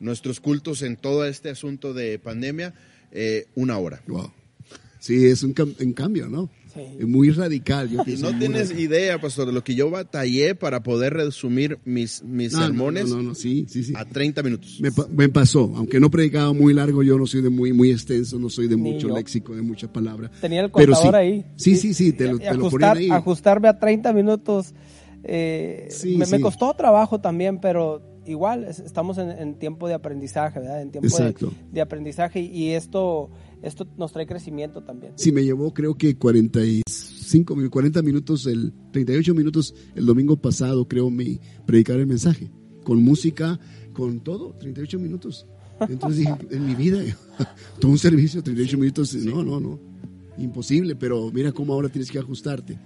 [0.00, 2.74] Nuestros cultos en todo este asunto de pandemia,
[3.10, 4.02] eh, una hora.
[4.06, 4.32] Wow.
[4.98, 6.48] Sí, es un, un cambio, ¿no?
[6.76, 7.90] Es muy radical.
[7.90, 12.52] Yo no tienes idea, pastor, de lo que yo batallé para poder resumir mis, mis
[12.52, 13.92] sermones sí, sí, sí.
[13.96, 14.80] a 30 minutos.
[14.80, 18.48] Me, pasó, aunque no predicaba muy largo, yo no soy de muy, muy extenso, no
[18.48, 20.30] soy de mucho léxico, de muchas palabras.
[20.40, 21.44] Tenía el contador ahí.
[21.56, 23.10] Sí, sí, sí, te lo, te Ajustar, ahí.
[23.10, 24.74] Ajustarme a 30 minutos
[25.24, 30.82] eh, me, costó trabajo también, pero igual estamos en, tiempo de aprendizaje, ¿verdad?
[30.82, 31.34] En tiempo de,
[31.72, 33.30] de, aprendizaje y esto
[33.62, 35.12] esto nos trae crecimiento también.
[35.16, 41.10] Sí, me llevó creo que 45, 40 minutos, el 38 minutos el domingo pasado, creo,
[41.10, 42.50] mi predicar el mensaje,
[42.84, 43.58] con música,
[43.92, 45.46] con todo, 38 minutos.
[45.88, 47.00] Entonces dije, en mi vida,
[47.80, 49.78] todo un servicio, 38 minutos, no, no, no,
[50.38, 52.78] imposible, pero mira cómo ahora tienes que ajustarte.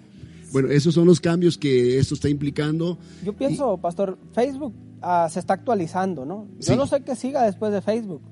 [0.62, 2.98] Bueno, esos son los cambios que esto está implicando.
[3.24, 6.48] Yo pienso, Pastor, Facebook ah, se está actualizando, ¿no?
[6.60, 8.22] Yo no sé qué siga después de Facebook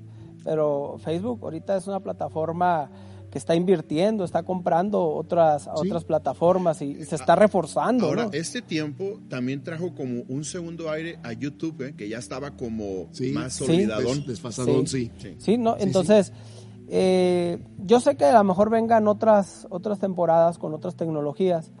[0.45, 2.89] pero Facebook ahorita es una plataforma
[3.31, 8.05] que está invirtiendo, está comprando otras, otras plataformas y, se está reforzando.
[8.05, 11.95] Ahora, este tiempo también trajo como un segundo aire a YouTube, ¿eh?
[11.97, 14.25] que ya estaba como más olvidadón.
[14.25, 15.11] desfasadón, sí.
[15.39, 15.75] Sí, ¿no?
[15.79, 16.31] Entonces,
[16.87, 21.73] eh, yo sé que a lo mejor vengan otras, otras temporadas con otras tecnologías,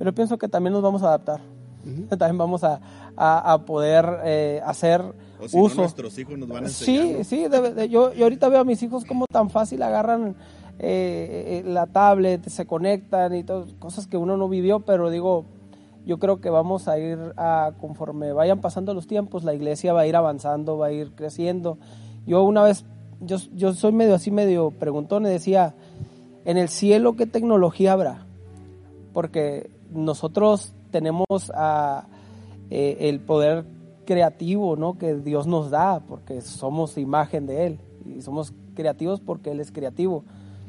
[0.00, 1.40] pero pienso que también nos vamos a adaptar.
[2.08, 2.80] También vamos a,
[3.16, 5.02] a, poder eh, hacer
[5.52, 5.82] uso.
[5.82, 7.22] nuestros hijos nos van a enseñar.
[7.22, 7.46] Sí, sí,
[7.90, 10.36] yo, yo ahorita veo a mis hijos como tan fácil agarran
[10.78, 15.44] eh, eh, la tablet, se conectan y todas cosas que uno no vivió, pero digo,
[16.06, 20.00] yo creo que vamos a ir a, conforme vayan pasando los tiempos, la iglesia va
[20.00, 21.76] a ir avanzando, va a ir creciendo.
[22.26, 22.86] Yo una vez,
[23.20, 25.74] yo, yo soy medio así, medio preguntón, y decía,
[26.46, 28.24] en el cielo, ¿qué tecnología habrá?
[29.12, 32.06] Porque nosotros tenemos a,
[32.70, 33.64] eh, el poder
[34.04, 34.98] creativo ¿no?
[34.98, 39.70] que Dios nos da, porque somos imagen de Él y somos creativos porque Él es
[39.72, 40.24] creativo.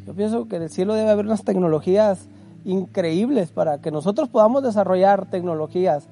[0.06, 2.28] Yo pienso que en el cielo debe haber unas tecnologías
[2.66, 6.08] increíbles para que nosotros podamos desarrollar tecnologías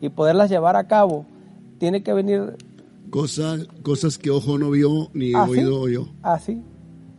[0.00, 1.26] y poderlas llevar a cabo.
[1.78, 2.56] Tiene que venir...
[3.10, 6.06] Cosas, cosas que ojo no vio ni ¿Ah, oído oyó.
[6.22, 6.62] Así.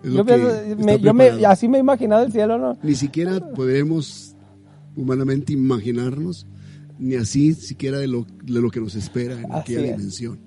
[0.03, 2.77] yo, yo me, así me he imaginado el cielo, ¿no?
[2.81, 4.30] Ni siquiera podemos
[4.95, 6.47] humanamente imaginarnos
[6.99, 10.39] ni así siquiera de lo, de lo que nos espera en aquella dimensión.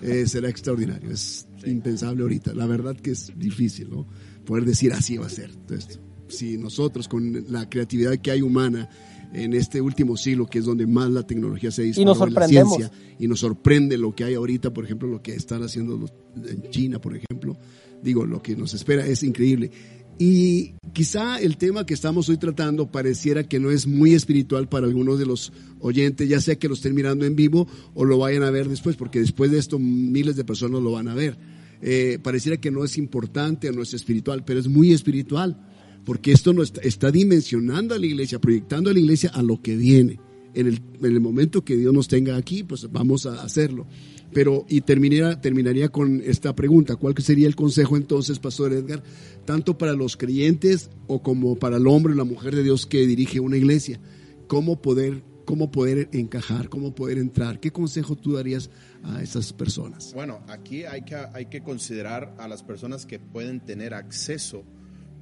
[0.00, 2.54] Eh, será extraordinario, es impensable ahorita.
[2.54, 4.06] La verdad que es difícil, ¿no?
[4.44, 5.98] Poder decir así va a ser esto.
[6.28, 8.88] Si nosotros con la creatividad que hay humana
[9.32, 12.90] en este último siglo, que es donde más la tecnología se ha en la ciencia,
[13.18, 17.00] y nos sorprende lo que hay ahorita, por ejemplo, lo que están haciendo en China,
[17.00, 17.58] por ejemplo,
[18.02, 19.70] digo, lo que nos espera es increíble.
[20.18, 24.86] Y quizá el tema que estamos hoy tratando pareciera que no es muy espiritual para
[24.86, 28.42] algunos de los oyentes, ya sea que lo estén mirando en vivo o lo vayan
[28.42, 31.38] a ver después, porque después de esto miles de personas lo van a ver.
[31.80, 35.56] Eh, pareciera que no es importante o no es espiritual, pero es muy espiritual,
[36.04, 39.76] porque esto nos está, dimensionando a la iglesia, proyectando a la iglesia a lo que
[39.76, 40.18] viene.
[40.54, 43.86] En el, en el momento que Dios nos tenga aquí, pues vamos a hacerlo.
[44.32, 49.02] Pero, y terminaría, terminaría con esta pregunta, ¿cuál sería el consejo entonces, Pastor Edgar,
[49.44, 53.06] tanto para los creyentes o como para el hombre o la mujer de Dios que
[53.06, 54.00] dirige una iglesia?
[54.46, 57.58] ¿Cómo poder, cómo poder encajar, cómo poder entrar?
[57.58, 58.70] ¿Qué consejo tú darías
[59.02, 60.12] a esas personas?
[60.14, 64.62] Bueno, aquí hay que, hay que considerar a las personas que pueden tener acceso,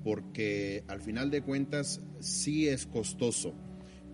[0.03, 3.55] porque al final de cuentas sí es costoso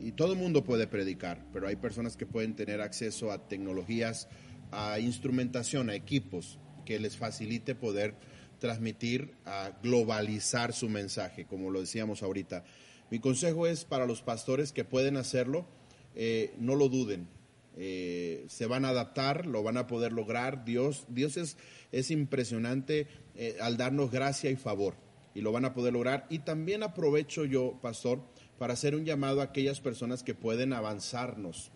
[0.02, 4.28] y todo el mundo puede predicar, pero hay personas que pueden tener acceso a tecnologías
[4.72, 8.14] a instrumentación, a equipos que les facilite poder
[8.58, 12.64] transmitir, a globalizar su mensaje, como lo decíamos ahorita.
[13.10, 15.66] Mi consejo es para los pastores que pueden hacerlo,
[16.14, 17.28] eh, no lo duden.
[17.76, 20.64] Eh, se van a adaptar, lo van a poder lograr.
[20.64, 21.56] Dios, Dios es,
[21.90, 24.94] es impresionante eh, al darnos gracia y favor
[25.34, 26.26] y lo van a poder lograr.
[26.30, 28.20] Y también aprovecho yo, pastor,
[28.58, 31.72] para hacer un llamado a aquellas personas que pueden avanzarnos,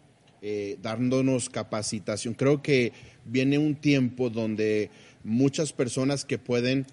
[0.81, 2.35] dándonos capacitación.
[2.35, 2.93] Creo que
[3.25, 4.91] viene un tiempo donde
[5.25, 6.87] muchas personas que pueden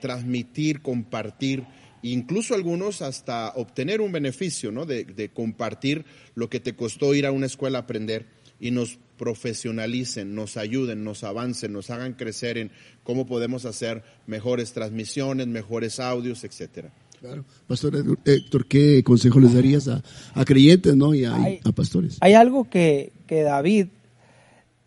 [0.00, 1.64] transmitir, compartir,
[2.02, 4.86] incluso algunos hasta obtener un beneficio, ¿no?
[4.86, 6.04] De, compartir
[6.34, 8.26] lo que te costó ir a una escuela a aprender
[8.60, 12.70] y nos profesionalicen, nos ayuden, nos avancen, nos hagan crecer en
[13.02, 16.92] cómo podemos hacer mejores transmisiones, mejores audios, etcétera.
[17.20, 17.44] Claro.
[17.66, 17.94] Pastor
[18.24, 20.02] Héctor, ¿qué consejo les darías a,
[20.44, 21.14] creyentes ¿no?
[21.14, 21.36] y a,
[21.74, 22.18] pastores?
[22.20, 23.88] Hay algo que, que David,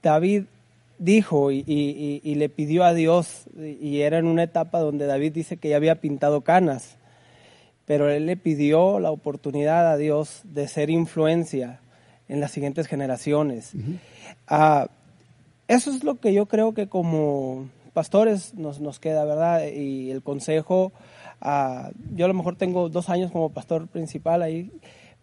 [0.02, 0.44] David
[0.98, 5.58] dijo y, y, le pidió a Dios, y era en una etapa donde David dice
[5.58, 6.98] que ya había pintado canas
[7.90, 11.80] pero él le pidió la oportunidad a Dios de ser influencia
[12.28, 13.72] en las siguientes generaciones.
[14.48, 14.92] Ah,
[15.68, 19.66] eso es lo que yo creo que como pastores nos, nos queda, ¿verdad?
[19.70, 20.92] Y el consejo,
[21.42, 24.72] ah, yo a lo mejor tengo dos años como pastor principal ahí,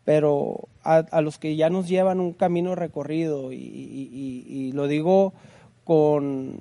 [0.05, 5.35] pero a, los que ya nos llevan un camino recorrido y, lo digo
[5.83, 6.61] con,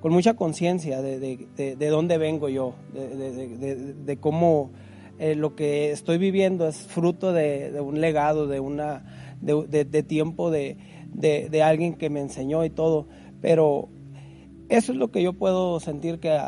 [0.00, 4.70] con mucha conciencia de, de, dónde vengo yo, de, cómo
[5.18, 10.78] eh, lo que estoy viviendo es fruto de, un legado, de, una, de, tiempo de,
[11.62, 13.06] alguien que me enseñó y todo.
[13.40, 13.90] Pero
[14.68, 16.38] eso es lo que yo puedo sentir que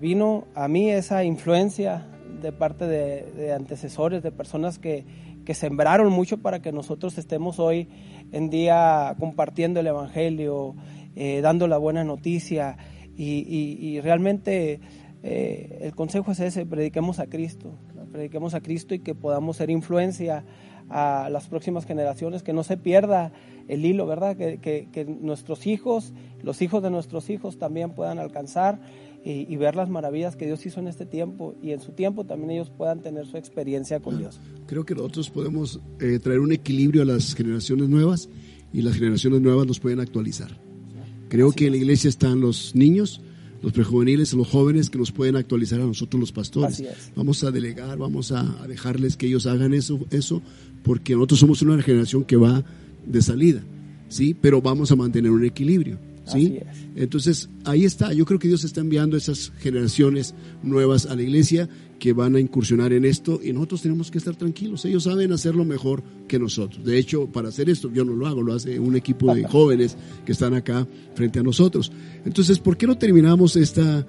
[0.00, 2.06] vino a mí esa influencia
[2.40, 5.04] de parte de, antecesores, de personas que,
[5.44, 7.88] que, sembraron mucho para que nosotros estemos hoy
[8.32, 10.74] en día compartiendo el Evangelio,
[11.16, 12.76] eh, dando la buena noticia.
[13.16, 14.80] Y, realmente
[15.24, 17.76] eh, el consejo es ese, prediquemos a Cristo,
[18.12, 20.44] prediquemos a Cristo y que podamos ser influencia
[20.90, 23.32] a las próximas generaciones, que no se pierda
[23.68, 24.36] el hilo, ¿verdad?
[24.36, 26.12] Que, nuestros hijos,
[26.42, 28.80] los hijos de nuestros hijos también puedan alcanzar
[29.24, 32.52] y, ver las maravillas que Dios hizo en este tiempo y en su tiempo también
[32.52, 34.40] ellos puedan tener su experiencia con Dios.
[34.66, 38.30] Creo que nosotros podemos eh, traer un equilibrio a las generaciones nuevas
[38.72, 40.58] y las generaciones nuevas nos pueden actualizar.
[41.28, 43.20] Creo que en la iglesia están los niños,
[43.62, 46.82] los prejuveniles, los jóvenes que nos pueden actualizar a nosotros los pastores.
[47.16, 50.42] Vamos a delegar, vamos a, dejarles que ellos hagan eso, eso,
[50.82, 52.64] porque nosotros somos una generación que va
[53.06, 53.62] de salida,
[54.08, 54.34] ¿sí?
[54.34, 55.98] Pero vamos a mantener un equilibrio.
[56.26, 56.58] ¿sí?
[56.94, 58.12] Entonces, ahí está.
[58.12, 61.68] Yo creo que Dios está enviando esas generaciones nuevas a la iglesia
[61.98, 64.84] que van a incursionar en esto y nosotros tenemos que estar tranquilos.
[64.84, 66.84] Ellos saben hacerlo mejor que nosotros.
[66.84, 69.96] De hecho, para hacer esto yo no lo hago, lo hace un equipo de jóvenes
[70.24, 71.90] que están acá frente a nosotros.
[72.24, 74.06] Entonces, ¿por qué no terminamos esta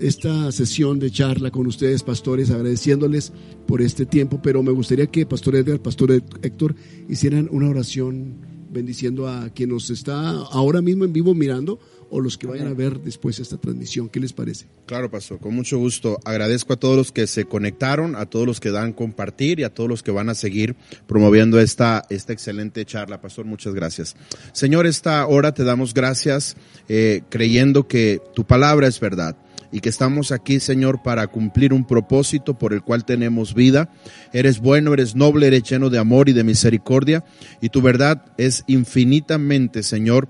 [0.00, 3.32] esta sesión de charla con ustedes, pastores, agradeciéndoles
[3.66, 6.74] por este tiempo, pero me gustaría que Pastor Edgar, Pastor Héctor,
[7.08, 8.36] hicieran una oración
[8.70, 11.78] bendiciendo a quien nos está ahora mismo en vivo mirando
[12.10, 14.08] o los que vayan a ver después esta transmisión.
[14.08, 14.66] ¿Qué les parece?
[14.86, 16.18] Claro, pastor, con mucho gusto.
[16.24, 19.72] Agradezco a todos los que se conectaron, a todos los que dan compartir y a
[19.72, 20.76] todos los que van a seguir
[21.06, 23.20] promoviendo esta, esta excelente charla.
[23.20, 24.16] Pastor, muchas gracias.
[24.52, 26.56] Señor, esta hora te damos gracias
[26.88, 29.36] eh, creyendo que tu palabra es verdad
[29.72, 33.90] y que estamos aquí, Señor, para cumplir un propósito por el cual tenemos vida.
[34.32, 37.24] Eres bueno, eres noble, eres lleno de amor y de misericordia
[37.60, 40.28] y tu verdad es infinitamente, Señor,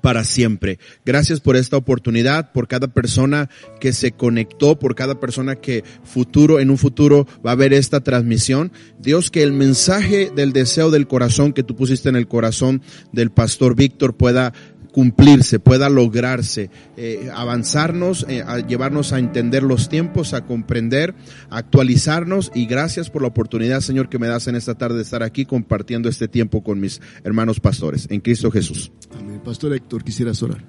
[0.00, 0.78] para siempre.
[1.04, 3.48] Gracias por esta oportunidad, por cada persona
[3.80, 8.00] que se conectó, por cada persona que futuro, en un futuro va a ver esta
[8.02, 8.72] transmisión.
[8.98, 13.30] Dios, que el mensaje del deseo del corazón que tú pusiste en el corazón del
[13.30, 14.52] pastor Víctor pueda
[14.94, 21.16] cumplirse, pueda lograrse, eh, avanzarnos, eh, a llevarnos a entender los tiempos, a comprender,
[21.50, 25.02] a actualizarnos y gracias por la oportunidad, Señor, que me das en esta tarde de
[25.02, 28.92] estar aquí compartiendo este tiempo con mis hermanos pastores, en Cristo Jesús.
[29.18, 29.40] Amén.
[29.44, 30.64] Pastor Héctor, quisieras orar.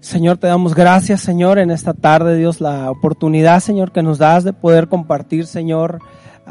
[0.00, 4.44] Señor, te damos gracias, Señor, en esta tarde, Dios, la oportunidad, Señor, que nos das
[4.44, 6.00] de poder compartir, Señor,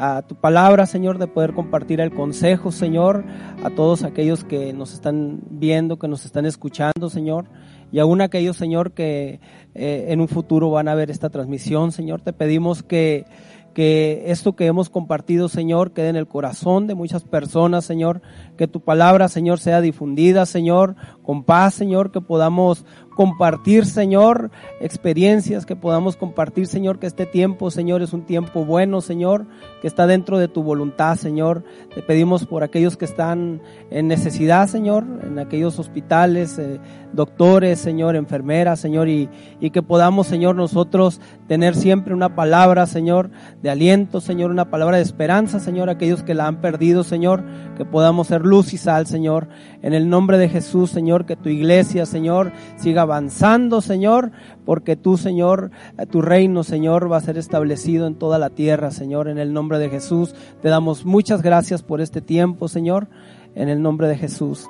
[0.02, 3.22] a tu palabra, Señor, de poder compartir el consejo, Señor,
[3.62, 7.44] a todos aquellos que nos están viendo, que nos están escuchando, Señor,
[7.92, 9.40] y aún aquellos, Señor, que
[9.74, 13.26] eh, en un futuro van a ver esta transmisión, Señor, te pedimos que
[13.74, 18.20] que esto que hemos compartido, Señor, quede en el corazón de muchas personas, Señor,
[18.56, 20.96] que tu palabra, Señor, sea difundida, Señor,
[21.30, 22.84] con paz, Señor, que podamos
[23.20, 24.50] compartir, Señor,
[24.80, 29.46] experiencias, que podamos compartir, Señor, que este tiempo, Señor, es un tiempo bueno, Señor,
[29.80, 31.62] que está dentro de tu voluntad, Señor.
[31.94, 36.80] Te pedimos por aquellos que están en necesidad, Señor, en aquellos hospitales, eh,
[37.12, 39.28] doctores, Señor, enfermeras, Señor, y,
[39.60, 43.30] y que podamos, Señor, nosotros tener siempre una palabra, Señor,
[43.60, 47.44] de aliento, Señor, una palabra de esperanza, Señor, aquellos que la han perdido, Señor,
[47.76, 49.48] que podamos ser luz y sal, Señor,
[49.82, 54.32] en el nombre de Jesús, Señor, que tu iglesia, Señor, siga avanzando, Señor,
[54.64, 55.70] porque tú, Señor,
[56.10, 59.78] tu reino, Señor, va a ser establecido en toda la tierra, Señor, en el nombre
[59.78, 60.34] de Jesús.
[60.62, 63.08] Te damos muchas gracias por este tiempo, Señor,
[63.54, 64.66] en el nombre de Jesús.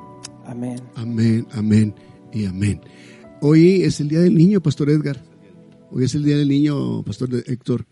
[0.47, 0.81] Amén.
[0.97, 1.95] Amén, amén
[2.33, 2.81] y amén.
[3.41, 5.23] Hoy es el Día del Niño, Pastor Edgar.
[5.91, 7.87] Hoy es el Día del Niño, Pastor Héctor,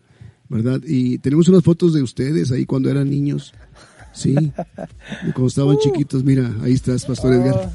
[0.47, 0.79] ¿verdad?
[0.85, 3.53] Y tenemos unas fotos de ustedes ahí cuando eran niños.
[4.13, 4.35] Sí,
[5.33, 5.79] cuando estaban uh.
[5.79, 6.23] chiquitos.
[6.23, 7.71] Mira, ahí estás, Pastor Edgar.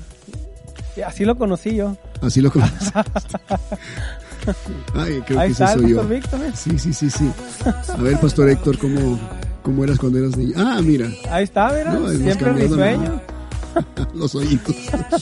[0.96, 1.96] Oh, así lo conocí yo.
[2.20, 2.72] Así lo conocí.
[4.94, 6.04] Ay, creo ahí que está, soy yo.
[6.04, 6.40] Víctor.
[6.54, 7.30] Sí, sí, sí, sí.
[7.88, 9.18] A ver, Pastor Héctor, ¿cómo,
[9.62, 10.54] cómo eras cuando eras niño?
[10.56, 11.08] Ah, mira.
[11.30, 11.96] Ahí está, mira.
[12.16, 13.20] Siempre mi sueño.
[14.14, 14.76] los ojitos,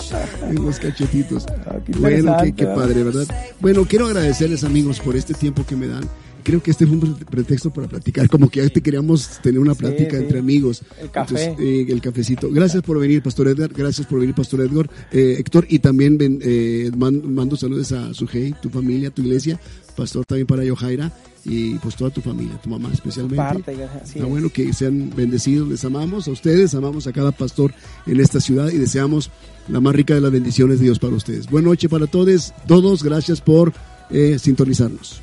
[0.52, 1.46] los cachetitos.
[1.66, 3.26] Ah, bueno, qué, padre, ¿verdad?
[3.60, 6.04] Bueno, quiero agradecerles amigos por este tiempo que me dan.
[6.42, 9.74] Creo que este fue un pretexto para platicar, como que ya te queríamos tener una
[9.74, 10.82] plática entre amigos.
[11.00, 11.54] El café.
[11.58, 12.50] Eh, el cafecito.
[12.50, 13.72] Gracias por venir, Pastor Edgar.
[13.72, 14.88] Gracias por venir, Pastor Edgar.
[15.10, 19.60] Eh, Héctor, y también eh, mando saludos a Sujei, tu familia, tu iglesia.
[19.96, 21.12] Pastor también para Yojaira
[21.44, 23.36] y pues toda tu familia, tu mamá especialmente.
[23.36, 27.74] Parte, Está bueno que sean bendecidos, les amamos a ustedes, amamos a cada pastor
[28.06, 29.30] en esta ciudad y deseamos
[29.68, 31.48] la más rica de las bendiciones de Dios para ustedes.
[31.50, 33.72] Buenas noches para todos, todos, gracias por
[34.10, 35.20] eh, sintonizarnos.